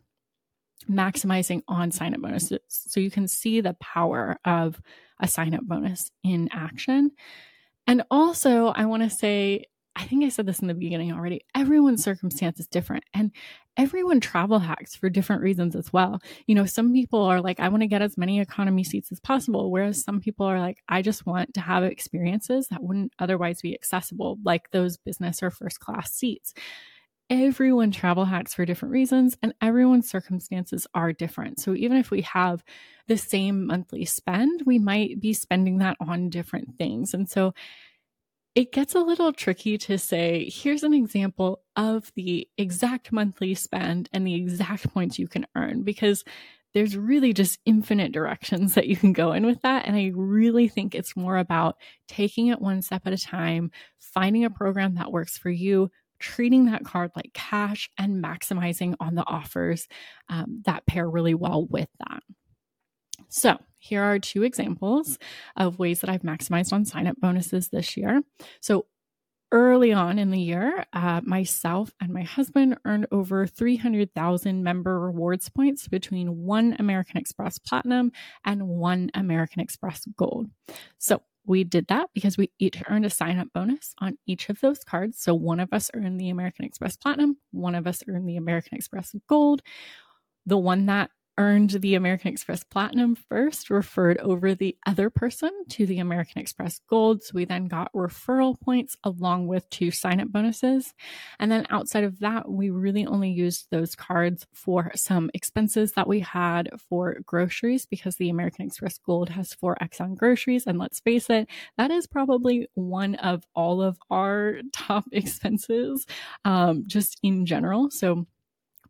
maximizing 0.88 1.64
on 1.68 1.90
sign 1.90 2.14
up 2.14 2.22
bonuses. 2.22 2.60
So 2.68 3.00
you 3.00 3.10
can 3.10 3.28
see 3.28 3.60
the 3.60 3.74
power 3.82 4.38
of 4.46 4.80
a 5.20 5.28
sign 5.28 5.56
up 5.56 5.64
bonus 5.64 6.12
in 6.24 6.50
action. 6.54 7.12
And 7.88 8.04
also, 8.12 8.68
I 8.68 8.86
want 8.86 9.02
to 9.04 9.10
say 9.10 9.66
I 9.96 10.06
think 10.06 10.24
I 10.24 10.30
said 10.30 10.48
this 10.48 10.60
in 10.60 10.68
the 10.68 10.74
beginning 10.74 11.12
already. 11.12 11.42
Everyone's 11.54 12.04
circumstance 12.04 12.60
is 12.60 12.68
different 12.68 13.04
and 13.14 13.32
everyone 13.78 14.20
travel 14.20 14.60
hacks 14.60 14.96
for 14.96 15.10
different 15.10 15.44
reasons 15.44 15.76
as 15.76 15.94
well. 15.94 16.20
You 16.48 16.56
know, 16.56 16.66
some 16.66 16.94
people 16.94 17.22
are 17.24 17.42
like, 17.42 17.60
I 17.60 17.70
want 17.70 17.82
to 17.82 17.88
get 17.88 18.02
as 18.02 18.18
many 18.18 18.40
economy 18.40 18.84
seats 18.84 19.12
as 19.12 19.20
possible. 19.20 19.72
Whereas 19.72 20.04
some 20.04 20.20
people 20.20 20.48
are 20.48 20.60
like, 20.60 20.82
I 20.90 21.04
just 21.04 21.26
want 21.26 21.54
to 21.54 21.62
have 21.62 21.84
experiences 21.84 22.68
that 22.70 22.84
wouldn't 22.84 23.14
otherwise 23.20 23.62
be 23.62 23.76
accessible, 23.76 24.40
like 24.44 24.72
those 24.72 24.98
business 24.98 25.44
or 25.44 25.52
first 25.52 25.80
class 25.80 26.12
seats. 26.12 26.54
Everyone 27.30 27.92
travel 27.92 28.26
hacks 28.26 28.54
for 28.54 28.66
different 28.66 28.92
reasons 28.92 29.38
and 29.42 29.54
everyone's 29.62 30.10
circumstances 30.10 30.88
are 30.94 31.14
different. 31.14 31.60
So 31.60 31.76
even 31.76 31.98
if 31.98 32.12
we 32.12 32.22
have 32.22 32.64
the 33.08 33.18
same 33.18 33.68
monthly 33.68 34.06
spend, 34.06 34.64
we 34.66 34.80
might 34.80 35.20
be 35.20 35.34
spending 35.34 35.78
that 35.80 35.98
on 36.00 36.30
different 36.30 36.78
things. 36.78 37.14
And 37.14 37.30
so 37.30 37.54
it 38.56 38.72
gets 38.72 38.94
a 38.94 39.00
little 39.00 39.34
tricky 39.34 39.78
to 39.80 39.98
say, 39.98 40.50
here's 40.52 40.84
an 40.84 40.94
example 40.94 41.62
of 41.76 42.12
the 42.16 42.48
exact 42.58 43.12
monthly 43.12 43.56
spend 43.56 44.10
and 44.14 44.28
the 44.28 44.36
exact 44.36 44.94
points 44.94 45.18
you 45.18 45.28
can 45.28 45.48
earn 45.56 45.82
because 45.82 46.24
there's 46.74 46.98
really 46.98 47.34
just 47.34 47.60
infinite 47.66 48.12
directions 48.12 48.74
that 48.76 48.88
you 48.88 48.96
can 48.96 49.14
go 49.14 49.32
in 49.32 49.46
with 49.46 49.62
that. 49.62 49.86
And 49.88 49.96
I 49.96 50.12
really 50.16 50.68
think 50.68 50.94
it's 50.94 51.16
more 51.16 51.38
about 51.38 51.78
taking 52.08 52.48
it 52.48 52.62
one 52.62 52.82
step 52.82 53.04
at 53.06 53.14
a 53.14 53.18
time, 53.18 53.72
finding 54.00 54.46
a 54.46 54.50
program 54.50 54.96
that 54.96 55.12
works 55.12 55.38
for 55.38 55.50
you, 55.50 55.90
treating 56.20 56.66
that 56.66 56.84
card 56.84 57.12
like 57.16 57.32
cash, 57.34 57.90
and 57.98 58.24
maximizing 58.24 58.96
on 59.00 59.16
the 59.16 59.26
offers 59.28 59.88
um, 60.30 60.62
that 60.66 60.86
pair 60.86 61.10
really 61.10 61.36
well 61.36 61.66
with 61.66 61.90
that. 62.00 62.24
So, 63.30 63.58
here 63.84 64.02
are 64.02 64.18
two 64.18 64.44
examples 64.44 65.20
of 65.58 65.78
ways 65.78 66.00
that 66.00 66.10
I've 66.10 66.22
maximized 66.22 66.72
on 66.72 66.86
sign 66.86 67.06
up 67.06 67.20
bonuses 67.20 67.68
this 67.68 67.98
year. 67.98 68.22
So, 68.62 68.86
early 69.52 69.92
on 69.92 70.18
in 70.18 70.32
the 70.32 70.40
year, 70.40 70.86
uh, 70.94 71.22
myself 71.24 71.94
and 72.00 72.12
my 72.12 72.24
husband 72.24 72.78
earned 72.86 73.08
over 73.12 73.46
300,000 73.46 74.64
member 74.64 75.00
rewards 75.00 75.50
points 75.50 75.88
between 75.90 76.44
one 76.44 76.76
American 76.80 77.18
Express 77.18 77.60
Platinum 77.60 78.14
and 78.46 78.68
one 78.68 79.12
American 79.14 79.60
Express 79.60 80.08
Gold. 80.16 80.48
So, 80.98 81.22
we 81.46 81.66
did 81.66 81.88
that 81.88 82.10
because 82.14 82.38
we 82.38 82.52
each 82.58 82.82
earned 82.88 83.06
a 83.06 83.10
sign 83.10 83.38
up 83.38 83.50
bonus 83.54 83.94
on 84.00 84.18
each 84.26 84.48
of 84.48 84.62
those 84.62 84.86
cards. 84.86 85.20
So, 85.20 85.36
one 85.36 85.60
of 85.60 85.74
us 85.74 85.92
earned 85.94 86.22
the 86.22 86.30
American 86.30 86.64
Express 86.64 86.96
Platinum, 86.96 87.36
one 87.52 87.76
of 87.76 87.86
us 87.86 88.02
earned 88.08 88.30
the 88.30 88.38
American 88.38 88.78
Express 88.78 89.14
Gold. 89.28 89.62
The 90.46 90.58
one 90.58 90.86
that 90.86 91.10
earned 91.38 91.72
the 91.72 91.96
American 91.96 92.32
Express 92.32 92.64
Platinum 92.64 93.16
first, 93.16 93.70
referred 93.70 94.18
over 94.20 94.54
the 94.54 94.78
other 94.86 95.10
person 95.10 95.52
to 95.70 95.86
the 95.86 96.00
American 96.00 96.42
Express 96.42 96.80
Gold. 96.88 97.24
So 97.24 97.32
we 97.34 97.46
then 97.46 97.66
got 97.66 97.92
referral 97.94 98.60
points 98.60 98.96
along 99.04 99.48
with 99.48 99.70
two 99.70 99.92
sign 99.92 100.20
up 100.20 100.32
bonuses. 100.32 100.94
And 101.40 101.52
then 101.52 101.66
outside 101.70 102.04
of 102.04 102.20
that, 102.20 102.50
we 102.50 102.70
really 102.70 103.06
only 103.06 103.32
used 103.32 103.68
those 103.72 103.96
cards 103.96 104.46
for 104.54 104.92
some 104.96 105.32
expenses 105.34 105.94
that 105.94 106.08
we 106.08 106.20
had 106.20 106.70
for 106.90 107.18
groceries 107.26 107.86
because 107.86 108.16
the 108.18 108.30
American 108.30 108.66
Express 108.66 108.98
Gold 109.00 109.30
has 109.30 109.56
4x 109.56 110.02
on 110.02 110.16
groceries. 110.16 110.66
And 110.68 110.78
let's 110.78 111.00
face 111.00 111.30
it, 111.30 111.50
that 111.78 111.92
is 111.92 112.08
probably 112.08 112.68
one 112.76 113.16
of 113.16 113.44
all 113.56 113.82
of 113.82 113.98
our 114.10 114.58
top 114.74 115.06
expenses 115.12 116.06
um, 116.46 116.84
just 116.88 117.20
in 117.24 117.46
general. 117.46 117.90
So 117.90 118.28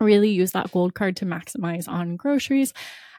really 0.03 0.29
use 0.29 0.51
that 0.51 0.71
gold 0.71 0.93
card 0.93 1.15
to 1.17 1.25
maximize 1.25 1.87
on 1.87 2.15
groceries. 2.15 2.73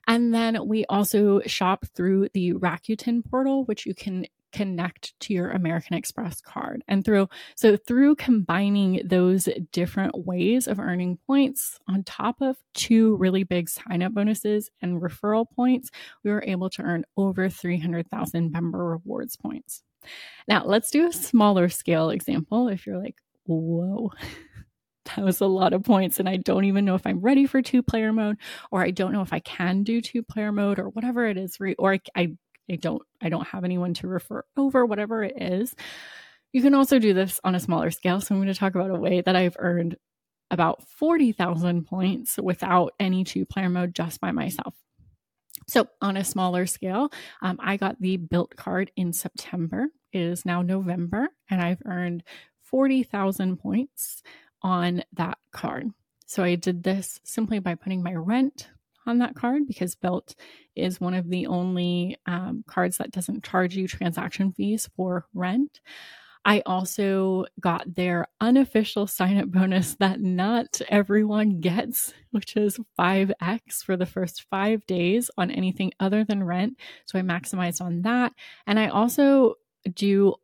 And 0.07 0.35
then 0.35 0.67
we 0.67 0.85
also 0.87 1.41
shop 1.47 1.87
through 1.95 2.29
the 2.35 2.53
Rakuten 2.53 3.25
portal, 3.29 3.65
which 3.65 3.87
you 3.87 3.95
can 3.95 4.27
connect 4.55 5.19
to 5.19 5.35
your 5.35 5.51
American 5.51 5.97
Express 5.97 6.41
card. 6.41 6.85
And 6.87 7.05
through 7.05 7.29
so 7.57 7.77
through 7.77 8.15
combining 8.15 9.03
those 9.05 9.49
different 9.73 10.27
ways 10.27 10.69
of 10.69 10.79
earning 10.79 11.19
points 11.27 11.81
on 11.89 12.05
top 12.05 12.41
of 12.41 12.57
two 12.73 13.17
really 13.17 13.43
big 13.43 13.69
sign 13.69 14.03
up 14.03 14.15
bonuses 14.15 14.71
and 14.81 15.03
referral 15.03 15.47
points, 15.55 15.91
we 16.23 16.31
were 16.31 16.45
able 16.47 16.71
to 16.71 16.83
earn 16.83 17.05
over 17.17 17.49
300,000 17.49 18.53
member 18.53 18.85
rewards 18.85 19.37
points. 19.37 19.83
Now, 20.47 20.65
let's 20.65 20.91
do 20.91 21.09
a 21.09 21.13
smaller 21.13 21.69
scale 21.69 22.11
example 22.11 22.69
if 22.69 22.87
you're 22.87 23.03
like, 23.03 23.17
"Whoa." 23.47 24.13
that 25.05 25.25
was 25.25 25.41
a 25.41 25.47
lot 25.47 25.73
of 25.73 25.83
points 25.83 26.19
and 26.19 26.29
i 26.29 26.37
don't 26.37 26.65
even 26.65 26.85
know 26.85 26.95
if 26.95 27.07
i'm 27.07 27.21
ready 27.21 27.47
for 27.47 27.63
two 27.63 27.83
player 27.83 28.13
mode 28.13 28.37
or 28.71 28.83
i 28.83 28.91
don't 28.91 29.13
know 29.13 29.23
if 29.23 29.33
i 29.33 29.41
can 29.41 29.83
do 29.83 30.01
two 30.01 30.23
player 30.23 30.53
mode 30.53 30.79
or 30.79 30.89
whatever 30.91 31.27
it 31.27 31.37
is 31.37 31.59
or 31.79 31.95
I, 31.95 32.01
I 32.71 32.77
don't 32.77 33.03
i 33.23 33.29
don't 33.29 33.47
have 33.49 33.65
anyone 33.65 33.95
to 33.95 34.09
refer 34.09 34.45
over 34.57 34.87
whatever 34.87 35.23
it 35.23 35.41
is. 35.41 35.75
You 36.53 36.63
can 36.63 36.75
also 36.75 36.99
do 37.01 37.13
this 37.15 37.41
on 37.43 37.55
a 37.55 37.61
smaller 37.61 37.91
scale 37.91 38.21
so 38.21 38.35
i'm 38.35 38.41
going 38.41 38.53
to 38.53 38.59
talk 38.59 38.75
about 38.75 38.91
a 38.91 38.99
way 38.99 39.21
that 39.21 39.37
i've 39.37 39.57
earned 39.59 39.97
about 40.51 40.87
40,000 40.89 41.85
points 41.87 42.39
without 42.41 42.93
any 43.01 43.25
two 43.25 43.45
player 43.45 43.69
mode 43.69 43.95
just 43.95 44.21
by 44.21 44.31
myself. 44.31 44.75
So 45.67 45.89
on 46.01 46.17
a 46.17 46.25
smaller 46.25 46.67
scale 46.67 47.11
um, 47.43 47.59
i 47.63 47.77
got 47.77 48.01
the 48.01 48.19
Bilt 48.19 48.57
card 48.57 48.91
in 48.97 49.13
september. 49.13 49.89
It 50.13 50.21
is 50.21 50.45
now 50.47 50.63
november 50.63 51.29
and 51.51 51.61
i've 51.61 51.83
earned 51.87 52.23
40,000 52.63 53.57
points 53.59 54.23
on 54.65 55.05
that 55.13 55.39
card. 55.53 55.91
So 56.27 56.43
I 56.43 56.57
did 56.57 56.83
this 56.83 57.21
simply 57.23 57.61
by 57.61 57.77
putting 57.77 58.03
my 58.03 58.15
rent 58.15 58.69
on 59.07 59.19
that 59.19 59.37
card 59.37 59.67
because 59.67 59.95
Bilt 59.95 60.35
is 60.75 61.01
one 61.01 61.15
of 61.15 61.29
the 61.29 61.47
only 61.47 62.17
um, 62.27 62.65
cards 62.67 62.97
that 62.97 63.13
doesn't 63.13 63.45
charge 63.45 63.77
you 63.77 63.87
transaction 63.87 64.53
fees 64.53 64.89
for 64.97 65.27
rent. 65.35 65.81
I 66.47 66.63
also 66.67 67.47
got 67.59 67.95
their 67.95 68.27
unofficial 68.41 69.07
sign 69.07 69.39
up 69.39 69.49
bonus 69.51 69.95
that 69.97 70.21
not 70.21 70.81
everyone 70.89 71.61
gets, 71.61 72.13
which 72.33 72.57
is 72.57 72.79
5x 72.99 73.83
for 73.85 73.97
the 73.97 74.07
first 74.07 74.45
five 74.51 74.85
days 74.87 75.31
on 75.39 75.51
anything 75.51 75.93
other 76.01 76.25
than 76.25 76.45
rent. 76.45 76.79
So 77.07 77.19
I 77.19 77.23
maximized 77.23 77.81
on 77.81 78.03
that. 78.03 78.33
And 78.67 78.79
I 78.79 78.89
also 78.89 79.55
do 79.95 80.35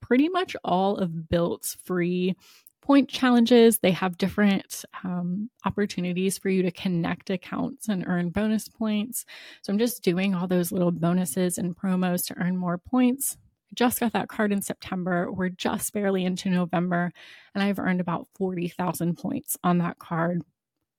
pretty 0.00 0.28
much 0.28 0.56
all 0.64 0.96
of 0.96 1.10
Bilt's 1.30 1.76
free 1.84 2.36
point 2.82 3.08
challenges. 3.08 3.78
They 3.78 3.92
have 3.92 4.18
different 4.18 4.84
um, 5.04 5.48
opportunities 5.64 6.36
for 6.36 6.50
you 6.50 6.62
to 6.64 6.70
connect 6.70 7.30
accounts 7.30 7.88
and 7.88 8.04
earn 8.06 8.30
bonus 8.30 8.68
points. 8.68 9.24
So 9.62 9.72
I'm 9.72 9.78
just 9.78 10.02
doing 10.02 10.34
all 10.34 10.46
those 10.46 10.72
little 10.72 10.90
bonuses 10.90 11.56
and 11.56 11.76
promos 11.76 12.26
to 12.26 12.38
earn 12.38 12.56
more 12.56 12.78
points. 12.78 13.38
I 13.70 13.74
just 13.74 14.00
got 14.00 14.12
that 14.12 14.28
card 14.28 14.52
in 14.52 14.60
September. 14.60 15.30
We're 15.32 15.48
just 15.48 15.92
barely 15.92 16.24
into 16.24 16.50
November, 16.50 17.12
and 17.54 17.62
I've 17.62 17.78
earned 17.78 18.00
about 18.00 18.26
40,000 18.36 19.16
points 19.16 19.56
on 19.64 19.78
that 19.78 19.98
card. 19.98 20.42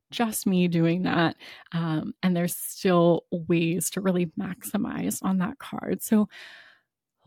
Just 0.09 0.47
me 0.47 0.67
doing 0.67 1.03
that. 1.03 1.35
Um, 1.71 2.13
and 2.23 2.35
there's 2.35 2.55
still 2.55 3.25
ways 3.31 3.89
to 3.91 4.01
really 4.01 4.27
maximize 4.39 5.19
on 5.21 5.39
that 5.39 5.59
card. 5.59 6.01
So 6.01 6.29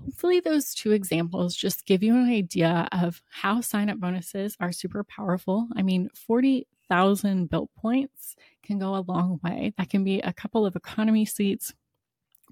Hopefully, 0.05 0.41
those 0.41 0.75
two 0.75 0.93
examples 0.93 1.57
just 1.57 1.87
give 1.87 2.03
you 2.03 2.15
an 2.15 2.29
idea 2.29 2.89
of 2.93 3.23
how 3.31 3.61
sign 3.61 3.89
up 3.89 3.99
bonuses 3.99 4.57
are 4.61 4.73
super 4.73 5.05
powerful. 5.05 5.69
I 5.75 5.83
mean, 5.83 6.11
40,000 6.15 7.49
Bilt 7.51 7.69
points 7.77 8.37
can 8.63 8.79
go 8.79 8.95
a 8.95 9.05
long 9.07 9.41
way. 9.43 9.73
That 9.79 9.89
can 9.91 10.05
be 10.05 10.21
a 10.21 10.33
couple 10.33 10.67
of 10.67 10.77
economy 10.77 11.25
seats 11.25 11.73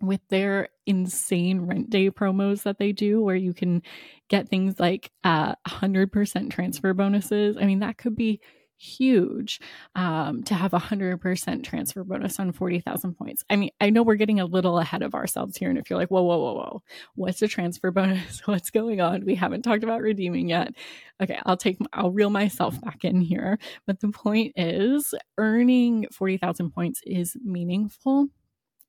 with 0.01 0.21
their 0.29 0.69
insane 0.87 1.61
rent 1.63 1.91
day 1.91 2.11
promos 2.11 2.63
that 2.63 2.79
they 2.79 2.93
do, 2.93 3.23
where 3.23 3.37
you 3.37 3.55
can 3.55 3.83
get 4.29 4.49
things 4.49 4.81
like 4.81 5.11
uh, 5.23 5.55
100% 5.69 6.51
transfer 6.51 6.95
bonuses. 6.95 7.57
I 7.57 7.65
mean, 7.67 7.81
that 7.81 7.99
could 7.99 8.17
be 8.17 8.41
huge 8.85 9.61
um, 9.95 10.43
to 10.45 10.55
have 10.55 10.75
a 10.75 10.79
100% 10.79 11.65
transfer 11.65 12.05
bonus 12.05 12.39
on 12.39 12.53
40,000 12.53 13.15
points. 13.15 13.45
I 13.49 13.57
mean, 13.57 13.71
I 13.81 13.91
know 13.91 14.03
we're 14.03 14.15
getting 14.17 14.41
a 14.41 14.45
little 14.45 14.79
ahead 14.79 15.03
of 15.03 15.15
ourselves 15.15 15.57
here. 15.57 15.71
And 15.71 15.79
if 15.79 15.89
you're 15.89 15.99
like, 15.99 16.11
whoa, 16.11 16.23
whoa, 16.23 16.39
whoa, 16.39 16.55
whoa, 16.55 16.83
what's 17.15 17.43
a 17.43 17.49
transfer 17.49 17.91
bonus? 17.93 18.47
What's 18.47 18.71
going 18.71 19.01
on? 19.01 19.25
We 19.25 19.35
haven't 19.35 19.63
talked 19.63 19.85
about 19.85 20.03
redeeming 20.03 20.49
yet. 20.49 20.75
Okay, 21.23 21.39
I'll 21.47 21.57
take, 21.57 21.79
I'll 21.93 22.11
reel 22.11 22.31
myself 22.31 22.81
back 22.81 23.05
in 23.05 23.21
here. 23.21 23.59
But 23.87 24.01
the 24.01 24.11
point 24.11 24.53
is, 24.57 25.15
earning 25.39 26.07
40,000 26.13 26.71
points 26.71 27.01
is 27.07 27.37
meaningful. 27.43 28.29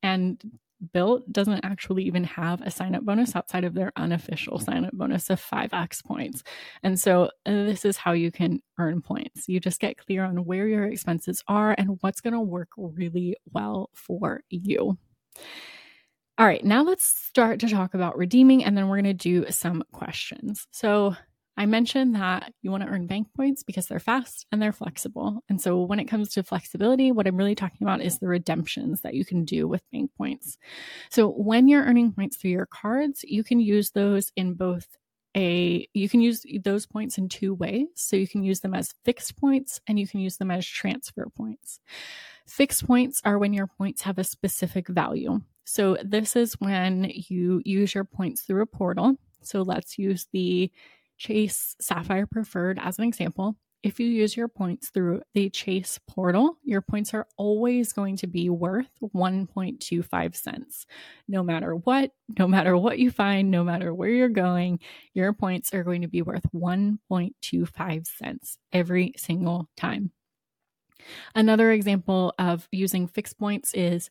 And 0.02 0.40
Bilt 0.94 1.22
doesn't 1.30 1.64
actually 1.64 2.04
even 2.04 2.24
have 2.24 2.60
a 2.60 2.70
sign 2.70 2.94
up 2.94 3.02
bonus 3.02 3.34
outside 3.34 3.64
of 3.64 3.74
their 3.74 3.92
unofficial 3.96 4.58
sign 4.58 4.84
up 4.84 4.92
bonus 4.92 5.30
of 5.30 5.40
5x 5.40 6.04
points. 6.04 6.42
And 6.82 6.98
so 6.98 7.24
uh, 7.24 7.28
this 7.46 7.84
is 7.84 7.96
how 7.96 8.12
you 8.12 8.30
can 8.30 8.60
earn 8.78 9.00
points. 9.00 9.48
You 9.48 9.60
just 9.60 9.80
get 9.80 9.98
clear 9.98 10.24
on 10.24 10.44
where 10.44 10.66
your 10.66 10.84
expenses 10.84 11.42
are 11.48 11.74
and 11.78 11.98
what's 12.00 12.20
going 12.20 12.34
to 12.34 12.40
work 12.40 12.68
really 12.76 13.36
well 13.52 13.90
for 13.94 14.42
you. 14.50 14.98
All 16.38 16.46
right, 16.46 16.62
now 16.62 16.82
let's 16.82 17.06
start 17.06 17.60
to 17.60 17.68
talk 17.68 17.94
about 17.94 18.18
redeeming 18.18 18.62
and 18.62 18.76
then 18.76 18.88
we're 18.88 19.00
going 19.00 19.04
to 19.04 19.14
do 19.14 19.46
some 19.50 19.82
questions. 19.92 20.66
So, 20.70 21.16
I 21.56 21.66
mentioned 21.66 22.14
that 22.14 22.52
you 22.62 22.70
want 22.70 22.82
to 22.82 22.88
earn 22.88 23.06
bank 23.06 23.28
points 23.34 23.62
because 23.62 23.86
they're 23.86 23.98
fast 23.98 24.46
and 24.52 24.60
they're 24.60 24.72
flexible. 24.72 25.42
And 25.48 25.60
so 25.60 25.82
when 25.82 25.98
it 25.98 26.04
comes 26.04 26.28
to 26.30 26.42
flexibility, 26.42 27.12
what 27.12 27.26
I'm 27.26 27.36
really 27.36 27.54
talking 27.54 27.78
about 27.86 28.02
is 28.02 28.18
the 28.18 28.28
redemptions 28.28 29.00
that 29.00 29.14
you 29.14 29.24
can 29.24 29.44
do 29.44 29.66
with 29.66 29.82
bank 29.90 30.10
points. 30.18 30.58
So 31.10 31.28
when 31.28 31.68
you're 31.68 31.84
earning 31.84 32.12
points 32.12 32.36
through 32.36 32.50
your 32.50 32.66
cards, 32.66 33.24
you 33.24 33.42
can 33.42 33.60
use 33.60 33.90
those 33.90 34.32
in 34.36 34.54
both 34.54 34.86
a 35.36 35.86
you 35.92 36.08
can 36.08 36.22
use 36.22 36.44
those 36.64 36.86
points 36.86 37.18
in 37.18 37.28
two 37.28 37.54
ways. 37.54 37.86
So 37.94 38.16
you 38.16 38.26
can 38.26 38.42
use 38.42 38.60
them 38.60 38.74
as 38.74 38.94
fixed 39.04 39.36
points 39.36 39.80
and 39.86 39.98
you 39.98 40.08
can 40.08 40.20
use 40.20 40.38
them 40.38 40.50
as 40.50 40.66
transfer 40.66 41.26
points. 41.36 41.78
Fixed 42.46 42.86
points 42.86 43.20
are 43.24 43.38
when 43.38 43.52
your 43.52 43.66
points 43.66 44.02
have 44.02 44.18
a 44.18 44.24
specific 44.24 44.88
value. 44.88 45.40
So 45.64 45.98
this 46.02 46.36
is 46.36 46.54
when 46.54 47.10
you 47.28 47.60
use 47.64 47.94
your 47.94 48.04
points 48.04 48.42
through 48.42 48.62
a 48.62 48.66
portal. 48.66 49.16
So 49.42 49.62
let's 49.62 49.98
use 49.98 50.26
the 50.32 50.70
Chase 51.16 51.76
Sapphire 51.80 52.26
Preferred 52.26 52.78
as 52.80 52.98
an 52.98 53.04
example, 53.04 53.56
if 53.82 54.00
you 54.00 54.06
use 54.08 54.36
your 54.36 54.48
points 54.48 54.90
through 54.90 55.22
the 55.34 55.48
Chase 55.48 56.00
portal, 56.08 56.58
your 56.64 56.80
points 56.80 57.14
are 57.14 57.26
always 57.36 57.92
going 57.92 58.16
to 58.16 58.26
be 58.26 58.50
worth 58.50 58.90
1.25 59.00 60.34
cents. 60.34 60.86
No 61.28 61.44
matter 61.44 61.76
what, 61.76 62.10
no 62.36 62.48
matter 62.48 62.76
what 62.76 62.98
you 62.98 63.12
find, 63.12 63.50
no 63.50 63.62
matter 63.62 63.94
where 63.94 64.08
you're 64.08 64.28
going, 64.28 64.80
your 65.14 65.32
points 65.32 65.72
are 65.72 65.84
going 65.84 66.02
to 66.02 66.08
be 66.08 66.22
worth 66.22 66.42
1.25 66.52 68.06
cents 68.06 68.58
every 68.72 69.12
single 69.16 69.68
time. 69.76 70.10
Another 71.34 71.70
example 71.70 72.34
of 72.38 72.68
using 72.72 73.06
fixed 73.06 73.38
points 73.38 73.72
is 73.74 74.10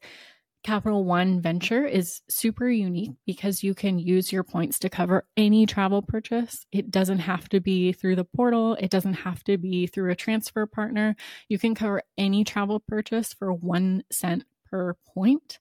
Capital 0.66 1.06
One 1.06 1.42
Venture 1.42 1.86
is 1.86 2.24
super 2.28 2.68
unique 2.68 3.12
because 3.28 3.64
you 3.64 3.76
can 3.76 4.00
use 4.00 4.34
your 4.34 4.42
points 4.42 4.80
to 4.80 4.90
cover 4.90 5.28
any 5.38 5.68
travel 5.68 6.02
purchase. 6.02 6.66
It 6.72 6.90
doesn't 6.90 7.20
have 7.20 7.48
to 7.50 7.60
be 7.60 7.92
through 7.92 8.16
the 8.16 8.26
portal, 8.26 8.76
it 8.80 8.90
doesn't 8.90 9.14
have 9.14 9.44
to 9.44 9.60
be 9.60 9.86
through 9.86 10.10
a 10.10 10.16
transfer 10.16 10.66
partner. 10.66 11.16
You 11.50 11.60
can 11.60 11.76
cover 11.76 12.02
any 12.18 12.44
travel 12.44 12.80
purchase 12.80 13.32
for 13.32 13.54
one 13.54 14.06
cent 14.12 14.46
per 14.72 14.96
point. 15.14 15.60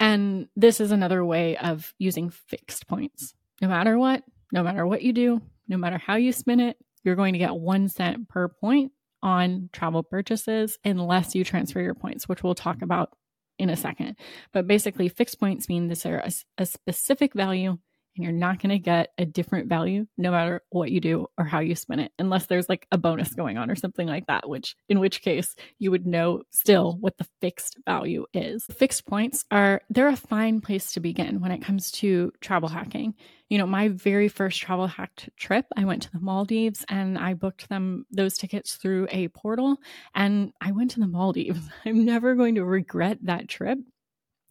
And 0.00 0.48
this 0.56 0.80
is 0.80 0.90
another 0.90 1.24
way 1.24 1.56
of 1.56 1.94
using 2.00 2.30
fixed 2.30 2.88
points. 2.88 3.34
No 3.62 3.68
matter 3.68 3.96
what, 4.00 4.24
no 4.50 4.64
matter 4.64 4.84
what 4.84 5.02
you 5.02 5.12
do, 5.12 5.40
no 5.68 5.76
matter 5.76 5.96
how 5.96 6.16
you 6.16 6.32
spin 6.32 6.58
it, 6.58 6.76
you're 7.04 7.14
going 7.14 7.34
to 7.34 7.38
get 7.38 7.54
one 7.54 7.88
cent 7.88 8.28
per 8.28 8.48
point 8.48 8.90
on 9.22 9.70
travel 9.72 10.02
purchases 10.02 10.76
unless 10.84 11.36
you 11.36 11.44
transfer 11.44 11.80
your 11.80 11.94
points, 11.94 12.28
which 12.28 12.42
we'll 12.42 12.56
talk 12.56 12.82
about 12.82 13.10
in 13.58 13.70
a 13.70 13.76
second. 13.76 14.16
But 14.52 14.66
basically, 14.66 15.08
fixed 15.08 15.40
points 15.40 15.68
mean 15.68 15.88
this 15.88 16.06
are 16.06 16.18
a, 16.18 16.30
a 16.58 16.66
specific 16.66 17.34
value 17.34 17.78
and 18.18 18.24
you're 18.24 18.32
not 18.32 18.60
going 18.60 18.70
to 18.70 18.78
get 18.78 19.12
a 19.16 19.24
different 19.24 19.68
value 19.68 20.04
no 20.16 20.32
matter 20.32 20.60
what 20.70 20.90
you 20.90 21.00
do 21.00 21.26
or 21.38 21.44
how 21.44 21.60
you 21.60 21.74
spin 21.74 22.00
it 22.00 22.12
unless 22.18 22.46
there's 22.46 22.68
like 22.68 22.86
a 22.90 22.98
bonus 22.98 23.32
going 23.32 23.56
on 23.56 23.70
or 23.70 23.76
something 23.76 24.08
like 24.08 24.26
that 24.26 24.48
which 24.48 24.76
in 24.88 24.98
which 24.98 25.22
case 25.22 25.54
you 25.78 25.90
would 25.90 26.06
know 26.06 26.42
still 26.50 26.98
what 27.00 27.16
the 27.16 27.26
fixed 27.40 27.78
value 27.86 28.26
is. 28.34 28.64
Fixed 28.76 29.06
points 29.06 29.44
are 29.50 29.80
they're 29.88 30.08
a 30.08 30.16
fine 30.16 30.60
place 30.60 30.92
to 30.92 31.00
begin 31.00 31.40
when 31.40 31.52
it 31.52 31.62
comes 31.62 31.90
to 31.92 32.32
travel 32.40 32.68
hacking. 32.68 33.14
You 33.48 33.58
know 33.58 33.66
my 33.66 33.88
very 33.88 34.28
first 34.28 34.60
travel 34.60 34.86
hacked 34.86 35.30
trip 35.36 35.64
i 35.76 35.84
went 35.84 36.02
to 36.02 36.12
the 36.12 36.20
maldives 36.20 36.84
and 36.88 37.16
i 37.16 37.32
booked 37.32 37.68
them 37.68 38.04
those 38.10 38.36
tickets 38.36 38.74
through 38.74 39.06
a 39.10 39.28
portal 39.28 39.78
and 40.14 40.52
i 40.60 40.72
went 40.72 40.90
to 40.92 41.00
the 41.00 41.06
maldives. 41.06 41.60
I'm 41.86 42.04
never 42.04 42.34
going 42.34 42.56
to 42.56 42.64
regret 42.64 43.18
that 43.22 43.48
trip 43.48 43.78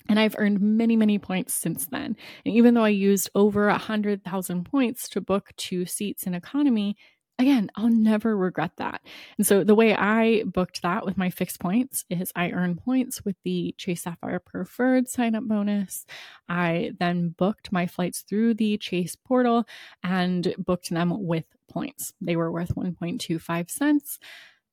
and 0.09 0.19
I've 0.19 0.35
earned 0.37 0.61
many, 0.61 0.95
many 0.95 1.19
points 1.19 1.53
since 1.53 1.85
then. 1.87 2.15
And 2.45 2.55
even 2.55 2.73
though 2.73 2.83
I 2.83 2.89
used 2.89 3.29
over 3.35 3.69
a 3.69 3.77
hundred 3.77 4.23
thousand 4.23 4.65
points 4.65 5.09
to 5.09 5.21
book 5.21 5.51
two 5.57 5.85
seats 5.85 6.23
in 6.23 6.33
economy, 6.33 6.95
again, 7.39 7.69
I'll 7.75 7.89
never 7.89 8.35
regret 8.35 8.71
that. 8.77 9.01
And 9.37 9.45
so 9.45 9.63
the 9.63 9.75
way 9.75 9.95
I 9.95 10.43
booked 10.43 10.81
that 10.81 11.05
with 11.05 11.17
my 11.17 11.29
fixed 11.29 11.59
points 11.59 12.03
is 12.09 12.31
I 12.35 12.51
earn 12.51 12.75
points 12.75 13.23
with 13.23 13.35
the 13.43 13.75
Chase 13.77 14.03
Sapphire 14.03 14.39
Preferred 14.39 15.07
sign 15.07 15.35
up 15.35 15.43
bonus. 15.43 16.05
I 16.49 16.91
then 16.99 17.35
booked 17.37 17.71
my 17.71 17.85
flights 17.85 18.21
through 18.21 18.55
the 18.55 18.77
Chase 18.77 19.15
portal 19.15 19.65
and 20.03 20.53
booked 20.57 20.89
them 20.89 21.25
with 21.25 21.45
points. 21.69 22.13
They 22.21 22.35
were 22.35 22.51
worth 22.51 22.75
1.25 22.75 23.69
cents. 23.69 24.19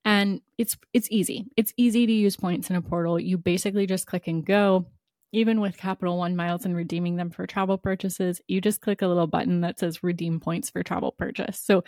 And 0.07 0.43
it's 0.59 0.77
it's 0.93 1.09
easy. 1.11 1.47
It's 1.57 1.73
easy 1.79 2.07
to 2.07 2.13
use 2.13 2.37
points 2.37 2.69
in 2.69 2.77
a 2.77 2.83
portal. 2.83 3.19
You 3.19 3.39
basically 3.39 3.87
just 3.87 4.07
click 4.07 4.27
and 4.27 4.45
go 4.45 4.87
even 5.35 5.61
with 5.61 5.77
Capital 5.77 6.17
One 6.17 6.37
miles 6.37 6.65
and 6.65 6.77
redeeming 6.77 7.17
them 7.17 7.31
for 7.31 7.47
travel 7.47 7.77
purchases, 7.77 8.41
you 8.47 8.61
just 8.61 8.81
click 8.81 9.03
a 9.03 9.07
little 9.07 9.27
button 9.27 9.63
that 9.63 9.79
says 9.81 10.03
redeem 10.03 10.39
points 10.39 10.71
for 10.71 10.83
travel 10.83 11.13
purchase. 11.13 11.59
So 11.61 11.83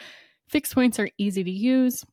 fixed 0.49 0.75
points 0.75 0.99
are 0.99 1.09
easy 1.17 1.45
to 1.45 1.51
use. 1.51 2.05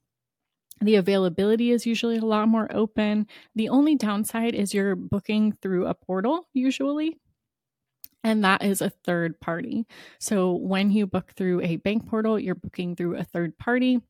The 0.81 0.95
availability 0.95 1.71
is 1.71 1.85
usually 1.85 2.17
a 2.17 2.25
lot 2.25 2.47
more 2.47 2.67
open. 2.73 3.27
The 3.55 3.69
only 3.69 3.95
downside 3.95 4.53
is 4.53 4.73
you're 4.73 4.95
booking 4.95 5.53
through 5.53 5.87
a 5.87 5.93
portal, 5.95 6.47
usually, 6.53 7.17
and 8.23 8.43
that 8.43 8.63
is 8.63 8.81
a 8.81 8.89
third 8.89 9.39
party. 9.39 9.85
So 10.19 10.53
when 10.53 10.91
you 10.91 11.07
book 11.07 11.33
through 11.35 11.61
a 11.61 11.77
bank 11.77 12.07
portal, 12.07 12.39
you're 12.39 12.55
booking 12.55 12.95
through 12.95 13.17
a 13.17 13.23
third 13.23 13.57
party 13.57 14.01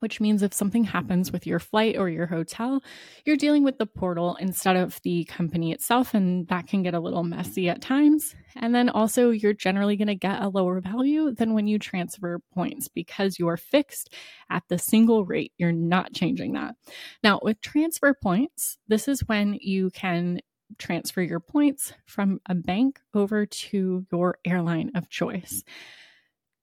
which 0.00 0.20
means 0.20 0.42
if 0.42 0.52
something 0.52 0.84
happens 0.84 1.32
with 1.32 1.46
your 1.46 1.58
flight 1.58 1.96
or 1.96 2.08
your 2.08 2.26
hotel, 2.26 2.82
you're 3.24 3.36
dealing 3.36 3.64
with 3.64 3.78
the 3.78 3.86
portal 3.86 4.36
instead 4.40 4.76
of 4.76 5.00
the 5.02 5.24
company 5.24 5.72
itself, 5.72 6.14
and 6.14 6.46
that 6.48 6.66
can 6.66 6.82
get 6.82 6.94
a 6.94 7.00
little 7.00 7.24
messy 7.24 7.68
at 7.68 7.82
times. 7.82 8.34
And 8.56 8.74
then 8.74 8.88
also, 8.88 9.30
you're 9.30 9.52
generally 9.52 9.96
going 9.96 10.08
to 10.08 10.14
get 10.14 10.42
a 10.42 10.48
lower 10.48 10.80
value 10.80 11.32
than 11.32 11.54
when 11.54 11.66
you 11.66 11.78
transfer 11.78 12.40
points 12.54 12.88
because 12.88 13.38
you 13.38 13.48
are 13.48 13.56
fixed 13.56 14.14
at 14.50 14.62
the 14.68 14.78
single 14.78 15.24
rate. 15.24 15.52
You're 15.58 15.72
not 15.72 16.12
changing 16.12 16.52
that. 16.54 16.74
Now, 17.22 17.40
with 17.42 17.60
transfer 17.60 18.14
points, 18.20 18.78
this 18.88 19.08
is 19.08 19.20
when 19.26 19.58
you 19.60 19.90
can 19.90 20.40
transfer 20.78 21.22
your 21.22 21.40
points 21.40 21.92
from 22.06 22.40
a 22.46 22.54
bank 22.54 23.00
over 23.14 23.46
to 23.46 24.06
your 24.12 24.38
airline 24.44 24.90
of 24.94 25.08
choice. 25.08 25.64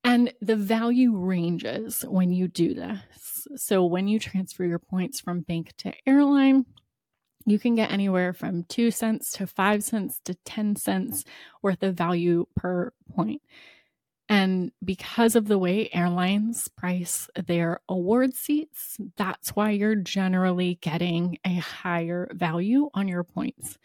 And 0.06 0.32
the 0.40 0.56
value 0.56 1.18
ranges 1.18 2.06
when 2.08 2.32
you 2.32 2.48
do 2.48 2.76
this. 2.76 3.48
So 3.56 3.84
when 3.84 4.08
you 4.08 4.20
transfer 4.20 4.64
your 4.64 4.78
points 4.78 5.20
from 5.20 5.42
bank 5.42 5.74
to 5.80 5.94
airline, 6.06 6.68
you 7.48 7.58
can 7.58 7.74
get 7.74 7.92
anywhere 7.92 8.32
from 8.32 8.66
two 8.66 8.92
cents 8.92 9.32
to 9.34 9.48
five 9.48 9.84
cents 9.84 10.22
to 10.26 10.36
10 10.46 10.76
cents 10.76 11.26
worth 11.64 11.82
of 11.82 11.96
value 11.96 12.46
per 12.56 12.94
point. 13.16 13.42
And 14.30 14.72
because 14.84 15.36
of 15.36 15.48
the 15.48 15.58
way 15.58 15.90
airlines 15.92 16.68
price 16.68 17.28
their 17.36 17.80
award 17.90 18.36
seats, 18.36 18.98
that's 19.18 19.56
why 19.56 19.72
you're 19.72 19.96
generally 19.96 20.78
getting 20.82 21.40
a 21.44 21.56
higher 21.56 22.30
value 22.32 22.92
on 22.94 23.08
your 23.08 23.24
points. 23.24 23.80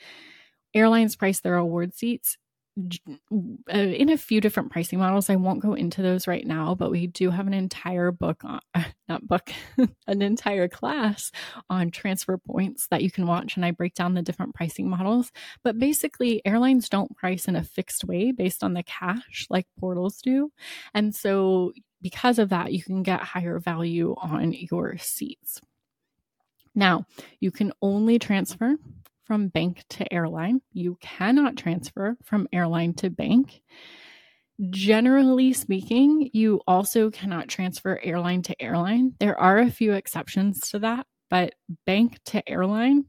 Airlines 0.75 1.17
price 1.17 1.41
their 1.41 1.57
award 1.57 1.95
seats 1.95 2.37
Uh, 2.79 3.77
in 3.77 4.11
a 4.11 4.17
few 4.17 4.41
different 4.41 4.71
pricing 4.71 4.99
models. 4.99 5.29
I 5.29 5.37
won't 5.37 5.61
go 5.61 5.75
into 5.75 6.03
those 6.03 6.27
right 6.27 6.47
now, 6.47 6.75
but 6.75 6.91
we 6.91 7.09
do 7.09 7.31
have 7.31 7.47
an 7.47 7.55
entire 7.55 8.13
book 8.13 8.43
on, 8.45 8.61
not 9.09 9.27
book, 9.27 9.51
an 10.07 10.23
entire 10.23 10.69
class 10.69 11.33
on 11.69 11.91
transfer 11.91 12.39
points 12.39 12.87
that 12.89 13.03
you 13.03 13.11
can 13.11 13.27
watch. 13.27 13.57
And 13.57 13.65
I 13.65 13.73
break 13.73 13.95
down 13.95 14.15
the 14.15 14.23
different 14.23 14.55
pricing 14.55 14.89
models. 14.89 15.33
But 15.65 15.79
basically, 15.79 16.43
airlines 16.47 16.89
don't 16.89 17.17
price 17.17 17.47
in 17.47 17.57
a 17.57 17.65
fixed 17.65 18.05
way 18.05 18.33
based 18.33 18.63
on 18.63 18.75
the 18.75 18.85
cash 18.85 19.47
like 19.51 19.67
portals 19.79 20.21
do. 20.23 20.53
And 20.95 21.15
so, 21.15 21.73
because 22.01 22.39
of 22.39 22.49
that, 22.51 22.73
you 22.73 22.83
can 22.83 23.03
get 23.03 23.21
higher 23.21 23.59
value 23.59 24.15
on 24.17 24.53
your 24.53 24.97
seats. 24.99 25.61
Now, 26.75 27.05
you 27.41 27.51
can 27.51 27.73
only 27.83 28.19
transfer 28.19 28.77
from 29.31 29.47
bank 29.47 29.85
to 29.89 30.13
airline. 30.13 30.61
You 30.73 30.99
cannot 31.01 31.57
transfer 31.57 32.17
from 32.25 32.49
airline 32.53 32.95
to 32.95 33.11
bank. 33.11 33.63
Generally 34.71 35.53
speaking, 35.53 36.31
you 36.33 36.61
also 36.67 37.13
cannot 37.13 37.47
transfer 37.47 38.01
airline 38.03 38.43
to 38.43 38.61
airline. 38.61 39.13
There 39.21 39.39
are 39.39 39.59
a 39.59 39.71
few 39.71 39.93
exceptions 39.93 40.69
to 40.71 40.81
that, 40.81 41.07
but 41.31 41.55
bank 41.87 42.19
to 42.25 42.49
airline 42.49 43.05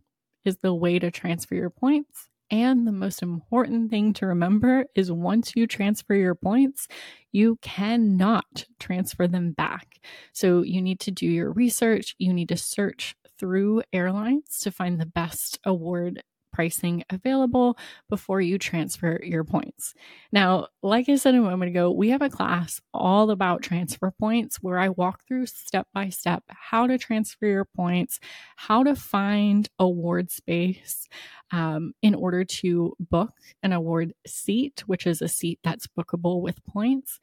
is 0.46 0.58
the 0.58 0.76
way 0.76 1.00
to 1.00 1.10
transfer 1.10 1.56
your 1.56 1.72
points. 1.72 2.28
And 2.52 2.86
the 2.86 2.92
most 2.92 3.24
important 3.24 3.90
thing 3.90 4.14
to 4.14 4.28
remember 4.28 4.86
is 4.94 5.12
once 5.12 5.54
you 5.56 5.66
transfer 5.66 6.14
your 6.14 6.36
points, 6.36 6.88
you 7.32 7.58
cannot 7.64 8.66
transfer 8.80 9.28
them 9.28 9.54
back. 9.54 10.00
So 10.34 10.62
you 10.62 10.84
need 10.84 11.00
to 11.00 11.10
do 11.10 11.26
your 11.26 11.52
research. 11.52 12.14
You 12.20 12.32
need 12.32 12.50
to 12.50 12.58
search 12.58 13.16
through 13.42 13.82
airlines 13.92 14.60
to 14.60 14.72
find 14.72 15.02
the 15.02 15.06
best 15.08 15.60
award 15.66 16.22
pricing 16.54 17.04
available 17.10 17.76
before 18.08 18.40
you 18.40 18.60
transfer 18.60 19.20
your 19.24 19.44
points. 19.44 19.96
Now, 20.32 20.68
like 20.84 21.10
I 21.10 21.16
said 21.16 21.34
a 21.34 21.42
moment 21.42 21.72
ago, 21.72 21.90
we 21.90 22.10
have 22.10 22.22
a 22.22 22.30
class 22.30 22.80
all 22.94 23.32
about 23.32 23.64
transfer 23.64 24.12
points 24.12 24.58
where 24.58 24.78
I 24.78 24.90
walk 24.90 25.22
through 25.28 25.48
step 25.48 25.88
by 25.92 26.10
step 26.10 26.44
how 26.50 26.86
to 26.86 27.00
transfer 27.00 27.48
your 27.48 27.66
points, 27.66 28.20
how 28.58 28.84
to 28.84 28.96
find 28.96 29.68
award 29.80 30.30
space 30.30 31.08
um, 31.52 31.94
in 32.04 32.14
order 32.14 32.44
to 32.44 32.94
book 33.00 33.34
an 33.64 33.74
award 33.74 34.14
seat, 34.28 34.84
which 34.86 35.08
is 35.08 35.22
a 35.22 35.28
seat 35.28 35.60
that's 35.64 35.88
bookable 35.88 36.42
with 36.42 36.64
points. 36.66 37.20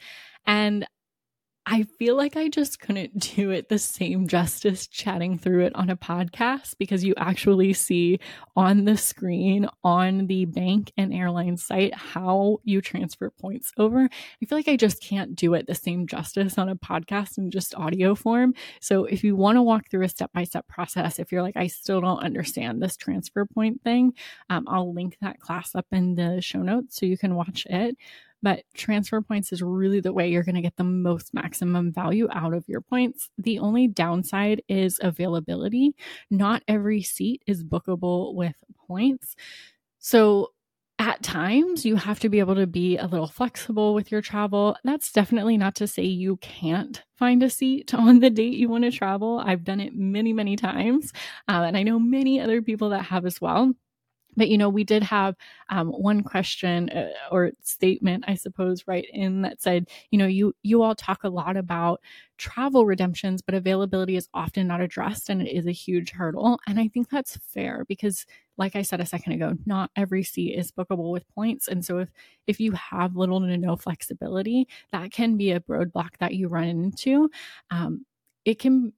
And 0.47 0.85
I 1.71 1.83
feel 1.83 2.17
like 2.17 2.35
I 2.35 2.49
just 2.49 2.81
couldn't 2.81 3.19
do 3.37 3.51
it 3.51 3.69
the 3.69 3.79
same 3.79 4.27
justice 4.27 4.87
chatting 4.87 5.37
through 5.37 5.67
it 5.67 5.77
on 5.77 5.91
a 5.91 5.99
podcast 5.99 6.77
because 6.79 7.05
you 7.05 7.13
actually 7.19 7.75
see 7.75 8.21
on 8.57 8.87
the 8.87 8.97
screen 8.97 9.69
on 9.85 10.29
the 10.29 10.47
bank 10.47 10.93
and 10.97 11.13
airline 11.13 11.59
site 11.59 11.95
how 11.95 12.61
you 12.65 12.81
transfer 12.81 13.29
points 13.29 13.71
over. 13.77 14.09
I 14.09 14.47
feel 14.47 14.57
like 14.57 14.69
I 14.69 14.77
just 14.77 15.03
can't 15.03 15.37
do 15.37 15.53
it 15.53 15.67
the 15.67 15.75
same 15.75 16.07
justice 16.07 16.57
on 16.57 16.71
a 16.71 16.77
podcast 16.77 17.37
in 17.37 17.51
just 17.51 17.75
audio 17.75 18.15
form. 18.15 18.55
So 18.81 19.05
if 19.05 19.23
you 19.23 19.37
want 19.37 19.57
to 19.57 19.63
walk 19.63 19.91
through 19.91 20.07
a 20.07 20.09
step 20.09 20.33
by 20.33 20.45
step 20.45 20.67
process, 20.69 21.19
if 21.19 21.31
you're 21.31 21.43
like, 21.43 21.59
I 21.59 21.67
still 21.67 22.01
don't 22.01 22.25
understand 22.25 22.81
this 22.81 22.97
transfer 22.97 23.45
point 23.45 23.83
thing, 23.83 24.15
um, 24.49 24.65
I'll 24.69 24.95
link 24.95 25.19
that 25.21 25.39
class 25.39 25.75
up 25.75 25.87
in 25.93 26.15
the 26.15 26.41
show 26.41 26.63
notes 26.63 26.99
so 26.99 27.05
you 27.05 27.19
can 27.19 27.35
watch 27.35 27.67
it. 27.69 27.95
But 28.43 28.63
transfer 28.75 29.21
points 29.21 29.53
is 29.53 29.63
really 29.63 30.01
the 30.01 30.13
way 30.13 30.29
you're 30.29 30.45
going 30.45 30.55
to 30.55 30.61
get 30.61 30.77
the 30.77 30.85
most 30.85 31.35
maximum 31.35 31.93
value 31.93 32.29
out 32.33 32.55
of 32.55 32.69
your 32.69 32.81
points. 32.81 33.31
The 33.39 33.59
only 33.59 33.89
downside 33.89 34.63
is 34.69 34.99
availability. 35.03 35.95
Not 36.31 36.63
every 36.69 37.03
seat 37.03 37.43
is 37.47 37.65
bookable 37.65 38.35
with 38.35 38.55
points. 38.87 39.35
So 39.99 40.53
at 41.01 41.23
times 41.23 41.85
you 41.85 41.97
have 41.97 42.19
to 42.21 42.29
be 42.29 42.41
able 42.41 42.57
to 42.57 42.67
be 42.67 42.97
a 42.97 43.07
little 43.07 43.29
flexible 43.29 43.95
with 43.95 44.11
your 44.11 44.21
travel. 44.21 44.77
That's 44.83 45.13
definitely 45.13 45.57
not 45.57 45.77
to 45.77 45.87
say 45.87 46.03
you 46.03 46.37
can't 46.39 47.03
find 47.17 47.43
a 47.43 47.51
seat 47.51 47.95
on 47.95 48.19
the 48.19 48.31
date 48.31 48.55
you 48.55 48.69
want 48.69 48.85
to 48.85 48.91
travel. 48.91 49.43
I've 49.45 49.65
done 49.65 49.81
it 49.81 49.95
many, 49.95 50.33
many 50.33 50.57
times. 50.57 51.13
Uh, 51.49 51.65
and 51.67 51.77
I 51.77 51.85
know 51.85 52.01
many 52.01 52.41
other 52.41 52.63
people 52.63 52.91
that 52.91 53.05
have 53.05 53.27
as 53.27 53.41
well. 53.41 53.73
But, 54.39 54.49
you 54.49 54.57
know, 54.59 54.69
we 54.71 54.85
did 54.85 55.03
have 55.03 55.37
um, 55.69 55.89
one 55.89 56.23
question 56.23 56.89
uh, 56.91 57.11
or 57.31 57.53
statement, 57.63 58.25
I 58.27 58.35
suppose, 58.35 58.85
right 58.87 59.07
in 59.13 59.43
that 59.43 59.61
said, 59.61 59.89
you 60.11 60.19
know, 60.19 60.27
you, 60.27 60.55
you 60.63 60.83
all 60.83 60.95
talk 60.95 61.25
a 61.25 61.29
lot 61.29 61.57
about 61.57 62.01
travel 62.39 62.87
redemptions, 62.87 63.43
but 63.43 63.55
availability 63.55 64.17
is 64.17 64.29
often 64.33 64.69
not 64.69 64.81
addressed 64.81 65.29
and 65.29 65.43
it 65.43 65.55
is 65.55 65.67
a 65.67 65.73
huge 65.73 66.11
hurdle. 66.13 66.59
And 66.67 66.81
I 66.81 66.89
think 66.89 67.11
that's 67.11 67.37
fair 67.53 67.85
because 67.89 68.25
like 68.57 68.75
I 68.77 68.83
said 68.83 69.01
a 69.01 69.07
second 69.07 69.33
ago, 69.33 69.55
not 69.67 69.91
every 69.97 70.23
seat 70.25 70.55
is 70.55 70.73
bookable 70.73 71.13
with 71.13 71.29
points. 71.35 71.69
And 71.69 71.85
so 71.85 71.99
if 71.99 72.09
if 72.47 72.61
you 72.61 72.73
have 72.73 73.17
little 73.17 73.41
to 73.41 73.57
no 73.57 73.77
flexibility, 73.77 74.67
that 74.93 75.13
can 75.13 75.37
be 75.37 75.53
a 75.53 75.61
roadblock 75.61 76.17
that 76.19 76.35
you 76.35 76.49
run 76.49 76.65
into. 76.69 77.31
Um, 77.71 78.05
it 78.45 78.59
can 78.59 78.93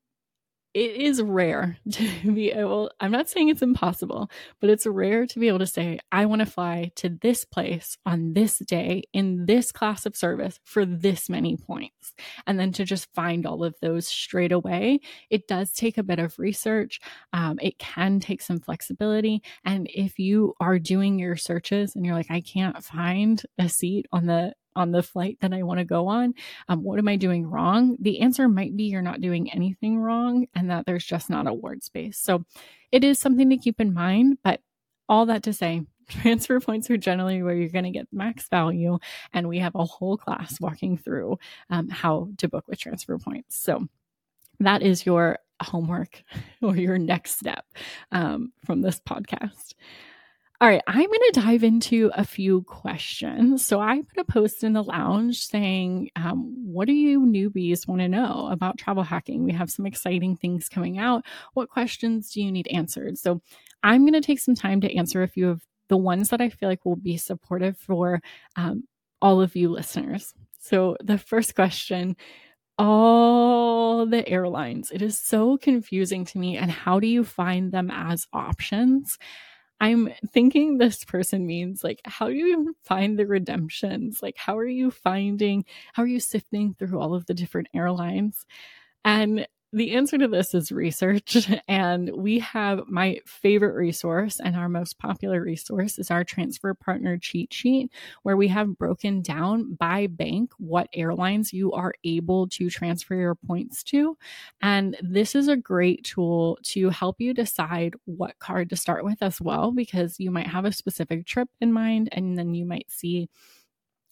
it 0.73 0.97
is 0.97 1.21
rare 1.21 1.77
to 1.93 2.33
be 2.33 2.51
able, 2.53 2.91
I'm 3.01 3.11
not 3.11 3.29
saying 3.29 3.49
it's 3.49 3.63
impossible, 3.63 4.31
but 4.61 4.71
it's 4.71 4.87
rare 4.87 5.27
to 5.27 5.39
be 5.39 5.49
able 5.49 5.59
to 5.61 5.67
say, 5.67 5.99
I 6.13 6.27
want 6.27 6.41
to 6.41 6.47
fly 6.47 6.93
to 6.97 7.09
this 7.09 7.45
place 7.45 7.97
on 8.07 8.35
this 8.35 8.59
day 8.59 9.05
in 9.13 9.47
this 9.47 9.73
class 9.73 10.07
of 10.07 10.17
service 10.17 10.61
for 10.65 10.85
this 10.85 11.29
many 11.29 11.57
points. 11.57 12.15
And 12.47 12.59
then 12.59 12.73
to 12.73 12.85
just 12.85 13.13
find 13.15 13.47
all 13.47 13.65
of 13.65 13.75
those 13.81 14.07
straight 14.07 14.53
away, 14.53 15.01
it 15.29 15.49
does 15.49 15.73
take 15.73 15.99
a 15.99 16.03
bit 16.03 16.19
of 16.19 16.39
research. 16.39 17.01
Um, 17.33 17.59
it 17.61 17.79
can 17.79 18.21
take 18.21 18.43
some 18.43 18.61
flexibility. 18.61 19.43
And 19.65 19.89
if 19.93 20.19
you 20.19 20.55
are 20.61 20.79
doing 20.79 21.19
your 21.19 21.37
searches 21.37 21.97
and 21.97 22.05
you're 22.05 22.15
like, 22.15 22.31
I 22.31 22.41
can't 22.41 22.83
find 22.83 23.43
a 23.59 23.69
seat 23.69 24.07
on 24.13 24.27
the 24.27 24.55
on 24.77 24.93
the 24.93 25.03
flight 25.03 25.39
that 25.41 25.53
I 25.53 25.63
want 25.63 25.79
to 25.79 25.85
go 25.85 26.09
on. 26.09 26.35
Um, 26.69 26.83
what 26.83 26.99
am 26.99 27.09
I 27.09 27.17
doing 27.17 27.47
wrong? 27.47 27.97
The 28.01 28.21
answer 28.21 28.49
might 28.49 28.77
be 28.77 28.85
you're 28.85 29.03
not 29.03 29.21
doing 29.21 29.53
anything 29.53 29.99
wrong 29.99 30.47
and 30.55 30.71
that 30.71 30.87
there's 30.87 31.05
just 31.05 31.31
not 31.31 31.47
award 31.47 31.83
space. 31.83 32.19
So 32.19 32.45
it 32.93 33.05
is 33.05 33.19
something 33.19 33.51
to 33.51 33.57
keep 33.57 33.81
in 33.81 33.95
mind. 33.95 34.39
But 34.43 34.61
all 35.09 35.27
that 35.27 35.43
to 35.45 35.53
say, 35.53 35.83
transfer 36.09 36.61
points 36.61 36.91
are 36.91 36.97
generally 36.97 37.43
where 37.43 37.55
you're 37.55 37.69
going 37.69 37.85
to 37.85 37.91
get 37.91 38.09
max 38.13 38.49
value. 38.49 38.99
And 39.33 39.49
we 39.49 39.59
have 39.59 39.75
a 39.75 39.85
whole 39.85 40.17
class 40.17 40.61
walking 40.61 40.97
through 40.99 41.39
um, 41.69 41.89
how 41.89 42.31
to 42.39 42.49
book 42.49 42.65
with 42.69 42.79
transfer 42.79 43.19
points. 43.19 43.57
So 43.57 43.87
that 44.61 44.83
is 44.83 45.07
your 45.07 45.39
homework 45.63 46.23
or 46.63 46.77
your 46.77 46.99
next 46.99 47.39
step 47.39 47.65
um, 48.13 48.53
from 48.65 48.83
this 48.83 49.01
podcast. 49.01 49.75
All 50.63 50.69
right, 50.69 50.83
I'm 50.87 51.07
going 51.07 51.33
to 51.33 51.41
dive 51.41 51.65
into 51.65 52.11
a 52.15 52.23
few 52.25 52.63
questions. 52.65 53.65
So 53.67 53.81
I 53.81 54.03
put 54.03 54.19
a 54.21 54.25
post 54.25 54.63
in 54.63 54.75
the 54.75 54.83
lounge 54.83 55.47
saying, 55.47 56.11
um, 56.17 56.55
What 56.67 56.87
do 56.87 56.93
you 56.93 57.21
newbies 57.21 57.89
want 57.89 58.03
to 58.03 58.09
know 58.09 58.49
about 58.51 58.77
travel 58.77 59.03
hacking? 59.03 59.43
We 59.43 59.53
have 59.53 59.71
some 59.71 59.87
exciting 59.87 60.37
things 60.37 60.69
coming 60.69 60.99
out. 60.99 61.25
What 61.55 61.71
questions 61.71 62.31
do 62.31 62.43
you 62.43 62.53
need 62.53 62.69
answered? 62.69 63.17
So 63.17 63.41
I'm 63.83 64.03
going 64.03 64.13
to 64.13 64.21
take 64.21 64.39
some 64.39 64.55
time 64.55 64.83
to 64.83 64.95
answer 64.95 65.23
a 65.23 65.29
few 65.29 65.49
of 65.49 65.63
the 65.89 65.97
ones 65.97 66.29
that 66.29 66.43
I 66.43 66.51
feel 66.51 66.69
like 66.69 66.85
will 66.85 66.95
be 66.97 67.17
supportive 67.17 67.79
for 67.79 68.21
um, 68.57 68.85
all 69.23 69.41
of 69.41 69.57
you 69.57 69.71
listeners. 69.71 70.35
So 70.59 70.97
the 71.03 71.17
first 71.17 71.55
question 71.55 72.17
all 72.79 74.07
the 74.07 74.27
airlines. 74.29 74.91
It 74.91 75.03
is 75.03 75.19
so 75.19 75.59
confusing 75.59 76.25
to 76.27 76.39
me. 76.39 76.57
And 76.57 76.71
how 76.71 76.99
do 76.99 77.07
you 77.07 77.25
find 77.25 77.73
them 77.73 77.91
as 77.91 78.27
options? 78.33 79.19
I'm 79.81 80.11
thinking 80.33 80.77
this 80.77 81.05
person 81.05 81.47
means 81.47 81.83
like, 81.83 82.01
how 82.05 82.29
do 82.29 82.35
you 82.35 82.75
find 82.85 83.19
the 83.19 83.27
redemptions? 83.27 84.23
Like, 84.23 84.37
how 84.37 84.59
are 84.59 84.67
you 84.67 84.91
finding, 84.91 85.65
how 85.95 86.03
are 86.03 86.07
you 86.07 86.21
sifting 86.21 86.75
through 86.75 87.01
all 87.01 87.15
of 87.15 87.27
the 87.27 87.35
different 87.35 87.69
airlines? 87.75 88.45
And 89.05 89.47
the 89.73 89.93
answer 89.93 90.19
to 90.19 90.27
this 90.27 90.55
is 90.55 90.73
research. 90.73 91.49
And 91.69 92.11
we 92.17 92.41
have 92.41 92.89
my 92.89 93.21
favorite 93.27 93.75
resource 93.75 94.41
and 94.41 94.57
our 94.57 94.69
most 94.69 94.99
popular 94.99 95.41
resource 95.41 95.99
is 95.99 96.11
our 96.11 96.25
transfer 96.25 96.75
partner 96.75 97.17
cheat 97.17 97.53
sheet, 97.53 97.93
where 98.23 98.37
we 98.37 98.49
have 98.49 98.77
broken 98.77 99.23
down 99.23 99.75
by 99.75 100.09
bank 100.09 100.53
what 100.59 100.89
airlines 100.93 101.53
you 101.53 101.73
are 101.73 101.95
able 102.03 102.49
to 102.49 102.71
transfer 102.71 103.15
your 103.15 103.35
points 103.37 103.85
to. 103.85 104.17
And 104.61 104.97
this 105.01 105.35
is 105.35 105.47
a 105.49 105.57
great 105.57 106.05
tool 106.05 106.59
to 106.65 106.91
help 106.91 107.21
you 107.21 107.33
decide 107.33 107.95
what 108.05 108.39
card 108.41 108.71
to 108.71 108.77
start 108.77 109.05
with 109.05 109.23
as 109.23 109.41
well, 109.41 109.71
because 109.71 110.19
you 110.19 110.31
might 110.31 110.49
have 110.49 110.65
a 110.65 110.73
specific 110.73 111.27
trip 111.27 111.49
in 111.61 111.73
mind 111.73 112.09
and 112.13 112.37
then 112.37 112.55
you 112.55 112.67
might 112.67 112.91
see 112.91 113.29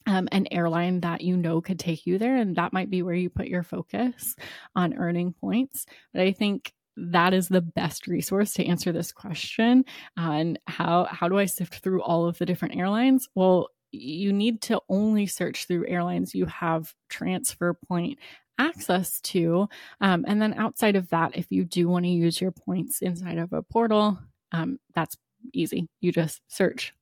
um, 0.09 0.27
an 0.33 0.49
airline 0.51 1.01
that 1.01 1.21
you 1.21 1.37
know 1.37 1.61
could 1.61 1.79
take 1.79 2.07
you 2.07 2.18
there. 2.18 2.37
And 2.37 2.57
that 2.57 2.73
might 2.73 2.88
be 2.88 3.03
where 3.03 3.14
you 3.14 3.29
put 3.29 3.47
your 3.47 3.62
focus 3.62 4.35
on 4.75 4.94
earning 4.94 5.35
points. 5.35 5.85
But 6.14 6.23
I 6.23 6.33
think 6.33 6.73
that 6.97 7.35
is 7.35 7.49
the 7.49 7.61
best 7.61 8.07
resource 8.07 8.55
to 8.55 8.64
answer 8.64 8.90
this 8.90 9.12
question. 9.12 9.85
and 10.16 10.59
how, 10.66 11.05
how 11.05 11.29
do 11.29 11.38
I 11.38 11.44
sift 11.44 11.77
through 11.77 12.03
all 12.03 12.27
of 12.27 12.38
the 12.38 12.47
different 12.47 12.77
airlines? 12.77 13.29
Well, 13.35 13.68
you 13.92 14.33
need 14.33 14.62
to 14.62 14.81
only 14.88 15.27
search 15.27 15.66
through 15.66 15.87
airlines 15.87 16.35
you 16.35 16.47
have 16.47 16.94
transfer 17.11 17.75
point 17.75 18.18
access 18.59 19.21
to. 19.21 19.68
Um, 20.01 20.25
and 20.27 20.40
then 20.40 20.55
outside 20.55 20.97
of 20.97 21.11
that, 21.11 21.37
if 21.37 21.47
you 21.51 21.64
do 21.64 21.87
want 21.87 22.07
to 22.07 22.11
use 22.11 22.40
your 22.40 22.51
points 22.51 23.03
inside 23.03 23.38
of 23.38 23.53
a 23.53 23.62
portal, 23.62 24.18
um, 24.53 24.79
that's 24.94 25.16
easy. 25.53 25.87
You 26.01 26.12
just 26.12 26.40
search 26.49 26.94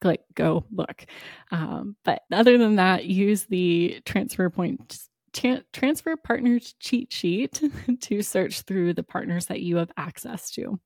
click 0.00 0.22
go 0.34 0.64
look. 0.70 1.06
Um, 1.50 1.96
but 2.04 2.22
other 2.32 2.58
than 2.58 2.76
that 2.76 3.04
use 3.04 3.44
the 3.44 4.00
transfer 4.04 4.50
point 4.50 4.98
t- 5.32 5.62
transfer 5.72 6.16
partners 6.16 6.74
cheat 6.80 7.12
sheet 7.12 7.60
to 8.00 8.22
search 8.22 8.62
through 8.62 8.94
the 8.94 9.02
partners 9.02 9.46
that 9.46 9.60
you 9.60 9.76
have 9.76 9.90
access 9.96 10.50
to. 10.52 10.64
All 10.66 10.78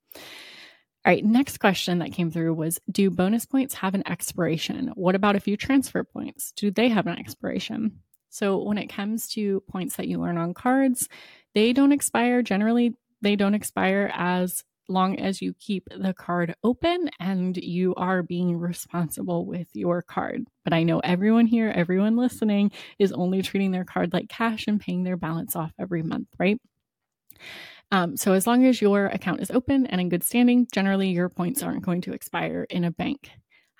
right 1.06 1.24
next 1.24 1.58
question 1.58 2.00
that 2.00 2.12
came 2.12 2.30
through 2.30 2.52
was 2.54 2.78
do 2.90 3.10
bonus 3.10 3.46
points 3.46 3.74
have 3.74 3.94
an 3.94 4.06
expiration? 4.06 4.92
What 4.94 5.14
about 5.14 5.36
if 5.36 5.48
you 5.48 5.56
transfer 5.56 6.04
points? 6.04 6.52
Do 6.52 6.70
they 6.70 6.88
have 6.88 7.06
an 7.06 7.18
expiration? 7.18 8.00
So 8.28 8.62
when 8.62 8.78
it 8.78 8.88
comes 8.88 9.28
to 9.30 9.60
points 9.70 9.96
that 9.96 10.08
you 10.08 10.22
earn 10.24 10.36
on 10.36 10.54
cards 10.54 11.08
they 11.54 11.72
don't 11.72 11.92
expire 11.92 12.42
generally 12.42 12.96
they 13.22 13.36
don't 13.36 13.54
expire 13.54 14.10
as 14.14 14.62
long 14.90 15.18
as 15.18 15.40
you 15.40 15.54
keep 15.58 15.88
the 15.90 16.12
card 16.12 16.54
open 16.62 17.10
and 17.18 17.56
you 17.56 17.94
are 17.94 18.22
being 18.22 18.58
responsible 18.58 19.46
with 19.46 19.68
your 19.72 20.02
card. 20.02 20.46
But 20.64 20.72
I 20.72 20.82
know 20.82 21.00
everyone 21.00 21.46
here, 21.46 21.72
everyone 21.74 22.16
listening 22.16 22.72
is 22.98 23.12
only 23.12 23.42
treating 23.42 23.70
their 23.70 23.84
card 23.84 24.12
like 24.12 24.28
cash 24.28 24.66
and 24.66 24.80
paying 24.80 25.04
their 25.04 25.16
balance 25.16 25.56
off 25.56 25.72
every 25.78 26.02
month, 26.02 26.28
right? 26.38 26.60
Um, 27.92 28.16
so 28.16 28.32
as 28.32 28.46
long 28.46 28.66
as 28.66 28.80
your 28.80 29.06
account 29.06 29.40
is 29.40 29.50
open 29.50 29.86
and 29.86 30.00
in 30.00 30.08
good 30.08 30.22
standing, 30.22 30.66
generally 30.72 31.08
your 31.08 31.28
points 31.28 31.62
aren't 31.62 31.84
going 31.84 32.02
to 32.02 32.12
expire 32.12 32.66
in 32.70 32.84
a 32.84 32.90
bank. 32.90 33.30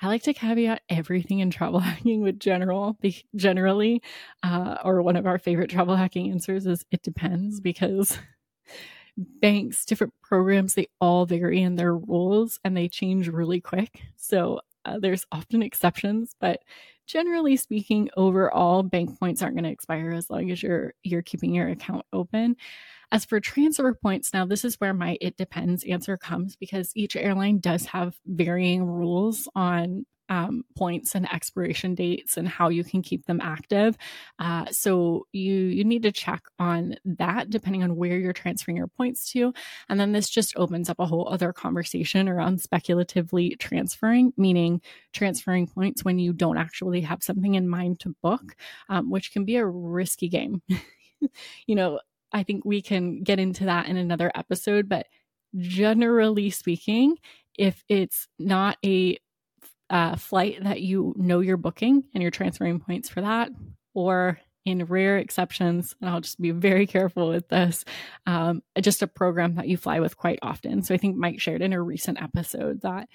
I 0.03 0.07
like 0.07 0.23
to 0.23 0.35
caveat 0.35 0.83
everything 0.89 1.41
in 1.41 1.51
travel 1.51 1.79
hacking 1.81 2.23
with 2.23 2.41
general, 2.41 2.99
generally, 3.37 4.03
uh, 4.43 4.79
or 4.85 5.03
one 5.03 5.17
of 5.17 5.27
our 5.27 5.39
favorite 5.39 5.71
travel 5.71 5.95
hacking 5.95 6.31
answers 6.31 6.67
is 6.67 6.85
it 6.91 7.03
depends 7.03 7.61
because 7.61 8.19
banks, 9.17 9.85
different 9.85 10.15
programs, 10.23 10.75
they 10.75 10.89
all 11.01 11.27
vary 11.27 11.63
in 11.63 11.77
their 11.77 11.97
rules 11.97 12.59
and 12.65 12.77
they 12.77 12.89
change 12.89 13.29
really 13.29 13.61
quick. 13.61 14.03
So 14.17 14.61
uh, 14.85 14.99
there's 14.99 15.27
often 15.33 15.63
exceptions, 15.63 16.35
but 16.41 16.61
generally 17.07 17.57
speaking, 17.57 18.09
overall, 18.17 18.83
bank 18.83 19.19
points 19.19 19.43
aren't 19.43 19.57
going 19.57 19.65
to 19.65 19.71
expire 19.71 20.13
as 20.13 20.31
long 20.31 20.51
as 20.51 20.63
you're 20.63 20.95
you're 21.03 21.23
keeping 21.23 21.55
your 21.55 21.69
account 21.69 22.07
open. 22.13 22.57
As 23.13 23.25
for 23.25 23.41
transfer 23.41 23.93
points, 23.93 24.33
now 24.33 24.47
this 24.47 24.65
is 24.65 24.77
where 24.77 24.95
my 24.95 25.19
it 25.21 25.37
depends 25.37 25.85
answer 25.85 26.17
comes 26.17 26.57
because 26.57 26.93
each 26.95 27.17
airline 27.17 27.59
does 27.59 27.85
have 27.87 28.17
varying 28.27 28.85
rules 28.85 29.49
on 29.55 30.07
um, 30.31 30.65
points 30.77 31.15
and 31.15 31.31
expiration 31.33 31.95
dates 31.95 32.37
and 32.37 32.49
how 32.49 32.69
you 32.69 32.85
can 32.85 33.03
keep 33.03 33.27
them 33.27 33.41
active. 33.43 33.99
Uh, 34.39 34.65
so 34.71 35.27
you 35.33 35.55
you 35.55 35.85
need 35.85 36.05
to 36.05 36.13
check 36.13 36.43
on 36.59 36.95
that 37.05 37.51
depending 37.51 37.83
on 37.83 37.97
where 37.97 38.17
you're 38.17 38.33
transferring 38.33 38.77
your 38.77 38.87
points 38.87 39.31
to. 39.33 39.53
And 39.89 39.99
then 39.99 40.13
this 40.13 40.31
just 40.31 40.57
opens 40.57 40.89
up 40.89 41.01
a 41.01 41.07
whole 41.07 41.29
other 41.29 41.53
conversation 41.53 42.29
around 42.29 42.61
speculatively 42.61 43.57
transferring, 43.57 44.33
meaning 44.37 44.81
transferring 45.13 45.67
points 45.67 46.05
when 46.05 46.19
you 46.19 46.33
don't 46.33 46.59
actually 46.59 47.01
have 47.03 47.23
something 47.23 47.57
in 47.57 47.69
mind 47.69 48.01
to 48.01 48.15
book, 48.23 48.55
um, 48.89 49.11
which 49.11 49.33
can 49.33 49.45
be 49.45 49.57
a 49.57 49.67
risky 49.67 50.29
game. 50.29 50.63
you 51.67 51.75
know, 51.75 51.99
I 52.33 52.45
think 52.45 52.65
we 52.65 52.81
can 52.81 53.25
get 53.25 53.41
into 53.41 53.65
that 53.65 53.89
in 53.89 53.97
another 53.97 54.31
episode, 54.37 54.89
but 54.89 55.07
generally 55.57 56.51
speaking, 56.51 57.17
if 57.59 57.83
it's 57.89 58.29
not 58.39 58.77
a 58.85 59.19
uh, 59.91 60.17
flight 60.17 60.63
that 60.63 60.81
you 60.81 61.15
know 61.17 61.41
you're 61.41 61.57
booking 61.57 62.05
and 62.15 62.23
you're 62.23 62.31
transferring 62.31 62.81
points 62.81 63.09
for 63.09 63.21
that, 63.21 63.51
or 63.93 64.39
in 64.65 64.85
rare 64.85 65.19
exceptions, 65.19 65.95
and 66.01 66.11
I'll 66.11 66.21
just 66.21 66.41
be 66.41 66.51
very 66.51 66.87
careful 66.87 67.29
with 67.29 67.49
this, 67.49 67.85
um, 68.27 68.63
just 68.81 69.03
a 69.03 69.07
program 69.07 69.57
that 69.57 69.69
you 69.69 69.77
fly 69.77 70.01
with 70.01 70.17
quite 70.17 70.39
often. 70.43 70.83
So 70.83 70.95
I 70.95 70.99
think 70.99 71.17
Mike 71.17 71.41
shared 71.41 71.63
in 71.63 71.73
a 71.73 71.83
recent 71.83 72.23
episode 72.23 72.83
that, 72.83 73.09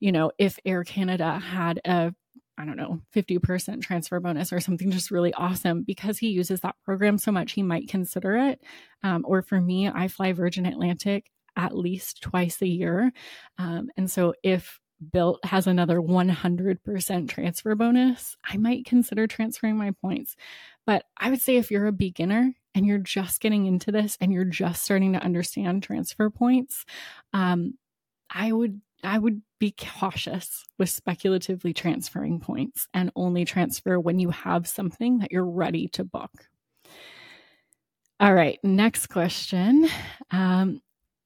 you 0.00 0.12
know, 0.12 0.32
if 0.38 0.58
Air 0.64 0.84
Canada 0.84 1.38
had 1.38 1.80
a 1.84 2.14
I 2.58 2.66
don't 2.66 2.76
know, 2.76 3.00
50% 3.16 3.80
transfer 3.80 4.20
bonus 4.20 4.52
or 4.52 4.60
something 4.60 4.90
just 4.90 5.10
really 5.10 5.32
awesome 5.32 5.84
because 5.84 6.18
he 6.18 6.28
uses 6.28 6.60
that 6.60 6.76
program 6.84 7.16
so 7.16 7.32
much, 7.32 7.52
he 7.52 7.62
might 7.62 7.88
consider 7.88 8.36
it. 8.36 8.60
Um, 9.02 9.24
or 9.26 9.40
for 9.40 9.58
me, 9.58 9.88
I 9.88 10.08
fly 10.08 10.32
Virgin 10.32 10.66
Atlantic 10.66 11.30
at 11.56 11.76
least 11.76 12.20
twice 12.22 12.60
a 12.60 12.68
year. 12.68 13.10
Um, 13.58 13.88
and 13.96 14.10
so 14.10 14.34
if 14.42 14.78
Bilt 15.10 15.44
has 15.44 15.66
another 15.66 16.00
100% 16.00 17.28
transfer 17.28 17.74
bonus, 17.74 18.36
I 18.44 18.56
might 18.56 18.84
consider 18.84 19.26
transferring 19.26 19.76
my 19.76 19.90
points. 19.90 20.36
But 20.86 21.04
I 21.16 21.30
would 21.30 21.40
say 21.40 21.56
if 21.56 21.70
you're 21.70 21.86
a 21.86 21.92
beginner 21.92 22.54
and 22.74 22.86
you're 22.86 22.98
just 22.98 23.40
getting 23.40 23.66
into 23.66 23.92
this 23.92 24.16
and 24.20 24.32
you're 24.32 24.44
just 24.44 24.82
starting 24.82 25.12
to 25.12 25.22
understand 25.22 25.82
transfer 25.82 26.30
points, 26.30 26.84
um, 27.32 27.74
I 28.30 28.52
would 28.52 28.80
I 29.04 29.18
would 29.18 29.42
be 29.58 29.74
cautious 29.76 30.64
with 30.78 30.88
speculatively 30.88 31.72
transferring 31.72 32.38
points 32.38 32.86
and 32.94 33.10
only 33.16 33.44
transfer 33.44 33.98
when 33.98 34.20
you 34.20 34.30
have 34.30 34.68
something 34.68 35.18
that 35.18 35.32
you're 35.32 35.44
ready 35.44 35.88
to 35.88 36.04
book. 36.04 36.30
All 38.20 38.32
right, 38.32 38.60
next 38.62 39.08
question. 39.08 39.88
Um, 40.30 40.80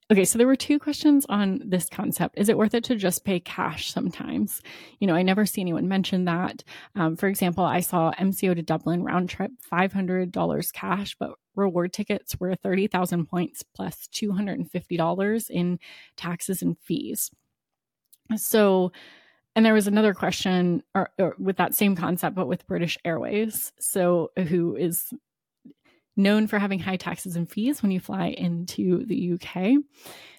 Okay, 0.09 0.25
so 0.25 0.39
there 0.39 0.47
were 0.47 0.55
two 0.55 0.79
questions 0.79 1.27
on 1.29 1.61
this 1.65 1.89
concept. 1.89 2.39
Is 2.39 2.49
it 2.49 2.57
worth 2.57 2.75
it 2.75 2.85
to 2.85 2.95
just 2.95 3.25
pay 3.25 3.41
cash 3.41 3.91
sometimes? 3.91 4.63
You 5.01 5.09
know, 5.09 5.17
I 5.17 5.23
never 5.23 5.45
see 5.45 5.61
anyone 5.61 5.89
mention 5.89 6.27
that. 6.27 6.63
Um, 6.95 7.17
for 7.17 7.27
example, 7.27 7.65
I 7.65 7.81
saw 7.81 8.13
MCO 8.13 8.55
to 8.55 8.63
Dublin 8.63 9.03
round 9.03 9.29
trip, 9.29 9.51
$500 9.73 10.73
cash, 10.73 11.17
but 11.19 11.33
reward 11.57 11.93
tickets 11.93 12.39
were 12.39 12.55
30,000 12.55 13.27
points 13.27 13.65
plus 13.75 14.07
$250 14.13 15.51
in 15.51 15.81
taxes 16.17 16.63
and 16.63 16.79
fees. 16.79 17.33
So, 18.37 18.93
and 19.57 19.67
there 19.67 19.75
was 19.75 19.89
another 19.89 20.15
question 20.15 20.85
or, 20.95 21.11
or 21.19 21.35
with 21.37 21.57
that 21.57 21.75
same 21.75 21.97
concept, 21.97 22.37
but 22.37 22.47
with 22.47 22.67
British 22.69 22.97
Airways. 23.05 23.73
So, 23.81 24.31
who 24.37 24.77
is 24.77 25.13
known 26.17 26.47
for 26.47 26.59
having 26.59 26.79
high 26.79 26.97
taxes 26.97 27.37
and 27.37 27.51
fees 27.51 27.83
when 27.83 27.93
you 27.93 28.01
fly 28.01 28.29
into 28.29 29.05
the 29.07 29.33
UK. 29.35 29.75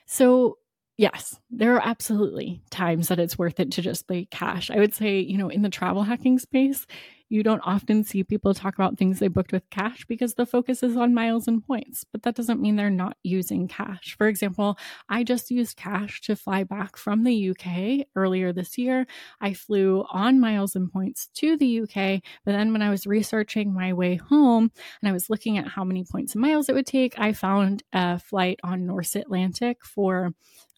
So, 0.06 0.58
yes, 0.98 1.40
there 1.52 1.76
are 1.76 1.86
absolutely 1.86 2.62
times 2.70 3.10
that 3.10 3.20
it's 3.20 3.38
worth 3.38 3.60
it 3.60 3.72
to 3.74 3.82
just 3.82 4.08
pay 4.08 4.26
cash. 4.26 4.72
I 4.72 4.78
would 4.78 4.94
say, 4.94 5.20
you 5.20 5.38
know, 5.38 5.50
in 5.50 5.62
the 5.62 5.70
travel 5.70 6.04
hacking 6.04 6.40
space, 6.40 6.86
you 7.30 7.44
don't 7.44 7.62
often 7.62 8.04
see 8.04 8.24
people 8.24 8.54
talk 8.54 8.76
about 8.76 8.98
things 8.98 9.20
they 9.20 9.28
booked 9.28 9.52
with 9.52 9.70
cash 9.70 10.06
because 10.06 10.36
the 10.36 10.46
focus 10.46 10.84
is 10.84 10.96
on 10.96 11.14
miles 11.14 11.48
and 11.48 11.66
points, 11.66 12.06
but 12.12 12.24
that 12.24 12.36
doesn't 12.36 12.62
mean 12.62 12.76
they're 12.76 12.90
not 12.90 13.18
using 13.24 13.68
cash. 13.68 14.16
For 14.18 14.28
example, 14.28 14.78
I 15.10 15.24
just 15.24 15.52
used 15.52 15.78
cash 15.78 16.22
to 16.22 16.36
fly 16.36 16.64
back 16.64 16.98
from 16.98 17.24
the 17.24 17.50
UK 17.50 18.08
earlier 18.16 18.54
this 18.54 18.78
year. 18.78 19.06
I 19.42 19.54
flew 19.54 20.06
on 20.12 20.40
miles 20.40 20.76
and 20.76 20.92
points 20.92 21.28
to 21.36 21.58
the 21.58 21.82
UK, 21.82 22.22
but 22.46 22.52
then 22.52 22.72
when 22.72 22.82
I 22.82 22.90
was 22.90 23.08
researching 23.08 23.74
my 23.74 23.94
way 23.94 24.16
home 24.16 24.72
and 25.02 25.10
I 25.10 25.14
was 25.14 25.30
looking 25.30 25.58
at 25.58 25.68
how 25.68 25.84
many 25.84 26.04
points 26.04 26.34
and 26.34 26.42
miles 26.42 26.70
it 26.70 26.76
would 26.76 26.88
take, 26.88 27.20
I 27.20 27.34
found 27.34 27.84
a 27.94 28.20
flight 28.20 28.60
on 28.64 28.86
Norse 28.86 29.16
Atlantic 29.16 29.86
for 29.86 30.34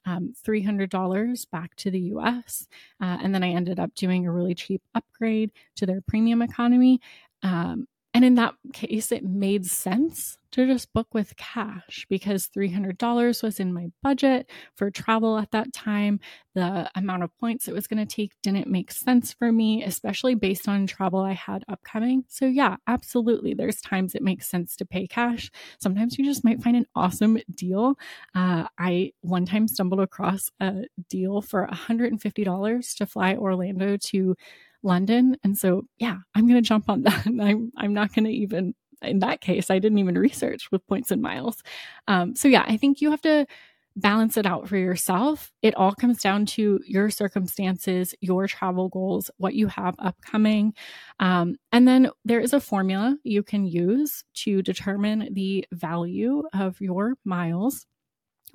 um, 0.05 0.33
$300 0.45 1.49
back 1.51 1.75
to 1.75 1.91
the 1.91 1.99
US. 1.99 2.67
Uh, 3.01 3.17
and 3.21 3.33
then 3.33 3.43
I 3.43 3.49
ended 3.49 3.79
up 3.79 3.93
doing 3.95 4.25
a 4.25 4.31
really 4.31 4.55
cheap 4.55 4.81
upgrade 4.95 5.51
to 5.75 5.85
their 5.85 6.01
premium 6.01 6.41
economy. 6.41 7.01
Um, 7.43 7.87
and 8.13 8.25
in 8.25 8.35
that 8.35 8.55
case, 8.73 9.11
it 9.11 9.23
made 9.23 9.65
sense 9.65 10.37
to 10.51 10.65
just 10.65 10.91
book 10.93 11.13
with 11.13 11.37
cash 11.37 12.07
because 12.09 12.49
$300 12.49 13.43
was 13.43 13.59
in 13.59 13.71
my 13.71 13.89
budget 14.01 14.49
for 14.75 14.89
travel 14.89 15.37
at 15.37 15.51
that 15.51 15.71
time. 15.73 16.19
The 16.55 16.89
amount 16.95 17.21
of 17.21 17.37
points 17.37 17.67
it 17.67 17.73
was 17.73 17.85
going 17.85 18.05
to 18.05 18.15
take 18.15 18.31
didn't 18.41 18.67
make 18.67 18.91
sense 18.91 19.31
for 19.33 19.51
me, 19.51 19.83
especially 19.83 20.33
based 20.33 20.67
on 20.67 20.87
travel 20.87 21.19
I 21.19 21.33
had 21.33 21.63
upcoming. 21.69 22.23
So, 22.27 22.47
yeah, 22.47 22.77
absolutely. 22.87 23.53
There's 23.53 23.79
times 23.79 24.15
it 24.15 24.23
makes 24.23 24.49
sense 24.49 24.75
to 24.77 24.85
pay 24.85 25.05
cash. 25.05 25.51
Sometimes 25.79 26.17
you 26.17 26.25
just 26.25 26.43
might 26.43 26.63
find 26.63 26.75
an 26.75 26.87
awesome 26.95 27.37
deal. 27.53 27.93
Uh, 28.33 28.65
I 28.79 29.11
one 29.21 29.45
time 29.45 29.67
stumbled 29.67 30.01
across 30.01 30.49
a 30.59 30.85
deal 31.09 31.41
for 31.41 31.67
$150 31.71 32.95
to 32.97 33.05
fly 33.05 33.35
Orlando 33.35 33.97
to 33.97 34.35
London. 34.83 35.37
And 35.43 35.57
so, 35.57 35.83
yeah, 35.97 36.17
I'm 36.35 36.47
going 36.47 36.61
to 36.61 36.67
jump 36.67 36.89
on 36.89 37.03
that. 37.03 37.25
I'm, 37.25 37.71
I'm 37.77 37.93
not 37.93 38.13
going 38.13 38.25
to 38.25 38.31
even, 38.31 38.73
in 39.01 39.19
that 39.19 39.41
case, 39.41 39.69
I 39.69 39.79
didn't 39.79 39.99
even 39.99 40.17
research 40.17 40.71
with 40.71 40.85
points 40.87 41.11
and 41.11 41.21
miles. 41.21 41.61
Um, 42.07 42.35
so, 42.35 42.47
yeah, 42.47 42.65
I 42.67 42.77
think 42.77 43.01
you 43.01 43.11
have 43.11 43.21
to 43.21 43.45
balance 43.95 44.37
it 44.37 44.45
out 44.45 44.67
for 44.67 44.77
yourself. 44.77 45.51
It 45.61 45.75
all 45.75 45.91
comes 45.91 46.21
down 46.21 46.45
to 46.47 46.79
your 46.85 47.09
circumstances, 47.09 48.15
your 48.21 48.47
travel 48.47 48.89
goals, 48.89 49.29
what 49.37 49.55
you 49.55 49.67
have 49.67 49.95
upcoming. 49.99 50.73
Um, 51.19 51.57
and 51.71 51.87
then 51.87 52.09
there 52.25 52.39
is 52.39 52.53
a 52.53 52.61
formula 52.61 53.17
you 53.23 53.43
can 53.43 53.65
use 53.65 54.23
to 54.35 54.61
determine 54.61 55.29
the 55.33 55.65
value 55.71 56.43
of 56.53 56.79
your 56.79 57.15
miles. 57.25 57.85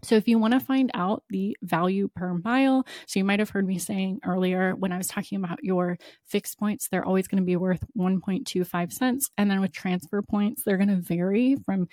So, 0.02 0.16
if 0.16 0.28
you 0.28 0.38
want 0.38 0.54
to 0.54 0.60
find 0.60 0.90
out 0.94 1.22
the 1.30 1.56
value 1.62 2.08
per 2.14 2.34
mile, 2.34 2.86
so 3.06 3.18
you 3.18 3.24
might 3.24 3.38
have 3.38 3.50
heard 3.50 3.66
me 3.66 3.78
saying 3.78 4.20
earlier 4.24 4.74
when 4.74 4.92
I 4.92 4.98
was 4.98 5.08
talking 5.08 5.42
about 5.42 5.62
your 5.62 5.98
fixed 6.24 6.58
points, 6.58 6.88
they're 6.88 7.04
always 7.04 7.28
going 7.28 7.42
to 7.42 7.46
be 7.46 7.56
worth 7.56 7.84
1.25 7.96 8.92
cents. 8.92 9.30
And 9.38 9.50
then 9.50 9.60
with 9.60 9.72
transfer 9.72 10.22
points, 10.22 10.62
they're 10.64 10.76
going 10.76 10.88
to 10.88 10.96
vary 10.96 11.56
from 11.64 11.88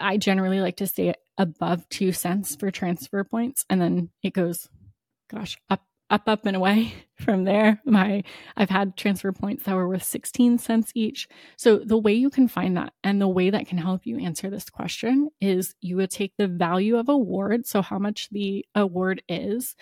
I 0.00 0.16
generally 0.16 0.60
like 0.60 0.76
to 0.76 0.86
say 0.86 1.14
above 1.36 1.88
two 1.90 2.12
cents 2.12 2.56
for 2.56 2.70
transfer 2.70 3.22
points, 3.22 3.64
and 3.68 3.80
then 3.80 4.08
it 4.22 4.32
goes, 4.32 4.68
gosh, 5.30 5.58
up, 5.68 5.82
up, 6.10 6.28
up 6.28 6.44
and 6.46 6.56
away 6.56 6.92
from 7.16 7.44
there. 7.44 7.80
My 7.84 8.22
I've 8.56 8.70
had 8.70 8.96
transfer 8.96 9.32
points 9.32 9.64
that 9.64 9.74
were 9.74 9.88
worth 9.88 10.02
16 10.02 10.58
cents 10.58 10.92
each. 10.94 11.28
So 11.56 11.78
the 11.78 11.98
way 11.98 12.12
you 12.12 12.30
can 12.30 12.48
find 12.48 12.76
that 12.76 12.92
and 13.02 13.20
the 13.20 13.28
way 13.28 13.50
that 13.50 13.66
can 13.66 13.78
help 13.78 14.04
you 14.04 14.18
answer 14.18 14.50
this 14.50 14.68
question 14.68 15.30
is 15.40 15.74
you 15.80 15.96
would 15.96 16.10
take 16.10 16.34
the 16.36 16.48
value 16.48 16.96
of 16.96 17.08
award, 17.08 17.66
so 17.66 17.82
how 17.82 17.98
much 17.98 18.28
the 18.30 18.66
award 18.74 19.22
is, 19.28 19.76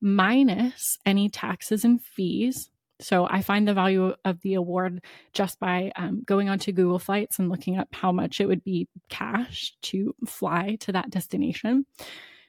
minus 0.00 0.98
any 1.06 1.28
taxes 1.28 1.84
and 1.84 2.02
fees 2.02 2.70
so 3.00 3.26
I 3.30 3.42
find 3.42 3.66
the 3.66 3.74
value 3.74 4.14
of 4.24 4.40
the 4.40 4.54
award 4.54 5.04
just 5.32 5.60
by 5.60 5.92
um, 5.96 6.22
going 6.24 6.48
onto 6.48 6.72
Google 6.72 6.98
Flights 6.98 7.38
and 7.38 7.48
looking 7.48 7.78
up 7.78 7.88
how 7.92 8.10
much 8.10 8.40
it 8.40 8.46
would 8.46 8.64
be 8.64 8.88
cash 9.08 9.74
to 9.82 10.14
fly 10.26 10.76
to 10.80 10.92
that 10.92 11.10
destination. 11.10 11.86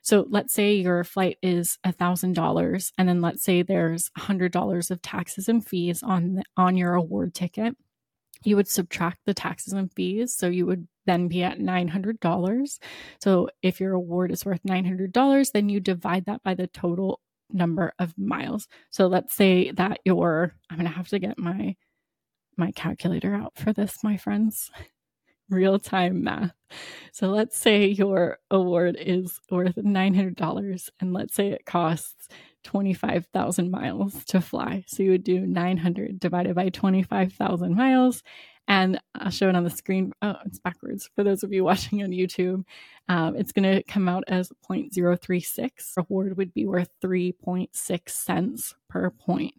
So 0.02 0.26
let's 0.30 0.54
say 0.54 0.74
your 0.74 1.04
flight 1.04 1.38
is 1.42 1.78
$1,000 1.86 2.92
and 2.98 3.10
then 3.10 3.22
let's 3.22 3.44
say 3.44 3.62
there's 3.62 4.10
$100 4.18 4.92
of 4.92 5.02
taxes 5.02 5.50
and 5.50 5.66
fees 5.66 6.04
on 6.04 6.36
the, 6.36 6.44
on 6.58 6.78
your 6.78 6.94
award 6.94 7.34
ticket. 7.34 7.76
You 8.44 8.56
would 8.56 8.68
subtract 8.68 9.20
the 9.26 9.34
taxes 9.34 9.74
and 9.74 9.92
fees, 9.94 10.34
so 10.34 10.48
you 10.48 10.66
would 10.66 10.88
then 11.06 11.28
be 11.28 11.44
at 11.44 11.60
$900. 11.60 12.80
So 13.22 13.50
if 13.62 13.82
your 13.82 13.94
award 13.94 14.32
is 14.32 14.46
worth 14.46 14.64
$900, 14.64 15.52
then 15.52 15.68
you 15.68 15.82
divide 15.82 16.26
that 16.26 16.42
by 16.44 16.54
the 16.54 16.68
total 16.68 17.20
number 17.52 17.94
of 18.00 18.18
miles. 18.18 18.68
So 18.92 19.08
let's 19.08 19.36
say 19.36 19.72
that 19.72 20.00
your 20.06 20.54
I'm 20.70 20.78
going 20.78 20.88
to 20.88 20.96
have 20.96 21.10
to 21.10 21.20
get 21.20 21.38
my 21.38 21.76
my 22.58 22.72
calculator 22.72 23.34
out 23.34 23.58
for 23.58 23.74
this, 23.74 24.04
my 24.04 24.18
friends. 24.18 24.72
Real 25.50 25.80
time 25.80 26.24
math. 26.24 26.54
So 27.12 27.30
let's 27.30 27.58
say 27.58 27.88
your 27.88 28.38
award 28.52 28.98
is 29.00 29.40
worth 29.50 29.76
$900 29.76 30.90
and 31.00 31.14
let's 31.14 31.34
say 31.34 31.50
it 31.50 31.66
costs 31.66 32.28
25,000 32.64 33.72
miles 33.72 34.24
to 34.26 34.42
fly. 34.42 34.84
So 34.88 35.02
you 35.04 35.12
would 35.12 35.24
do 35.24 35.40
900 35.46 36.20
divided 36.20 36.56
by 36.56 36.70
25,000 36.70 37.76
miles 37.76 38.22
and 38.68 39.02
I'll 39.16 39.32
show 39.32 39.50
it 39.50 39.56
on 39.56 39.64
the 39.64 39.70
screen. 39.72 40.14
Oh, 40.22 40.36
it's 40.46 40.60
backwards 40.60 41.10
for 41.16 41.24
those 41.24 41.42
of 41.42 41.52
you 41.52 41.64
watching 41.66 42.04
on 42.04 42.12
YouTube. 42.12 42.64
Um, 43.08 43.36
it's 43.36 43.52
going 43.52 43.70
to 43.76 43.84
come 43.84 44.08
out 44.08 44.24
as 44.28 44.52
0.036. 44.70 45.70
Award 45.98 46.38
would 46.38 46.54
be 46.54 46.68
worth 46.68 46.90
3.6 47.04 48.10
cents 48.10 48.76
per 48.88 49.10
point. 49.10 49.56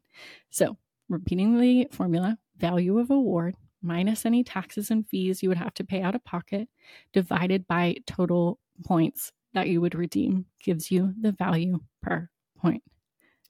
So, 0.50 0.76
repeating 1.08 1.58
the 1.58 1.88
formula 1.90 2.38
value 2.56 2.98
of 2.98 3.10
award 3.10 3.56
minus 3.82 4.26
any 4.26 4.44
taxes 4.44 4.90
and 4.90 5.06
fees 5.08 5.42
you 5.42 5.48
would 5.48 5.58
have 5.58 5.74
to 5.74 5.84
pay 5.84 6.02
out 6.02 6.14
of 6.14 6.24
pocket 6.24 6.68
divided 7.12 7.66
by 7.66 7.96
total 8.06 8.58
points 8.84 9.32
that 9.54 9.68
you 9.68 9.80
would 9.80 9.94
redeem 9.94 10.46
gives 10.62 10.90
you 10.90 11.12
the 11.20 11.32
value 11.32 11.80
per 12.02 12.28
point. 12.58 12.82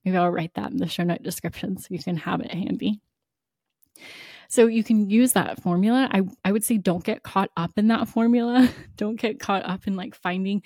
Maybe 0.04 0.16
I'll 0.16 0.30
write 0.30 0.54
that 0.54 0.70
in 0.70 0.78
the 0.78 0.88
show 0.88 1.04
note 1.04 1.22
description 1.22 1.76
so 1.76 1.88
you 1.90 2.02
can 2.02 2.16
have 2.16 2.40
it 2.40 2.52
handy. 2.52 3.00
So 4.48 4.66
you 4.66 4.82
can 4.82 5.08
use 5.08 5.32
that 5.34 5.62
formula. 5.62 6.08
I, 6.10 6.22
I 6.44 6.52
would 6.52 6.64
say 6.64 6.78
don't 6.78 7.04
get 7.04 7.22
caught 7.22 7.50
up 7.56 7.72
in 7.76 7.88
that 7.88 8.08
formula. 8.08 8.68
don't 8.96 9.16
get 9.16 9.38
caught 9.38 9.64
up 9.64 9.86
in 9.86 9.94
like 9.94 10.14
finding 10.14 10.62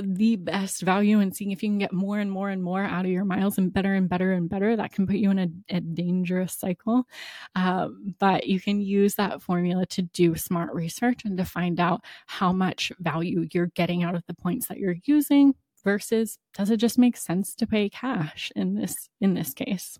the 0.00 0.36
best 0.36 0.82
value 0.82 1.20
and 1.20 1.34
seeing 1.34 1.50
if 1.50 1.62
you 1.62 1.68
can 1.68 1.78
get 1.78 1.92
more 1.92 2.18
and 2.18 2.30
more 2.30 2.48
and 2.48 2.62
more 2.62 2.82
out 2.82 3.04
of 3.04 3.10
your 3.10 3.24
miles 3.24 3.58
and 3.58 3.72
better 3.72 3.94
and 3.94 4.08
better 4.08 4.32
and 4.32 4.48
better. 4.48 4.76
That 4.76 4.92
can 4.92 5.06
put 5.06 5.16
you 5.16 5.30
in 5.30 5.38
a, 5.38 5.48
a 5.68 5.80
dangerous 5.80 6.54
cycle. 6.54 7.04
Um, 7.54 8.14
but 8.18 8.46
you 8.46 8.60
can 8.60 8.80
use 8.80 9.14
that 9.16 9.42
formula 9.42 9.86
to 9.86 10.02
do 10.02 10.34
smart 10.36 10.72
research 10.72 11.22
and 11.24 11.36
to 11.38 11.44
find 11.44 11.80
out 11.80 12.02
how 12.26 12.52
much 12.52 12.92
value 12.98 13.46
you're 13.52 13.66
getting 13.66 14.02
out 14.02 14.14
of 14.14 14.24
the 14.26 14.34
points 14.34 14.68
that 14.68 14.78
you're 14.78 14.96
using 15.04 15.54
versus 15.84 16.38
does 16.54 16.70
it 16.70 16.76
just 16.76 16.96
make 16.96 17.16
sense 17.16 17.56
to 17.56 17.66
pay 17.66 17.88
cash 17.88 18.52
in 18.54 18.76
this 18.76 19.08
in 19.20 19.34
this 19.34 19.52
case 19.52 19.98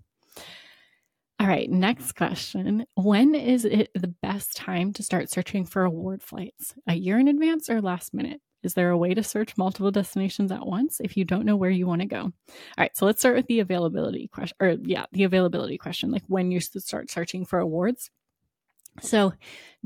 all 1.42 1.48
right, 1.48 1.68
next 1.68 2.12
question. 2.12 2.86
When 2.94 3.34
is 3.34 3.64
it 3.64 3.90
the 3.96 4.14
best 4.22 4.56
time 4.56 4.92
to 4.92 5.02
start 5.02 5.28
searching 5.28 5.64
for 5.64 5.82
award 5.82 6.22
flights? 6.22 6.72
A 6.86 6.94
year 6.94 7.18
in 7.18 7.26
advance 7.26 7.68
or 7.68 7.80
last 7.80 8.14
minute? 8.14 8.40
Is 8.62 8.74
there 8.74 8.90
a 8.90 8.96
way 8.96 9.14
to 9.14 9.22
search 9.22 9.56
multiple 9.56 9.90
destinations 9.90 10.52
at 10.52 10.66
once 10.66 11.00
if 11.00 11.16
you 11.16 11.24
don't 11.24 11.46
know 11.46 11.56
where 11.56 11.70
you 11.70 11.86
want 11.86 12.02
to 12.02 12.06
go? 12.06 12.20
All 12.20 12.32
right, 12.78 12.96
so 12.96 13.06
let's 13.06 13.20
start 13.20 13.36
with 13.36 13.46
the 13.46 13.60
availability 13.60 14.28
question, 14.28 14.56
or 14.60 14.76
yeah, 14.82 15.06
the 15.12 15.24
availability 15.24 15.78
question, 15.78 16.10
like 16.10 16.24
when 16.26 16.50
you 16.50 16.60
start 16.60 17.10
searching 17.10 17.44
for 17.44 17.58
awards. 17.58 18.10
So, 19.00 19.32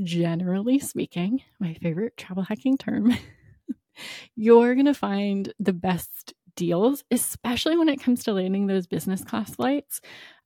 generally 0.03 0.79
speaking, 0.81 1.43
my 1.61 1.75
favorite 1.75 2.17
travel 2.17 2.43
hacking 2.43 2.77
term, 2.77 3.15
you're 4.37 4.75
going 4.75 4.87
to 4.87 4.95
find 4.95 5.53
the 5.61 5.73
best 5.73 6.35
deals, 6.57 7.05
especially 7.11 7.77
when 7.77 7.89
it 7.89 8.01
comes 8.01 8.25
to 8.25 8.33
landing 8.33 8.67
those 8.67 8.87
business 8.87 9.23
class 9.23 9.55
flights 9.55 10.01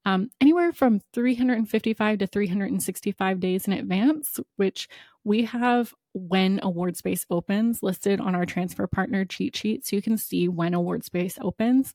um, 0.05 0.31
anywhere 0.41 0.73
from 0.73 1.01
355 1.13 2.19
to 2.19 2.27
365 2.27 3.41
days 3.41 3.67
in 3.67 3.73
advance, 3.73 4.41
which 4.57 4.89
we 5.25 5.45
have 5.45 5.95
when 6.13 6.61
award 6.63 6.97
space 6.97 7.25
opens 7.31 7.83
listed 7.83 8.21
on 8.21 8.35
our 8.35 8.47
transfer 8.47 8.87
partner 8.87 9.25
cheat 9.25 9.57
sheet. 9.57 9.87
So 9.87 9.97
you 9.97 10.03
can 10.03 10.19
see 10.19 10.49
when 10.49 10.75
award 10.75 11.05
space 11.05 11.39
opens. 11.41 11.95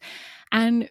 And 0.51 0.89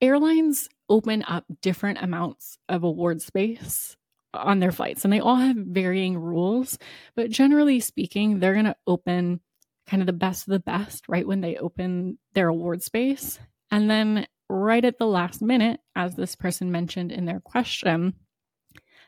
airlines 0.00 0.68
open 0.88 1.24
up 1.26 1.44
different 1.62 2.02
amounts 2.02 2.58
of 2.68 2.84
award 2.84 3.22
space 3.22 3.96
on 4.34 4.58
their 4.58 4.72
flights, 4.72 5.04
and 5.04 5.12
they 5.12 5.20
all 5.20 5.36
have 5.36 5.56
varying 5.56 6.18
rules. 6.18 6.78
But 7.14 7.30
generally 7.30 7.80
speaking, 7.80 8.40
they're 8.40 8.52
going 8.52 8.64
to 8.64 8.76
open 8.86 9.40
kind 9.86 10.02
of 10.02 10.06
the 10.06 10.12
best 10.12 10.46
of 10.46 10.52
the 10.52 10.60
best 10.60 11.08
right 11.08 11.26
when 11.26 11.40
they 11.40 11.56
open 11.56 12.18
their 12.34 12.48
award 12.48 12.82
space. 12.82 13.38
And 13.70 13.88
then 13.88 14.26
right 14.48 14.84
at 14.84 14.98
the 14.98 15.06
last 15.06 15.40
minute, 15.40 15.80
as 15.94 16.16
this 16.16 16.36
person 16.36 16.72
mentioned 16.72 17.12
in 17.12 17.26
their 17.26 17.40
question, 17.40 18.14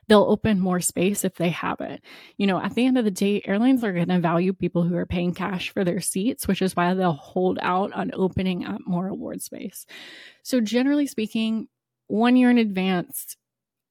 they'll 0.09 0.23
open 0.23 0.61
more 0.61 0.81
space 0.81 1.25
if 1.25 1.35
they 1.35 1.51
have 1.51 1.81
it. 1.81 2.03
You 2.37 2.47
know, 2.47 2.61
at 2.61 2.75
the 2.75 2.87
end 2.87 2.99
of 2.99 3.05
the 3.05 3.11
day, 3.11 3.43
airlines 3.45 3.83
are 3.85 3.93
going 3.93 4.09
to 4.09 4.19
value 4.19 4.53
people 4.53 4.83
who 4.83 4.97
are 4.97 5.07
paying 5.07 5.35
cash 5.35 5.71
for 5.71 5.85
their 5.85 6.01
seats, 6.01 6.47
which 6.47 6.63
is 6.63 6.77
why 6.77 6.95
they'll 6.95 7.13
hold 7.13 7.59
out 7.61 7.93
on 7.93 8.11
opening 8.15 8.65
up 8.65 8.81
more 8.87 9.09
award 9.09 9.43
space. 9.43 9.87
So, 10.43 10.61
generally 10.61 11.07
speaking, 11.07 11.69
one 12.09 12.37
year 12.37 12.51
in 12.51 12.59
advance, 12.59 13.37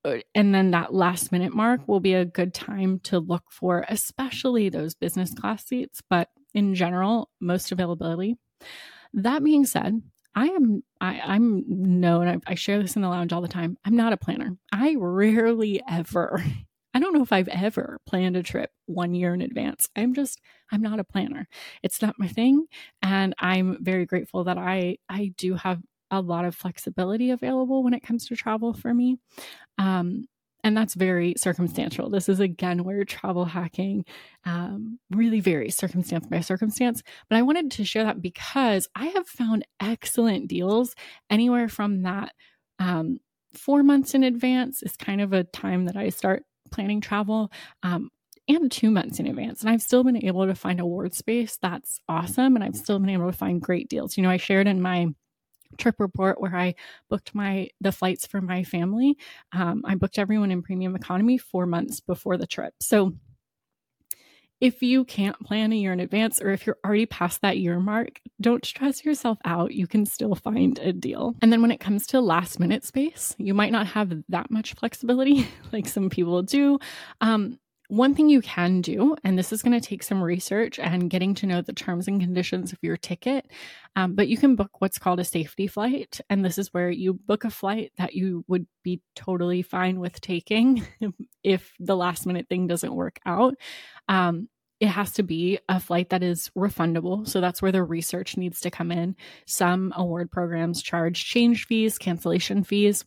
uh, 0.05 0.17
and 0.33 0.53
then 0.53 0.71
that 0.71 0.93
last 0.93 1.31
minute 1.31 1.53
mark 1.53 1.87
will 1.87 1.99
be 1.99 2.13
a 2.13 2.25
good 2.25 2.53
time 2.53 2.99
to 2.99 3.19
look 3.19 3.43
for, 3.49 3.85
especially 3.89 4.69
those 4.69 4.93
business 4.93 5.33
class 5.33 5.65
seats, 5.65 6.01
but 6.09 6.29
in 6.53 6.75
general, 6.75 7.29
most 7.41 7.71
availability. 7.71 8.37
That 9.13 9.43
being 9.43 9.65
said, 9.65 10.01
I 10.35 10.47
am 10.47 10.83
I, 11.05 11.21
I'm 11.23 11.63
known, 11.67 12.27
I, 12.27 12.37
I 12.51 12.55
share 12.55 12.81
this 12.81 12.95
in 12.95 13.01
the 13.01 13.09
lounge 13.09 13.33
all 13.33 13.41
the 13.41 13.47
time. 13.47 13.77
I'm 13.85 13.95
not 13.95 14.13
a 14.13 14.17
planner. 14.17 14.57
I 14.71 14.95
rarely 14.97 15.81
ever, 15.89 16.43
I 16.93 16.99
don't 16.99 17.13
know 17.13 17.23
if 17.23 17.33
I've 17.33 17.47
ever 17.49 17.99
planned 18.05 18.37
a 18.37 18.43
trip 18.43 18.71
one 18.85 19.13
year 19.13 19.33
in 19.33 19.41
advance. 19.41 19.87
I'm 19.95 20.13
just, 20.13 20.39
I'm 20.71 20.81
not 20.81 20.99
a 20.99 21.03
planner. 21.03 21.47
It's 21.83 22.01
not 22.01 22.15
my 22.17 22.27
thing. 22.27 22.65
And 23.01 23.33
I'm 23.39 23.83
very 23.83 24.05
grateful 24.05 24.43
that 24.45 24.57
I 24.57 24.97
I 25.09 25.33
do 25.37 25.55
have 25.55 25.81
a 26.11 26.21
lot 26.21 26.45
of 26.45 26.55
flexibility 26.55 27.31
available 27.31 27.83
when 27.83 27.93
it 27.93 28.03
comes 28.03 28.27
to 28.27 28.35
travel 28.35 28.73
for 28.73 28.93
me. 28.93 29.17
Um, 29.77 30.25
and 30.65 30.75
that's 30.75 30.95
very 30.95 31.35
circumstantial. 31.37 32.09
This 32.09 32.27
is 32.27 32.39
again 32.39 32.83
where 32.83 33.05
travel 33.05 33.45
hacking 33.45 34.03
um, 34.45 34.97
really 35.11 35.39
varies 35.39 35.77
circumstance 35.77 36.25
by 36.25 36.39
circumstance. 36.41 37.03
But 37.29 37.37
I 37.37 37.43
wanted 37.43 37.69
to 37.71 37.85
share 37.85 38.03
that 38.03 38.19
because 38.19 38.89
I 38.95 39.05
have 39.05 39.27
found 39.27 39.63
excellent 39.79 40.47
deals 40.47 40.95
anywhere 41.29 41.69
from 41.69 42.01
that 42.01 42.33
um, 42.79 43.19
four 43.53 43.83
months 43.83 44.15
in 44.15 44.23
advance 44.23 44.81
is 44.81 44.97
kind 44.97 45.21
of 45.21 45.33
a 45.33 45.43
time 45.43 45.85
that 45.85 45.95
I 45.95 46.09
start 46.09 46.43
planning 46.71 46.99
travel. 46.99 47.51
Um, 47.83 48.09
and 48.47 48.71
two 48.71 48.91
months 48.91 49.19
in 49.19 49.25
advance. 49.25 49.61
And 49.61 49.69
I've 49.71 49.81
still 49.81 50.03
been 50.03 50.23
able 50.23 50.45
to 50.45 50.53
find 50.53 50.79
award 50.79 51.15
space 51.15 51.57
that's 51.59 51.99
awesome. 52.07 52.55
And 52.55 52.63
I've 52.63 52.75
still 52.75 52.99
been 52.99 53.09
able 53.09 53.31
to 53.31 53.37
find 53.37 53.59
great 53.59 53.89
deals. 53.89 54.17
You 54.17 54.23
know, 54.23 54.29
I 54.29 54.37
shared 54.37 54.67
in 54.67 54.81
my 54.83 55.07
trip 55.77 55.95
report 55.99 56.39
where 56.39 56.55
I 56.55 56.75
booked 57.09 57.35
my 57.35 57.69
the 57.81 57.91
flights 57.91 58.25
for 58.25 58.41
my 58.41 58.63
family. 58.63 59.17
Um, 59.51 59.83
I 59.85 59.95
booked 59.95 60.19
everyone 60.19 60.51
in 60.51 60.61
premium 60.61 60.95
economy 60.95 61.37
four 61.37 61.65
months 61.65 61.99
before 61.99 62.37
the 62.37 62.47
trip. 62.47 62.73
So 62.79 63.13
if 64.61 64.81
you 64.81 65.03
can't 65.03 65.39
plan 65.41 65.73
a 65.73 65.75
year 65.75 65.91
in 65.91 65.99
advance 65.99 66.41
or 66.41 66.51
if 66.51 66.65
you're 66.65 66.77
already 66.85 67.05
past 67.05 67.41
that 67.41 67.57
year 67.57 67.79
mark, 67.79 68.21
don't 68.39 68.65
stress 68.65 69.03
yourself 69.03 69.37
out. 69.43 69.73
You 69.73 69.85
can 69.85 70.05
still 70.05 70.33
find 70.33 70.79
a 70.79 70.93
deal. 70.93 71.35
And 71.41 71.51
then 71.51 71.61
when 71.61 71.71
it 71.71 71.79
comes 71.79 72.07
to 72.07 72.21
last 72.21 72.59
minute 72.59 72.85
space, 72.85 73.35
you 73.37 73.53
might 73.53 73.71
not 73.71 73.87
have 73.87 74.13
that 74.29 74.49
much 74.49 74.73
flexibility 74.75 75.47
like 75.73 75.87
some 75.87 76.09
people 76.09 76.41
do. 76.41 76.79
Um, 77.19 77.59
one 77.87 78.15
thing 78.15 78.29
you 78.29 78.41
can 78.41 78.81
do, 78.81 79.15
and 79.23 79.37
this 79.37 79.53
is 79.53 79.61
going 79.61 79.79
to 79.79 79.85
take 79.85 80.03
some 80.03 80.23
research 80.23 80.79
and 80.79 81.09
getting 81.09 81.35
to 81.35 81.45
know 81.45 81.61
the 81.61 81.73
terms 81.73 82.07
and 82.07 82.19
conditions 82.19 82.73
of 82.73 82.79
your 82.81 82.97
ticket, 82.97 83.49
um, 83.95 84.15
but 84.15 84.27
you 84.27 84.37
can 84.37 84.55
book 84.55 84.81
what's 84.81 84.97
called 84.97 85.19
a 85.19 85.23
safety 85.23 85.67
flight. 85.67 86.19
And 86.29 86.43
this 86.43 86.57
is 86.57 86.73
where 86.73 86.89
you 86.89 87.13
book 87.13 87.43
a 87.43 87.49
flight 87.49 87.91
that 87.97 88.13
you 88.13 88.43
would 88.47 88.67
be 88.83 89.01
totally 89.15 89.61
fine 89.61 89.99
with 89.99 90.19
taking 90.21 90.85
if 91.43 91.73
the 91.79 91.95
last 91.95 92.25
minute 92.25 92.47
thing 92.49 92.67
doesn't 92.67 92.95
work 92.95 93.19
out. 93.25 93.55
Um, 94.07 94.49
it 94.79 94.87
has 94.87 95.13
to 95.13 95.23
be 95.23 95.59
a 95.69 95.79
flight 95.79 96.09
that 96.09 96.21
is 96.21 96.51
refundable. 96.55 97.27
So 97.27 97.39
that's 97.39 97.61
where 97.61 97.71
the 97.71 97.83
research 97.83 98.35
needs 98.35 98.59
to 98.61 98.71
come 98.71 98.91
in. 98.91 99.15
Some 99.45 99.93
award 99.95 100.31
programs 100.31 100.81
charge 100.81 101.23
change 101.23 101.65
fees, 101.65 101.97
cancellation 101.97 102.63
fees. 102.63 103.05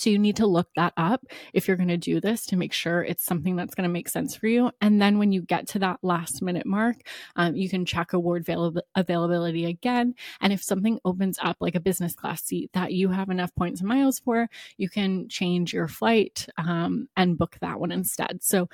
So 0.00 0.10
you 0.10 0.18
need 0.18 0.36
to 0.36 0.46
look 0.46 0.68
that 0.76 0.94
up 0.96 1.24
if 1.52 1.68
you're 1.68 1.76
going 1.76 1.88
to 1.88 1.96
do 1.96 2.20
this 2.20 2.46
to 2.46 2.56
make 2.56 2.72
sure 2.72 3.02
it's 3.02 3.24
something 3.24 3.54
that's 3.54 3.74
going 3.74 3.88
to 3.88 3.92
make 3.92 4.08
sense 4.08 4.34
for 4.34 4.46
you. 4.46 4.70
And 4.80 5.00
then 5.00 5.18
when 5.18 5.30
you 5.30 5.42
get 5.42 5.68
to 5.68 5.78
that 5.80 5.98
last 6.02 6.40
minute 6.40 6.64
mark, 6.64 6.96
um, 7.36 7.54
you 7.54 7.68
can 7.68 7.84
check 7.84 8.12
award 8.14 8.42
avail- 8.42 8.80
availability 8.94 9.66
again. 9.66 10.14
And 10.40 10.52
if 10.52 10.62
something 10.62 10.98
opens 11.04 11.38
up 11.42 11.58
like 11.60 11.74
a 11.74 11.80
business 11.80 12.14
class 12.14 12.42
seat 12.42 12.70
that 12.72 12.92
you 12.92 13.10
have 13.10 13.28
enough 13.28 13.54
points 13.54 13.80
and 13.80 13.88
miles 13.88 14.18
for, 14.18 14.48
you 14.78 14.88
can 14.88 15.28
change 15.28 15.74
your 15.74 15.86
flight 15.86 16.46
um, 16.56 17.08
and 17.16 17.36
book 17.36 17.58
that 17.60 17.78
one 17.78 17.92
instead. 17.92 18.42
So 18.42 18.68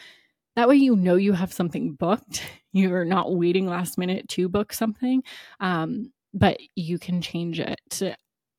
that 0.54 0.68
way, 0.68 0.76
you 0.76 0.96
know 0.96 1.16
you 1.16 1.32
have 1.32 1.52
something 1.52 1.92
booked. 1.92 2.42
You're 2.72 3.04
not 3.04 3.34
waiting 3.34 3.66
last 3.66 3.98
minute 3.98 4.28
to 4.30 4.48
book 4.48 4.72
something, 4.72 5.22
um, 5.60 6.12
but 6.34 6.58
you 6.74 6.98
can 6.98 7.20
change 7.22 7.58
it. 7.58 8.02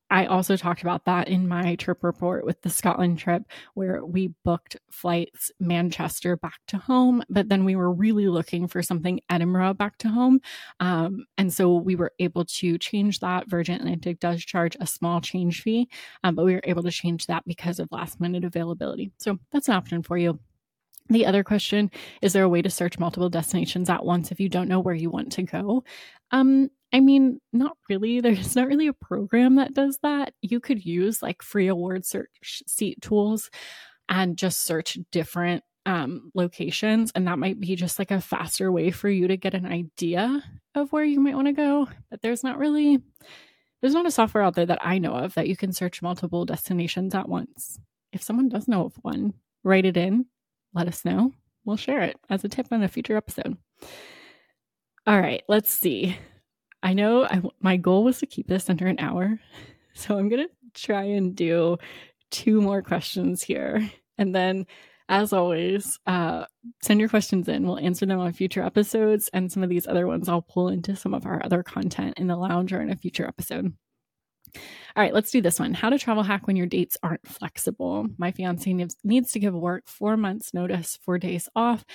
I 0.09 0.25
also 0.25 0.55
talked 0.55 0.81
about 0.81 1.05
that 1.05 1.27
in 1.27 1.47
my 1.47 1.75
trip 1.75 2.03
report 2.03 2.45
with 2.45 2.61
the 2.61 2.69
Scotland 2.69 3.19
trip, 3.19 3.43
where 3.73 4.05
we 4.05 4.33
booked 4.43 4.77
flights 4.89 5.51
Manchester 5.59 6.37
back 6.37 6.59
to 6.67 6.77
home, 6.77 7.23
but 7.29 7.49
then 7.49 7.65
we 7.65 7.75
were 7.75 7.91
really 7.91 8.27
looking 8.27 8.67
for 8.67 8.81
something 8.81 9.19
Edinburgh 9.29 9.73
back 9.73 9.97
to 9.99 10.09
home. 10.09 10.39
Um, 10.79 11.25
and 11.37 11.53
so 11.53 11.75
we 11.75 11.95
were 11.95 12.13
able 12.19 12.45
to 12.45 12.77
change 12.77 13.19
that. 13.19 13.49
Virgin 13.49 13.75
Atlantic 13.75 14.19
does 14.19 14.43
charge 14.43 14.77
a 14.79 14.87
small 14.87 15.19
change 15.19 15.61
fee, 15.61 15.89
um, 16.23 16.35
but 16.35 16.45
we 16.45 16.53
were 16.53 16.61
able 16.63 16.83
to 16.83 16.91
change 16.91 17.27
that 17.27 17.43
because 17.45 17.79
of 17.79 17.89
last 17.91 18.19
minute 18.21 18.45
availability. 18.45 19.11
So 19.17 19.39
that's 19.51 19.67
an 19.67 19.75
option 19.75 20.03
for 20.03 20.17
you. 20.17 20.39
The 21.09 21.25
other 21.25 21.43
question 21.43 21.89
is 22.21 22.33
there 22.33 22.43
a 22.43 22.49
way 22.49 22.61
to 22.61 22.69
search 22.69 22.99
multiple 22.99 23.29
destinations 23.29 23.89
at 23.89 24.05
once 24.05 24.31
if 24.31 24.39
you 24.39 24.49
don't 24.49 24.67
know 24.67 24.79
where 24.79 24.95
you 24.95 25.09
want 25.09 25.31
to 25.33 25.43
go? 25.43 25.83
Um, 26.31 26.69
I 26.93 26.99
mean, 26.99 27.39
not 27.53 27.77
really. 27.89 28.19
There's 28.21 28.55
not 28.55 28.67
really 28.67 28.87
a 28.87 28.93
program 28.93 29.55
that 29.55 29.73
does 29.73 29.99
that. 30.03 30.33
You 30.41 30.59
could 30.59 30.85
use 30.85 31.21
like 31.21 31.41
free 31.41 31.67
award 31.67 32.05
search 32.05 32.63
seat 32.67 33.01
tools 33.01 33.49
and 34.09 34.37
just 34.37 34.63
search 34.63 34.97
different 35.11 35.63
um, 35.85 36.31
locations. 36.33 37.11
And 37.15 37.27
that 37.27 37.39
might 37.39 37.59
be 37.59 37.75
just 37.75 37.97
like 37.97 38.11
a 38.11 38.21
faster 38.21 38.71
way 38.71 38.91
for 38.91 39.09
you 39.09 39.27
to 39.29 39.37
get 39.37 39.53
an 39.53 39.65
idea 39.65 40.43
of 40.75 40.91
where 40.91 41.05
you 41.05 41.19
might 41.19 41.35
want 41.35 41.47
to 41.47 41.53
go. 41.53 41.87
But 42.09 42.21
there's 42.21 42.43
not 42.43 42.57
really, 42.57 42.99
there's 43.81 43.93
not 43.93 44.05
a 44.05 44.11
software 44.11 44.43
out 44.43 44.55
there 44.55 44.65
that 44.65 44.85
I 44.85 44.97
know 44.97 45.13
of 45.13 45.33
that 45.35 45.47
you 45.47 45.55
can 45.55 45.71
search 45.71 46.01
multiple 46.01 46.45
destinations 46.45 47.15
at 47.15 47.29
once. 47.29 47.79
If 48.11 48.21
someone 48.21 48.49
does 48.49 48.67
know 48.67 48.85
of 48.85 48.95
one, 49.01 49.33
write 49.63 49.85
it 49.85 49.97
in, 49.97 50.25
let 50.73 50.87
us 50.87 51.05
know. 51.05 51.33
We'll 51.65 51.77
share 51.77 52.01
it 52.01 52.17
as 52.29 52.43
a 52.43 52.49
tip 52.49 52.67
on 52.71 52.83
a 52.83 52.87
future 52.87 53.17
episode. 53.17 53.57
All 55.05 55.19
right, 55.19 55.43
let's 55.47 55.71
see. 55.71 56.17
I 56.83 56.93
know 56.93 57.25
I, 57.25 57.41
my 57.59 57.77
goal 57.77 58.03
was 58.03 58.19
to 58.19 58.25
keep 58.25 58.47
this 58.47 58.69
under 58.69 58.87
an 58.87 58.99
hour. 58.99 59.39
So 59.93 60.15
I'm 60.15 60.29
going 60.29 60.45
to 60.47 60.53
try 60.79 61.05
and 61.05 61.35
do 61.35 61.77
two 62.29 62.61
more 62.61 62.83
questions 62.83 63.41
here. 63.41 63.89
And 64.19 64.35
then, 64.35 64.67
as 65.09 65.33
always, 65.33 65.97
uh, 66.05 66.45
send 66.83 66.99
your 66.99 67.09
questions 67.09 67.47
in. 67.47 67.65
We'll 67.65 67.79
answer 67.79 68.05
them 68.05 68.19
on 68.19 68.31
future 68.33 68.61
episodes. 68.61 69.27
And 69.33 69.51
some 69.51 69.63
of 69.63 69.69
these 69.69 69.87
other 69.87 70.05
ones 70.05 70.29
I'll 70.29 70.43
pull 70.43 70.67
into 70.67 70.95
some 70.95 71.15
of 71.15 71.25
our 71.25 71.43
other 71.43 71.63
content 71.63 72.19
in 72.19 72.27
the 72.27 72.35
lounge 72.35 72.73
or 72.73 72.81
in 72.81 72.91
a 72.91 72.95
future 72.95 73.25
episode. 73.27 73.73
All 74.55 75.03
right, 75.03 75.13
let's 75.13 75.31
do 75.31 75.41
this 75.41 75.59
one. 75.59 75.73
How 75.73 75.89
to 75.89 75.99
travel 75.99 76.23
hack 76.23 76.47
when 76.47 76.55
your 76.55 76.67
dates 76.67 76.97
aren't 77.03 77.27
flexible. 77.27 78.07
My 78.17 78.31
fiance 78.31 78.71
needs 79.03 79.31
to 79.31 79.39
give 79.39 79.53
work 79.53 79.87
four 79.87 80.17
months' 80.17 80.53
notice 80.53 80.97
four 81.03 81.17
days 81.19 81.47
off. 81.55 81.85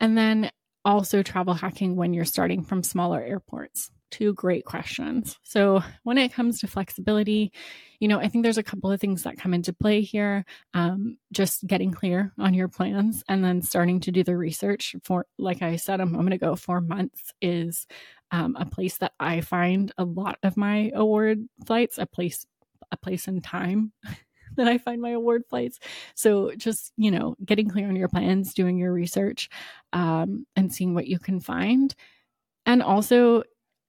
And 0.00 0.16
then 0.16 0.50
also 0.84 1.22
travel 1.22 1.54
hacking 1.54 1.96
when 1.96 2.12
you're 2.12 2.24
starting 2.24 2.62
from 2.62 2.82
smaller 2.82 3.22
airports 3.22 3.90
two 4.12 4.32
great 4.34 4.64
questions. 4.64 5.38
So, 5.42 5.82
when 6.04 6.18
it 6.18 6.32
comes 6.32 6.60
to 6.60 6.68
flexibility, 6.68 7.52
you 7.98 8.06
know, 8.06 8.18
I 8.18 8.28
think 8.28 8.44
there's 8.44 8.58
a 8.58 8.62
couple 8.62 8.92
of 8.92 9.00
things 9.00 9.24
that 9.24 9.38
come 9.38 9.54
into 9.54 9.72
play 9.72 10.02
here. 10.02 10.44
Um, 10.74 11.16
just 11.32 11.66
getting 11.66 11.90
clear 11.90 12.32
on 12.38 12.54
your 12.54 12.68
plans 12.68 13.24
and 13.28 13.44
then 13.44 13.62
starting 13.62 13.98
to 14.00 14.12
do 14.12 14.22
the 14.22 14.36
research 14.36 14.94
for, 15.02 15.26
like 15.38 15.62
I 15.62 15.76
said 15.76 16.00
a 16.00 16.06
moment 16.06 16.34
ago, 16.34 16.54
four 16.54 16.80
months 16.80 17.32
is 17.40 17.86
um, 18.30 18.56
a 18.58 18.66
place 18.66 18.98
that 18.98 19.12
I 19.18 19.40
find 19.40 19.92
a 19.98 20.04
lot 20.04 20.38
of 20.42 20.56
my 20.56 20.92
award 20.94 21.48
flights, 21.66 21.98
a 21.98 22.06
place, 22.06 22.46
a 22.92 22.96
place 22.96 23.26
in 23.26 23.40
time. 23.40 23.92
that 24.56 24.68
I 24.68 24.78
find 24.78 25.00
my 25.00 25.10
award 25.10 25.44
flights. 25.48 25.78
So 26.14 26.52
just, 26.56 26.92
you 26.96 27.10
know, 27.10 27.36
getting 27.44 27.68
clear 27.70 27.88
on 27.88 27.96
your 27.96 28.08
plans, 28.08 28.52
doing 28.52 28.76
your 28.76 28.92
research, 28.92 29.48
um, 29.92 30.46
and 30.56 30.72
seeing 30.72 30.94
what 30.94 31.06
you 31.06 31.18
can 31.18 31.40
find. 31.40 31.94
And 32.66 32.82
also 32.82 33.42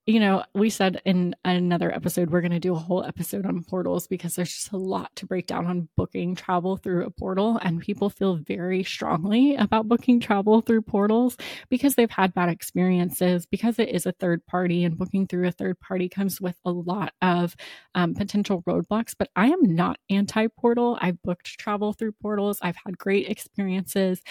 you 0.05 0.19
know, 0.19 0.43
we 0.53 0.69
said 0.69 1.01
in 1.05 1.33
another 1.45 1.89
episode, 1.89 2.29
we're 2.29 2.41
going 2.41 2.51
to 2.51 2.59
do 2.59 2.75
a 2.75 2.79
whole 2.79 3.05
episode 3.05 3.45
on 3.45 3.63
portals 3.63 4.05
because 4.05 4.35
there's 4.35 4.51
just 4.51 4.73
a 4.73 4.77
lot 4.77 5.15
to 5.15 5.25
break 5.25 5.47
down 5.47 5.65
on 5.65 5.87
booking 5.95 6.35
travel 6.35 6.75
through 6.75 7.05
a 7.05 7.09
portal. 7.09 7.57
And 7.61 7.79
people 7.79 8.09
feel 8.09 8.35
very 8.35 8.83
strongly 8.83 9.55
about 9.55 9.87
booking 9.87 10.19
travel 10.19 10.59
through 10.59 10.81
portals 10.81 11.37
because 11.69 11.95
they've 11.95 12.11
had 12.11 12.33
bad 12.33 12.49
experiences, 12.49 13.45
because 13.45 13.79
it 13.79 13.89
is 13.89 14.05
a 14.05 14.11
third 14.11 14.45
party 14.45 14.83
and 14.83 14.97
booking 14.97 15.25
through 15.25 15.47
a 15.47 15.51
third 15.51 15.79
party 15.79 16.09
comes 16.09 16.41
with 16.41 16.57
a 16.65 16.71
lot 16.71 17.13
of 17.21 17.55
um, 17.95 18.13
potential 18.13 18.61
roadblocks. 18.63 19.15
But 19.17 19.29
I 19.37 19.47
am 19.47 19.73
not 19.73 19.99
anti 20.09 20.47
portal. 20.47 20.97
I've 20.99 21.21
booked 21.21 21.57
travel 21.57 21.93
through 21.93 22.11
portals, 22.21 22.59
I've 22.61 22.77
had 22.85 22.97
great 22.97 23.29
experiences. 23.29 24.21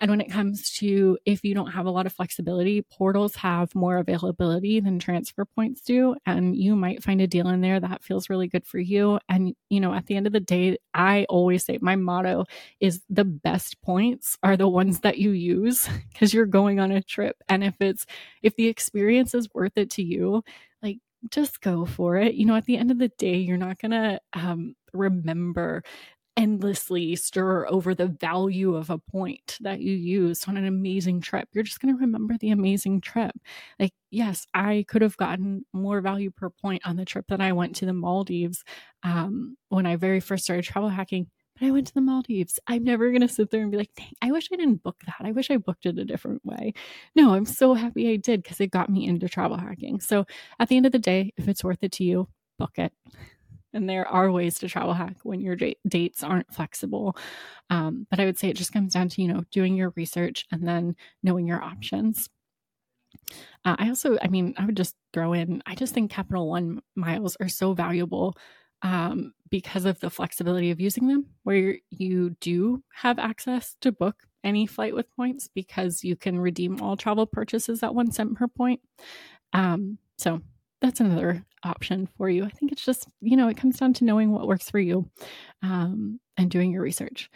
And 0.00 0.10
when 0.10 0.20
it 0.20 0.30
comes 0.30 0.70
to 0.78 1.18
if 1.24 1.44
you 1.44 1.54
don't 1.54 1.72
have 1.72 1.86
a 1.86 1.90
lot 1.90 2.06
of 2.06 2.12
flexibility, 2.12 2.82
portals 2.82 3.34
have 3.36 3.74
more 3.74 3.98
availability 3.98 4.80
than 4.80 4.98
transfer 4.98 5.44
points 5.44 5.80
do. 5.80 6.14
And 6.24 6.56
you 6.56 6.76
might 6.76 7.02
find 7.02 7.20
a 7.20 7.26
deal 7.26 7.48
in 7.48 7.60
there 7.60 7.80
that 7.80 8.04
feels 8.04 8.30
really 8.30 8.46
good 8.46 8.66
for 8.66 8.78
you. 8.78 9.18
And, 9.28 9.54
you 9.68 9.80
know, 9.80 9.92
at 9.92 10.06
the 10.06 10.16
end 10.16 10.26
of 10.26 10.32
the 10.32 10.40
day, 10.40 10.78
I 10.94 11.26
always 11.28 11.64
say 11.64 11.78
my 11.80 11.96
motto 11.96 12.44
is 12.80 13.02
the 13.10 13.24
best 13.24 13.80
points 13.82 14.38
are 14.42 14.56
the 14.56 14.68
ones 14.68 15.00
that 15.00 15.18
you 15.18 15.30
use 15.30 15.88
because 16.12 16.32
you're 16.32 16.46
going 16.46 16.80
on 16.80 16.92
a 16.92 17.02
trip. 17.02 17.36
And 17.48 17.64
if 17.64 17.74
it's, 17.80 18.06
if 18.42 18.54
the 18.56 18.68
experience 18.68 19.34
is 19.34 19.48
worth 19.52 19.76
it 19.76 19.90
to 19.92 20.02
you, 20.02 20.44
like, 20.82 20.98
just 21.30 21.60
go 21.60 21.84
for 21.84 22.16
it. 22.16 22.34
You 22.34 22.46
know, 22.46 22.54
at 22.54 22.66
the 22.66 22.76
end 22.76 22.92
of 22.92 22.98
the 22.98 23.08
day, 23.08 23.36
you're 23.36 23.56
not 23.56 23.78
going 23.78 23.90
to 23.90 24.20
um, 24.32 24.76
remember 24.92 25.82
endlessly 26.38 27.16
stir 27.16 27.66
over 27.66 27.96
the 27.96 28.06
value 28.06 28.76
of 28.76 28.90
a 28.90 28.96
point 28.96 29.58
that 29.60 29.80
you 29.80 29.92
used 29.92 30.48
on 30.48 30.56
an 30.56 30.66
amazing 30.66 31.20
trip. 31.20 31.48
You're 31.52 31.64
just 31.64 31.80
going 31.80 31.92
to 31.92 32.00
remember 32.00 32.36
the 32.38 32.50
amazing 32.50 33.00
trip. 33.00 33.32
Like, 33.80 33.92
yes, 34.12 34.46
I 34.54 34.84
could 34.86 35.02
have 35.02 35.16
gotten 35.16 35.66
more 35.72 36.00
value 36.00 36.30
per 36.30 36.48
point 36.48 36.82
on 36.86 36.94
the 36.94 37.04
trip 37.04 37.26
that 37.28 37.40
I 37.40 37.52
went 37.52 37.74
to 37.76 37.86
the 37.86 37.92
Maldives 37.92 38.62
um, 39.02 39.56
when 39.68 39.84
I 39.84 39.96
very 39.96 40.20
first 40.20 40.44
started 40.44 40.64
travel 40.64 40.88
hacking. 40.88 41.26
But 41.58 41.66
I 41.66 41.70
went 41.72 41.88
to 41.88 41.94
the 41.94 42.00
Maldives. 42.02 42.60
I'm 42.68 42.84
never 42.84 43.10
going 43.10 43.22
to 43.22 43.28
sit 43.28 43.50
there 43.50 43.62
and 43.62 43.72
be 43.72 43.76
like, 43.76 43.90
dang, 43.96 44.12
I 44.22 44.30
wish 44.30 44.48
I 44.52 44.56
didn't 44.56 44.84
book 44.84 45.02
that. 45.06 45.26
I 45.26 45.32
wish 45.32 45.50
I 45.50 45.56
booked 45.56 45.86
it 45.86 45.98
a 45.98 46.04
different 46.04 46.44
way. 46.44 46.72
No, 47.16 47.34
I'm 47.34 47.46
so 47.46 47.74
happy 47.74 48.12
I 48.12 48.16
did 48.16 48.44
because 48.44 48.60
it 48.60 48.70
got 48.70 48.88
me 48.88 49.08
into 49.08 49.28
travel 49.28 49.56
hacking. 49.56 49.98
So 49.98 50.24
at 50.60 50.68
the 50.68 50.76
end 50.76 50.86
of 50.86 50.92
the 50.92 51.00
day, 51.00 51.32
if 51.36 51.48
it's 51.48 51.64
worth 51.64 51.82
it 51.82 51.90
to 51.92 52.04
you, 52.04 52.28
book 52.60 52.78
it 52.78 52.92
and 53.72 53.88
there 53.88 54.06
are 54.06 54.30
ways 54.30 54.58
to 54.58 54.68
travel 54.68 54.94
hack 54.94 55.16
when 55.22 55.40
your 55.40 55.56
dates 55.86 56.22
aren't 56.22 56.52
flexible. 56.52 57.16
Um, 57.70 58.06
but 58.10 58.20
I 58.20 58.24
would 58.24 58.38
say 58.38 58.48
it 58.48 58.56
just 58.56 58.72
comes 58.72 58.94
down 58.94 59.08
to, 59.10 59.22
you 59.22 59.28
know, 59.28 59.44
doing 59.50 59.76
your 59.76 59.92
research 59.96 60.46
and 60.50 60.66
then 60.66 60.96
knowing 61.22 61.46
your 61.46 61.62
options. 61.62 62.30
Uh, 63.64 63.76
I 63.78 63.88
also, 63.88 64.16
I 64.22 64.28
mean, 64.28 64.54
I 64.56 64.64
would 64.64 64.76
just 64.76 64.96
throw 65.12 65.32
in, 65.32 65.62
I 65.66 65.74
just 65.74 65.94
think 65.94 66.10
Capital 66.10 66.48
One 66.48 66.80
miles 66.94 67.36
are 67.40 67.48
so 67.48 67.74
valuable 67.74 68.36
um, 68.82 69.34
because 69.50 69.84
of 69.84 69.98
the 70.00 70.10
flexibility 70.10 70.70
of 70.70 70.80
using 70.80 71.08
them, 71.08 71.26
where 71.42 71.76
you 71.90 72.30
do 72.40 72.82
have 72.92 73.18
access 73.18 73.76
to 73.80 73.92
book 73.92 74.16
any 74.44 74.66
flight 74.66 74.94
with 74.94 75.14
points 75.16 75.48
because 75.52 76.04
you 76.04 76.16
can 76.16 76.38
redeem 76.38 76.80
all 76.80 76.96
travel 76.96 77.26
purchases 77.26 77.82
at 77.82 77.94
one 77.94 78.12
cent 78.12 78.36
per 78.36 78.46
point. 78.46 78.80
Um, 79.52 79.98
so 80.16 80.40
that's 80.80 81.00
another 81.00 81.44
option 81.64 82.08
for 82.16 82.28
you. 82.28 82.44
I 82.44 82.50
think 82.50 82.72
it's 82.72 82.84
just, 82.84 83.08
you 83.20 83.36
know, 83.36 83.48
it 83.48 83.56
comes 83.56 83.78
down 83.78 83.92
to 83.94 84.04
knowing 84.04 84.32
what 84.32 84.46
works 84.46 84.70
for 84.70 84.78
you 84.78 85.08
um, 85.62 86.20
and 86.36 86.50
doing 86.50 86.70
your 86.70 86.82
research. 86.82 87.30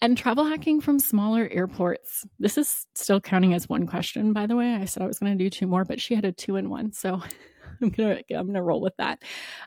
And 0.00 0.18
travel 0.18 0.44
hacking 0.44 0.80
from 0.80 0.98
smaller 0.98 1.48
airports. 1.50 2.26
This 2.38 2.58
is 2.58 2.86
still 2.94 3.20
counting 3.20 3.54
as 3.54 3.68
one 3.68 3.86
question, 3.86 4.32
by 4.32 4.46
the 4.46 4.56
way. 4.56 4.74
I 4.74 4.84
said 4.84 5.02
I 5.02 5.06
was 5.06 5.18
going 5.18 5.36
to 5.36 5.42
do 5.42 5.48
two 5.48 5.66
more, 5.66 5.84
but 5.84 6.00
she 6.00 6.14
had 6.14 6.24
a 6.24 6.32
two 6.32 6.56
in 6.56 6.68
one. 6.68 6.92
So 6.92 7.22
I'm 7.82 7.90
gonna 7.90 8.20
I'm 8.30 8.46
gonna 8.46 8.62
roll 8.62 8.80
with 8.80 8.96
that. 8.98 9.22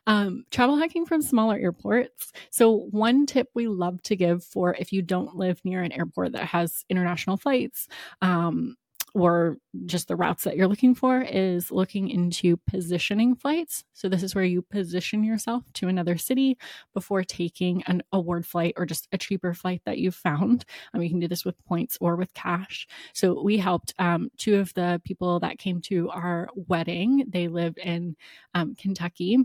Um, 0.06 0.46
travel 0.52 0.78
hacking 0.78 1.06
from 1.06 1.22
smaller 1.22 1.58
airports. 1.58 2.32
So 2.50 2.88
one 2.92 3.26
tip 3.26 3.50
we 3.54 3.68
love 3.68 4.02
to 4.04 4.16
give 4.16 4.44
for 4.44 4.76
if 4.76 4.92
you 4.92 5.02
don't 5.02 5.36
live 5.36 5.60
near 5.64 5.82
an 5.82 5.92
airport 5.92 6.34
that 6.34 6.46
has 6.46 6.86
international 6.90 7.38
flights, 7.38 7.88
um, 8.22 8.76
or 9.14 9.58
just 9.86 10.08
the 10.08 10.16
routes 10.16 10.44
that 10.44 10.56
you're 10.56 10.68
looking 10.68 10.94
for 10.94 11.22
is 11.22 11.72
looking 11.72 12.10
into 12.10 12.58
positioning 12.68 13.36
flights. 13.36 13.84
So 13.94 14.10
this 14.10 14.24
is 14.24 14.36
where 14.36 14.44
you 14.44 14.62
position 14.62 15.24
yourself 15.24 15.64
to 15.74 15.88
another 15.88 16.18
city 16.18 16.58
before 16.94 17.24
taking 17.24 17.84
an 17.84 18.04
award 18.12 18.46
flight 18.46 18.74
or 18.78 18.86
just 18.86 19.08
a 19.12 19.18
cheaper 19.18 19.54
flight 19.54 19.82
that 19.86 19.98
you've 19.98 20.16
found. 20.16 20.66
Um, 20.94 21.02
you 21.02 21.10
can 21.10 21.20
do 21.20 21.28
this 21.28 21.46
with 21.46 21.64
points 21.66 21.98
or 22.02 22.16
with 22.16 22.34
cash. 22.34 22.88
So 23.14 23.42
we 23.42 23.58
helped 23.58 23.94
um, 23.98 24.30
two 24.38 24.58
of 24.58 24.74
the 24.74 25.02
people 25.04 25.40
that 25.40 25.58
came 25.58 25.82
to 25.84 26.10
our 26.10 26.50
wedding. 26.56 27.26
They 27.28 27.48
live 27.48 27.78
in 27.78 28.16
um, 28.54 28.76
Kentucky 28.76 29.38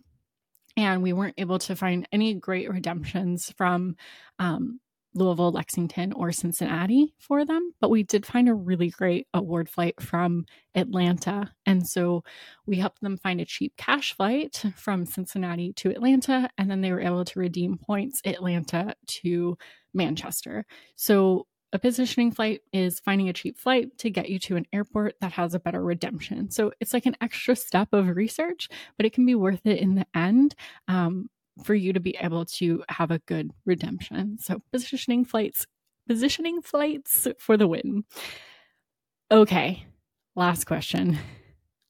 and 0.76 1.02
we 1.02 1.12
weren't 1.12 1.34
able 1.38 1.58
to 1.60 1.76
find 1.76 2.08
any 2.12 2.34
great 2.34 2.70
redemptions 2.70 3.52
from 3.56 3.96
um, 4.38 4.80
Louisville, 5.14 5.52
Lexington, 5.52 6.12
or 6.12 6.32
Cincinnati 6.32 7.12
for 7.18 7.44
them, 7.44 7.72
but 7.80 7.90
we 7.90 8.02
did 8.02 8.24
find 8.24 8.48
a 8.48 8.54
really 8.54 8.90
great 8.90 9.26
award 9.34 9.68
flight 9.68 10.00
from 10.00 10.46
Atlanta. 10.74 11.52
And 11.66 11.86
so 11.86 12.24
we 12.66 12.76
helped 12.76 13.00
them 13.02 13.18
find 13.18 13.40
a 13.40 13.44
cheap 13.44 13.74
cash 13.76 14.14
flight 14.14 14.62
from 14.76 15.06
Cincinnati 15.06 15.72
to 15.74 15.90
Atlanta, 15.90 16.48
and 16.58 16.70
then 16.70 16.80
they 16.80 16.92
were 16.92 17.00
able 17.00 17.24
to 17.24 17.38
redeem 17.38 17.78
points 17.78 18.20
Atlanta 18.24 18.94
to 19.06 19.56
Manchester. 19.94 20.64
So 20.96 21.46
a 21.72 21.78
positioning 21.78 22.32
flight 22.32 22.60
is 22.72 23.00
finding 23.00 23.28
a 23.28 23.32
cheap 23.32 23.58
flight 23.58 23.96
to 23.98 24.10
get 24.10 24.28
you 24.28 24.38
to 24.40 24.56
an 24.56 24.66
airport 24.72 25.14
that 25.20 25.32
has 25.32 25.54
a 25.54 25.60
better 25.60 25.82
redemption. 25.82 26.50
So 26.50 26.72
it's 26.80 26.92
like 26.92 27.06
an 27.06 27.16
extra 27.20 27.56
step 27.56 27.88
of 27.92 28.14
research, 28.14 28.68
but 28.96 29.06
it 29.06 29.14
can 29.14 29.24
be 29.24 29.34
worth 29.34 29.64
it 29.64 29.78
in 29.78 29.94
the 29.94 30.06
end. 30.14 30.54
Um, 30.86 31.30
for 31.62 31.74
you 31.74 31.92
to 31.92 32.00
be 32.00 32.16
able 32.20 32.44
to 32.46 32.82
have 32.88 33.10
a 33.10 33.18
good 33.20 33.50
redemption. 33.66 34.38
So 34.38 34.62
positioning 34.72 35.24
flights, 35.24 35.66
positioning 36.08 36.62
flights 36.62 37.28
for 37.38 37.56
the 37.56 37.68
win. 37.68 38.04
Okay, 39.30 39.86
last 40.34 40.64
question. 40.64 41.18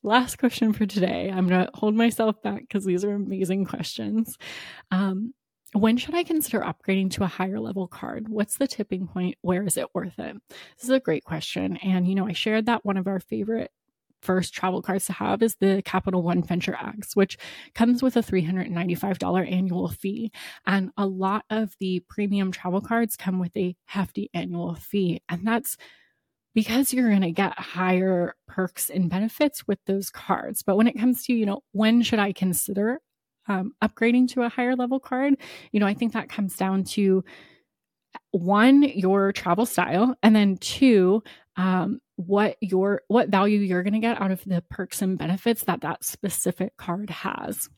Last 0.02 0.38
question 0.38 0.72
for 0.72 0.84
today. 0.84 1.30
I'm 1.30 1.48
going 1.48 1.64
to 1.64 1.70
hold 1.74 1.94
myself 1.94 2.42
back 2.42 2.62
because 2.62 2.84
these 2.84 3.04
are 3.04 3.14
amazing 3.14 3.66
questions. 3.66 4.36
Um, 4.90 5.32
when 5.74 5.96
should 5.96 6.14
I 6.14 6.24
consider 6.24 6.60
upgrading 6.60 7.12
to 7.12 7.24
a 7.24 7.28
higher 7.28 7.60
level 7.60 7.86
card? 7.86 8.28
What's 8.28 8.58
the 8.58 8.66
tipping 8.66 9.06
point? 9.06 9.36
Where 9.40 9.62
is 9.62 9.76
it 9.76 9.94
worth 9.94 10.18
it? 10.18 10.36
This 10.48 10.84
is 10.84 10.90
a 10.90 11.00
great 11.00 11.24
question. 11.24 11.76
And, 11.78 12.06
you 12.06 12.14
know, 12.14 12.26
I 12.26 12.32
shared 12.32 12.66
that 12.66 12.84
one 12.84 12.96
of 12.96 13.06
our 13.06 13.20
favorite 13.20 13.70
first 14.23 14.55
travel 14.55 14.81
cards 14.81 15.07
to 15.07 15.12
have 15.12 15.43
is 15.43 15.57
the 15.57 15.83
Capital 15.85 16.23
One 16.23 16.43
Venture 16.43 16.77
X, 16.81 17.14
which 17.14 17.37
comes 17.75 18.03
with 18.03 18.16
a 18.16 18.23
$395 18.23 19.51
annual 19.51 19.89
fee. 19.89 20.33
And 20.66 20.91
a 20.97 21.07
lot 21.07 21.45
of 21.51 21.75
the 21.81 22.01
premium 22.09 22.53
travel 22.53 22.81
cards 22.81 23.16
come 23.16 23.39
with 23.39 23.57
a 23.57 23.77
hefty 23.85 24.31
annual 24.33 24.75
fee. 24.77 25.20
And 25.29 25.47
that's 25.47 25.77
because 26.55 26.93
you're 26.93 27.09
going 27.09 27.23
to 27.23 27.33
get 27.33 27.59
higher 27.59 28.35
perks 28.47 28.91
and 28.91 29.11
benefits 29.11 29.66
with 29.66 29.79
those 29.87 30.11
cards. 30.11 30.62
But 30.62 30.77
when 30.77 30.87
it 30.87 30.99
comes 30.99 31.25
to, 31.25 31.33
you 31.33 31.47
know, 31.47 31.62
when 31.73 32.03
should 32.03 32.18
I 32.18 32.33
consider 32.33 33.01
um, 33.49 33.73
upgrading 33.83 34.29
to 34.33 34.43
a 34.43 34.49
higher 34.49 34.77
level 34.77 35.01
card? 35.01 35.35
You 35.73 35.81
know, 35.81 35.87
I 35.87 35.95
think 35.95 36.12
that 36.12 36.29
comes 36.29 36.57
down 36.57 36.85
to 36.85 37.25
one, 38.33 38.83
your 38.83 39.33
travel 39.33 39.66
style, 39.66 40.14
and 40.23 40.37
then 40.37 40.57
two, 40.59 41.23
um, 41.57 42.01
what 42.27 42.57
your 42.61 43.03
what 43.09 43.29
value 43.29 43.59
you're 43.61 43.83
going 43.83 43.93
to 43.95 43.99
get 43.99 44.20
out 44.20 44.31
of 44.31 44.43
the 44.45 44.62
perks 44.70 45.03
and 45.03 45.18
benefits 45.18 45.64
that 45.64 45.83
that 45.83 46.05
specific 46.05 46.77
card 46.77 47.11
has. 47.11 47.68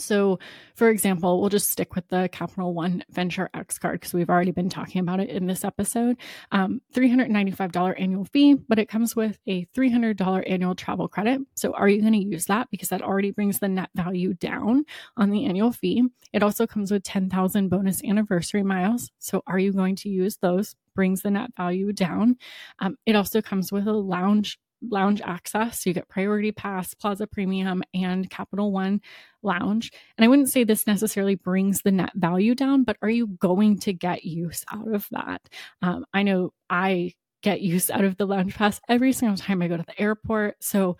So, 0.00 0.38
for 0.74 0.88
example, 0.88 1.40
we'll 1.40 1.50
just 1.50 1.68
stick 1.68 1.94
with 1.94 2.08
the 2.08 2.28
Capital 2.32 2.74
One 2.74 3.04
Venture 3.10 3.50
X 3.54 3.78
card 3.78 4.00
because 4.00 4.12
we've 4.12 4.30
already 4.30 4.50
been 4.50 4.68
talking 4.68 5.00
about 5.00 5.20
it 5.20 5.28
in 5.28 5.46
this 5.46 5.64
episode. 5.64 6.16
Um, 6.52 6.80
$395 6.94 8.00
annual 8.00 8.24
fee, 8.24 8.54
but 8.68 8.78
it 8.78 8.88
comes 8.88 9.14
with 9.14 9.38
a 9.46 9.66
$300 9.76 10.50
annual 10.50 10.74
travel 10.74 11.08
credit. 11.08 11.40
So, 11.54 11.72
are 11.72 11.88
you 11.88 12.00
going 12.00 12.14
to 12.14 12.18
use 12.18 12.46
that? 12.46 12.68
Because 12.70 12.88
that 12.88 13.02
already 13.02 13.30
brings 13.30 13.58
the 13.58 13.68
net 13.68 13.90
value 13.94 14.34
down 14.34 14.84
on 15.16 15.30
the 15.30 15.44
annual 15.44 15.72
fee. 15.72 16.04
It 16.32 16.42
also 16.42 16.66
comes 16.66 16.90
with 16.90 17.02
10,000 17.02 17.68
bonus 17.68 18.02
anniversary 18.02 18.62
miles. 18.62 19.10
So, 19.18 19.42
are 19.46 19.58
you 19.58 19.72
going 19.72 19.96
to 19.96 20.08
use 20.08 20.38
those? 20.38 20.74
Brings 21.00 21.22
the 21.22 21.30
net 21.30 21.48
value 21.56 21.94
down. 21.94 22.36
Um, 22.80 22.94
it 23.06 23.16
also 23.16 23.40
comes 23.40 23.72
with 23.72 23.88
a 23.88 23.92
lounge 23.94 24.58
lounge 24.82 25.22
access. 25.22 25.80
So 25.80 25.88
you 25.88 25.94
get 25.94 26.10
priority 26.10 26.52
pass, 26.52 26.92
plaza 26.92 27.26
premium, 27.26 27.82
and 27.94 28.28
Capital 28.28 28.70
One 28.70 29.00
lounge. 29.42 29.92
And 30.18 30.26
I 30.26 30.28
wouldn't 30.28 30.50
say 30.50 30.62
this 30.62 30.86
necessarily 30.86 31.36
brings 31.36 31.80
the 31.80 31.90
net 31.90 32.12
value 32.16 32.54
down, 32.54 32.84
but 32.84 32.98
are 33.00 33.08
you 33.08 33.28
going 33.28 33.78
to 33.78 33.94
get 33.94 34.24
use 34.24 34.62
out 34.70 34.92
of 34.92 35.06
that? 35.10 35.40
Um, 35.80 36.04
I 36.12 36.22
know 36.22 36.52
I 36.68 37.14
get 37.42 37.62
use 37.62 37.88
out 37.88 38.04
of 38.04 38.18
the 38.18 38.26
lounge 38.26 38.54
pass 38.54 38.78
every 38.86 39.14
single 39.14 39.38
time 39.38 39.62
I 39.62 39.68
go 39.68 39.78
to 39.78 39.84
the 39.86 39.98
airport. 39.98 40.62
So 40.62 40.98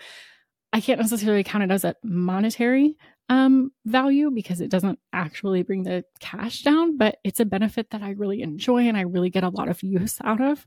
I 0.72 0.80
can't 0.80 0.98
necessarily 0.98 1.44
count 1.44 1.64
it 1.64 1.70
as 1.70 1.84
a 1.84 1.94
monetary 2.02 2.96
um, 3.30 3.70
value 3.86 4.30
because 4.32 4.60
it 4.60 4.70
doesn't 4.70 4.98
actually 5.12 5.62
bring 5.62 5.84
the 5.84 6.04
cash 6.18 6.62
down, 6.62 6.98
but 6.98 7.18
it's 7.22 7.38
a 7.38 7.44
benefit 7.44 7.90
that 7.90 8.02
I 8.02 8.10
really 8.10 8.42
enjoy 8.42 8.88
and 8.88 8.96
I 8.96 9.02
really 9.02 9.30
get 9.30 9.44
a 9.44 9.48
lot 9.48 9.68
of 9.68 9.82
use 9.84 10.18
out 10.24 10.40
of. 10.40 10.66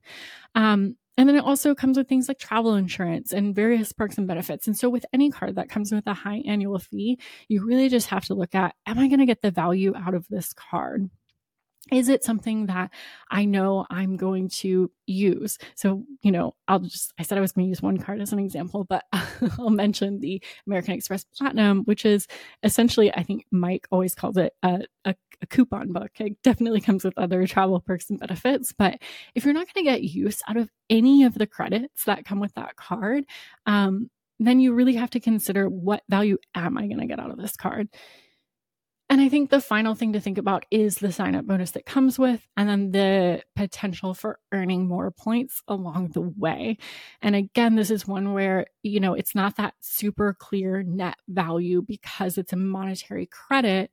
Um, 0.56 0.96
and 1.18 1.28
then 1.28 1.36
it 1.36 1.44
also 1.44 1.76
comes 1.76 1.98
with 1.98 2.08
things 2.08 2.30
like 2.30 2.40
travel 2.40 2.74
insurance 2.76 3.34
and 3.34 3.54
various 3.54 3.92
perks 3.92 4.18
and 4.18 4.28
benefits. 4.28 4.66
And 4.66 4.76
so, 4.76 4.90
with 4.90 5.06
any 5.14 5.30
card 5.30 5.58
that 5.58 5.70
comes 5.70 5.92
with 5.92 6.08
a 6.08 6.14
high 6.14 6.42
annual 6.48 6.80
fee, 6.80 7.20
you 7.50 7.64
really 7.64 7.90
just 7.90 8.08
have 8.08 8.26
to 8.26 8.34
look 8.34 8.56
at 8.56 8.74
Am 8.88 8.98
I 8.98 9.10
going 9.10 9.20
to 9.20 9.28
get 9.28 9.42
the 9.42 9.52
value 9.52 9.94
out 9.96 10.16
of 10.16 10.28
this 10.30 10.54
card? 10.54 11.10
Is 11.92 12.08
it 12.08 12.24
something 12.24 12.68
that 12.68 12.92
I 13.30 13.44
know 13.46 13.86
I'm 13.90 14.16
going 14.16 14.48
to 14.50 14.90
use? 15.06 15.58
So, 15.76 16.06
you 16.22 16.32
know, 16.32 16.56
I'll 16.68 16.80
just, 16.80 17.14
I 17.20 17.24
said 17.24 17.38
I 17.38 17.42
was 17.42 17.52
going 17.52 17.66
to 17.66 17.70
use 17.70 17.82
one 17.82 17.98
card 17.98 18.22
as 18.22 18.32
an 18.32 18.40
example, 18.40 18.86
but 18.86 19.04
I'll 19.60 19.70
mention 19.70 20.20
the 20.20 20.42
American 20.66 20.94
Express 20.94 21.26
Platinum, 21.38 21.84
which 21.84 22.06
is 22.06 22.28
essentially, 22.64 23.14
I 23.14 23.24
think 23.24 23.46
Mike 23.52 23.86
always 23.92 24.16
calls 24.16 24.38
it 24.38 24.54
a, 24.64 24.84
a, 25.04 25.14
a 25.42 25.48
coupon 25.48 25.92
book. 25.92 26.12
It 26.20 26.42
definitely 26.42 26.80
comes 26.80 27.04
with 27.04 27.18
other 27.18 27.46
travel 27.48 27.82
perks 27.82 28.10
and 28.10 28.20
benefits. 28.20 28.72
But 28.72 29.00
if 29.36 29.44
you're 29.44 29.54
not 29.54 29.68
going 29.74 29.86
to 29.86 29.92
get 29.92 30.04
use 30.04 30.42
out 30.48 30.58
of 30.58 30.70
any 30.90 31.24
of 31.24 31.34
the 31.34 31.48
credits 31.48 32.06
that 32.06 32.26
come 32.26 32.40
with 32.40 32.54
that 32.54 32.78
card, 32.78 33.26
um, 33.66 34.10
then 34.40 34.60
you 34.60 34.74
really 34.74 34.96
have 34.96 35.10
to 35.12 35.20
consider 35.20 35.68
what 35.68 36.04
value 36.10 36.38
am 36.56 36.78
I 36.78 36.88
going 36.88 37.00
to 37.00 37.08
get 37.08 37.20
out 37.20 37.32
of 37.32 37.38
this 37.38 37.56
card? 37.56 37.90
And 39.10 39.22
I 39.22 39.30
think 39.30 39.50
the 39.50 39.62
final 39.62 39.94
thing 39.94 40.14
to 40.14 40.20
think 40.20 40.38
about 40.38 40.66
is 40.72 40.96
the 40.96 41.12
sign 41.12 41.36
up 41.36 41.46
bonus 41.46 41.72
that 41.72 41.86
comes 41.86 42.18
with, 42.18 42.48
and 42.58 42.68
then 42.68 42.92
the 42.92 43.44
potential 43.56 44.14
for 44.14 44.40
earning 44.52 44.88
more 44.88 45.12
points 45.12 45.62
along 45.68 46.10
the 46.10 46.22
way. 46.22 46.78
And 47.22 47.36
again, 47.36 47.76
this 47.76 47.92
is 47.92 48.08
one 48.08 48.34
where, 48.34 48.66
you 48.82 49.00
know, 49.00 49.14
it's 49.14 49.36
not 49.36 49.58
that 49.58 49.76
super 49.82 50.34
clear 50.40 50.82
net 50.84 51.16
value 51.28 51.82
because 51.82 52.38
it's 52.38 52.54
a 52.54 52.58
monetary 52.58 53.28
credit, 53.28 53.92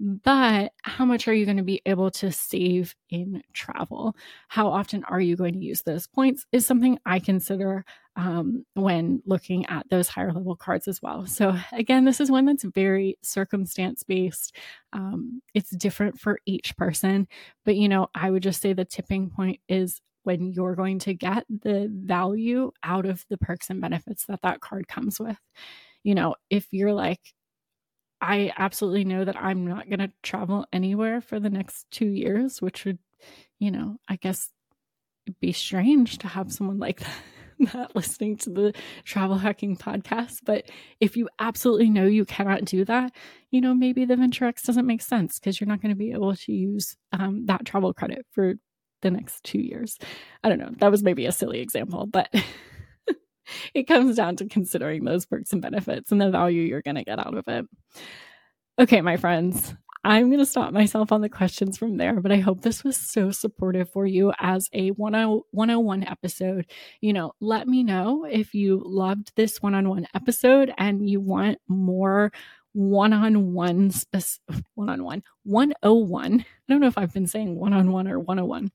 but 0.00 0.72
how 0.82 1.04
much 1.04 1.28
are 1.28 1.34
you 1.34 1.44
going 1.44 1.56
to 1.56 1.62
be 1.62 1.80
able 1.86 2.10
to 2.12 2.32
save 2.32 2.94
in 3.10 3.42
travel? 3.52 4.16
How 4.48 4.68
often 4.68 5.04
are 5.04 5.20
you 5.20 5.36
going 5.36 5.54
to 5.54 5.60
use 5.60 5.82
those 5.82 6.06
points? 6.06 6.46
Is 6.52 6.66
something 6.66 6.98
I 7.06 7.20
consider 7.20 7.84
um, 8.16 8.64
when 8.74 9.22
looking 9.26 9.66
at 9.66 9.88
those 9.90 10.08
higher 10.08 10.32
level 10.32 10.56
cards 10.56 10.86
as 10.88 11.02
well. 11.02 11.26
So, 11.26 11.56
again, 11.72 12.04
this 12.04 12.20
is 12.20 12.30
one 12.30 12.44
that's 12.44 12.64
very 12.64 13.18
circumstance 13.22 14.02
based. 14.04 14.56
Um, 14.92 15.42
it's 15.52 15.70
different 15.70 16.20
for 16.20 16.38
each 16.46 16.76
person, 16.76 17.26
but 17.64 17.76
you 17.76 17.88
know, 17.88 18.08
I 18.14 18.30
would 18.30 18.42
just 18.42 18.60
say 18.60 18.72
the 18.72 18.84
tipping 18.84 19.30
point 19.30 19.60
is 19.68 20.00
when 20.22 20.52
you're 20.52 20.74
going 20.74 20.98
to 21.00 21.14
get 21.14 21.44
the 21.48 21.90
value 21.92 22.70
out 22.82 23.04
of 23.04 23.24
the 23.28 23.38
perks 23.38 23.68
and 23.68 23.80
benefits 23.80 24.26
that 24.26 24.42
that 24.42 24.60
card 24.60 24.88
comes 24.88 25.20
with. 25.20 25.38
You 26.02 26.14
know, 26.14 26.34
if 26.50 26.66
you're 26.70 26.92
like, 26.92 27.20
I 28.24 28.52
absolutely 28.56 29.04
know 29.04 29.24
that 29.24 29.36
I'm 29.36 29.66
not 29.66 29.88
going 29.88 29.98
to 29.98 30.10
travel 30.22 30.66
anywhere 30.72 31.20
for 31.20 31.38
the 31.38 31.50
next 31.50 31.86
two 31.90 32.06
years, 32.06 32.62
which 32.62 32.86
would, 32.86 32.98
you 33.58 33.70
know, 33.70 33.98
I 34.08 34.16
guess 34.16 34.50
be 35.40 35.52
strange 35.52 36.18
to 36.18 36.28
have 36.28 36.50
someone 36.50 36.78
like 36.78 37.00
that, 37.00 37.16
that 37.74 37.94
listening 37.94 38.38
to 38.38 38.50
the 38.50 38.74
travel 39.04 39.36
hacking 39.36 39.76
podcast. 39.76 40.38
But 40.42 40.70
if 41.00 41.18
you 41.18 41.28
absolutely 41.38 41.90
know 41.90 42.06
you 42.06 42.24
cannot 42.24 42.64
do 42.64 42.86
that, 42.86 43.12
you 43.50 43.60
know, 43.60 43.74
maybe 43.74 44.06
the 44.06 44.16
Venture 44.16 44.46
X 44.46 44.62
doesn't 44.62 44.86
make 44.86 45.02
sense 45.02 45.38
because 45.38 45.60
you're 45.60 45.68
not 45.68 45.82
going 45.82 45.92
to 45.92 45.98
be 45.98 46.12
able 46.12 46.34
to 46.34 46.52
use 46.52 46.96
um, 47.12 47.44
that 47.46 47.66
travel 47.66 47.92
credit 47.92 48.24
for 48.30 48.54
the 49.02 49.10
next 49.10 49.44
two 49.44 49.60
years. 49.60 49.98
I 50.42 50.48
don't 50.48 50.58
know. 50.58 50.72
That 50.78 50.90
was 50.90 51.02
maybe 51.02 51.26
a 51.26 51.32
silly 51.32 51.60
example, 51.60 52.06
but 52.06 52.34
it 53.74 53.84
comes 53.84 54.16
down 54.16 54.36
to 54.36 54.46
considering 54.46 55.04
those 55.04 55.26
perks 55.26 55.52
and 55.52 55.62
benefits 55.62 56.12
and 56.12 56.20
the 56.20 56.30
value 56.30 56.62
you're 56.62 56.82
going 56.82 56.96
to 56.96 57.04
get 57.04 57.18
out 57.18 57.36
of 57.36 57.44
it. 57.48 57.66
Okay, 58.78 59.00
my 59.00 59.16
friends, 59.16 59.74
I'm 60.06 60.28
going 60.28 60.38
to 60.38 60.46
stop 60.46 60.72
myself 60.72 61.12
on 61.12 61.22
the 61.22 61.30
questions 61.30 61.78
from 61.78 61.96
there, 61.96 62.20
but 62.20 62.30
I 62.30 62.36
hope 62.36 62.60
this 62.60 62.84
was 62.84 62.96
so 62.96 63.30
supportive 63.30 63.88
for 63.90 64.04
you 64.04 64.32
as 64.38 64.68
a 64.74 64.90
101 64.90 66.04
episode. 66.04 66.66
You 67.00 67.14
know, 67.14 67.32
let 67.40 67.66
me 67.66 67.82
know 67.82 68.26
if 68.30 68.54
you 68.54 68.82
loved 68.84 69.32
this 69.34 69.62
one 69.62 69.74
on 69.74 69.88
one 69.88 70.06
episode 70.14 70.74
and 70.76 71.08
you 71.08 71.20
want 71.20 71.58
more 71.68 72.32
one 72.74 73.14
on 73.14 73.54
one, 73.54 73.92
one 74.74 74.90
on 74.90 75.04
one, 75.04 75.22
101. 75.44 76.40
I 76.40 76.44
don't 76.68 76.80
know 76.80 76.86
if 76.86 76.98
I've 76.98 77.14
been 77.14 77.26
saying 77.26 77.58
one 77.58 77.72
on 77.72 77.90
one 77.90 78.06
or 78.06 78.18
101 78.18 78.70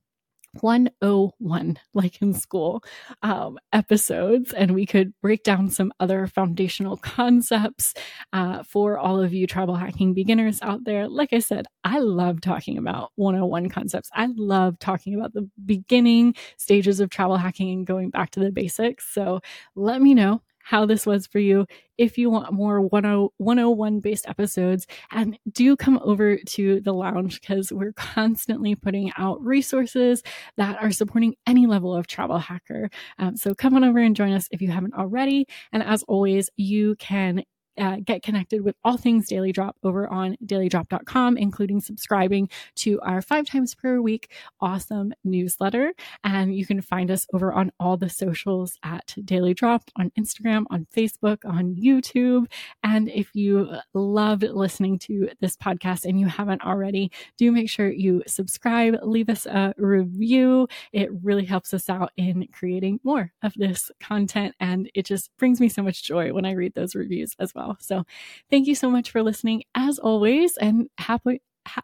101 0.61 1.77
like 1.93 2.21
in 2.21 2.33
school 2.33 2.83
um, 3.21 3.57
episodes 3.73 4.53
and 4.53 4.73
we 4.73 4.85
could 4.85 5.13
break 5.21 5.43
down 5.43 5.69
some 5.69 5.91
other 5.99 6.27
foundational 6.27 6.97
concepts 7.01 7.93
uh, 8.33 8.63
for 8.63 8.97
all 8.97 9.19
of 9.19 9.33
you 9.33 9.47
travel 9.47 9.75
hacking 9.75 10.13
beginners 10.13 10.59
out 10.61 10.83
there. 10.83 11.07
Like 11.07 11.33
i 11.33 11.39
said 11.39 11.65
i 11.83 11.99
love 11.99 12.41
talking 12.41 12.77
about 12.77 13.11
101 13.15 13.69
concepts. 13.69 14.09
I 14.13 14.27
love 14.35 14.77
talking 14.79 15.15
about 15.15 15.33
the 15.33 15.49
beginning 15.65 16.35
stages 16.57 16.99
of 16.99 17.09
travel 17.09 17.37
hacking 17.37 17.71
and 17.71 17.87
going 17.87 18.09
back 18.09 18.31
to 18.31 18.39
the 18.39 18.51
basics. 18.51 19.13
So 19.13 19.39
let 19.75 20.01
me 20.01 20.13
know 20.13 20.41
how 20.69 20.85
this 20.85 21.03
was 21.07 21.25
for 21.25 21.39
you. 21.39 21.65
If 21.97 22.15
you 22.19 22.29
want 22.29 22.53
more 22.53 22.79
101 22.79 23.99
based 24.01 24.29
episodes, 24.29 24.85
and 25.09 25.35
do 25.51 25.75
come 25.75 25.99
over 26.03 26.37
to 26.37 26.79
the 26.81 26.93
lounge 26.93 27.41
because 27.41 27.73
we're 27.73 27.93
constantly 27.93 28.75
putting 28.75 29.11
out 29.17 29.43
resources 29.43 30.21
that 30.57 30.79
are 30.79 30.91
supporting 30.91 31.33
any 31.47 31.65
level 31.65 31.95
of 31.95 32.05
travel 32.05 32.37
hacker. 32.37 32.91
Um, 33.17 33.35
so 33.35 33.55
come 33.55 33.73
on 33.73 33.83
over 33.83 33.97
and 33.97 34.15
join 34.15 34.31
us 34.31 34.47
if 34.51 34.61
you 34.61 34.69
haven't 34.69 34.93
already. 34.93 35.47
And 35.71 35.81
as 35.81 36.03
always, 36.03 36.51
you 36.55 36.95
can 36.97 37.43
uh, 37.77 37.97
get 38.03 38.23
connected 38.23 38.63
with 38.63 38.75
all 38.83 38.97
things 38.97 39.27
Daily 39.27 39.51
Drop 39.51 39.75
over 39.83 40.07
on 40.07 40.35
dailydrop.com, 40.45 41.37
including 41.37 41.81
subscribing 41.81 42.49
to 42.77 42.99
our 43.01 43.21
five 43.21 43.45
times 43.45 43.75
per 43.75 44.01
week 44.01 44.31
awesome 44.61 45.13
newsletter. 45.23 45.93
And 46.23 46.55
you 46.55 46.65
can 46.65 46.81
find 46.81 47.11
us 47.11 47.25
over 47.33 47.53
on 47.53 47.71
all 47.79 47.97
the 47.97 48.09
socials 48.09 48.77
at 48.83 49.15
Daily 49.23 49.53
Drop 49.53 49.83
on 49.95 50.11
Instagram, 50.19 50.65
on 50.69 50.87
Facebook, 50.95 51.39
on 51.45 51.75
YouTube. 51.75 52.47
And 52.83 53.09
if 53.09 53.29
you 53.33 53.69
loved 53.93 54.43
listening 54.43 54.99
to 54.99 55.29
this 55.39 55.55
podcast 55.55 56.05
and 56.05 56.19
you 56.19 56.27
haven't 56.27 56.63
already, 56.63 57.11
do 57.37 57.51
make 57.51 57.69
sure 57.69 57.89
you 57.91 58.23
subscribe, 58.27 58.95
leave 59.03 59.29
us 59.29 59.45
a 59.45 59.73
review. 59.77 60.67
It 60.91 61.09
really 61.23 61.45
helps 61.45 61.73
us 61.73 61.89
out 61.89 62.11
in 62.17 62.47
creating 62.51 62.99
more 63.03 63.31
of 63.43 63.53
this 63.55 63.91
content. 63.99 64.55
And 64.59 64.89
it 64.93 65.05
just 65.05 65.29
brings 65.37 65.59
me 65.59 65.69
so 65.69 65.83
much 65.83 66.03
joy 66.03 66.33
when 66.33 66.45
I 66.45 66.51
read 66.51 66.73
those 66.73 66.95
reviews 66.95 67.35
as 67.39 67.53
well. 67.53 67.68
So 67.79 68.05
thank 68.49 68.67
you 68.67 68.75
so 68.75 68.89
much 68.89 69.11
for 69.11 69.21
listening 69.21 69.63
as 69.75 69.99
always 69.99 70.57
and 70.57 70.89
happy 70.97 71.41
ha- 71.67 71.83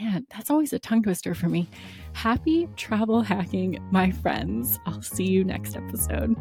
man, 0.00 0.26
that's 0.30 0.50
always 0.50 0.72
a 0.72 0.78
tongue 0.78 1.02
twister 1.02 1.34
for 1.34 1.48
me. 1.48 1.68
Happy 2.12 2.68
travel 2.76 3.22
hacking, 3.22 3.78
my 3.90 4.10
friends. 4.10 4.78
I'll 4.86 5.02
see 5.02 5.24
you 5.24 5.44
next 5.44 5.76
episode. 5.76 6.36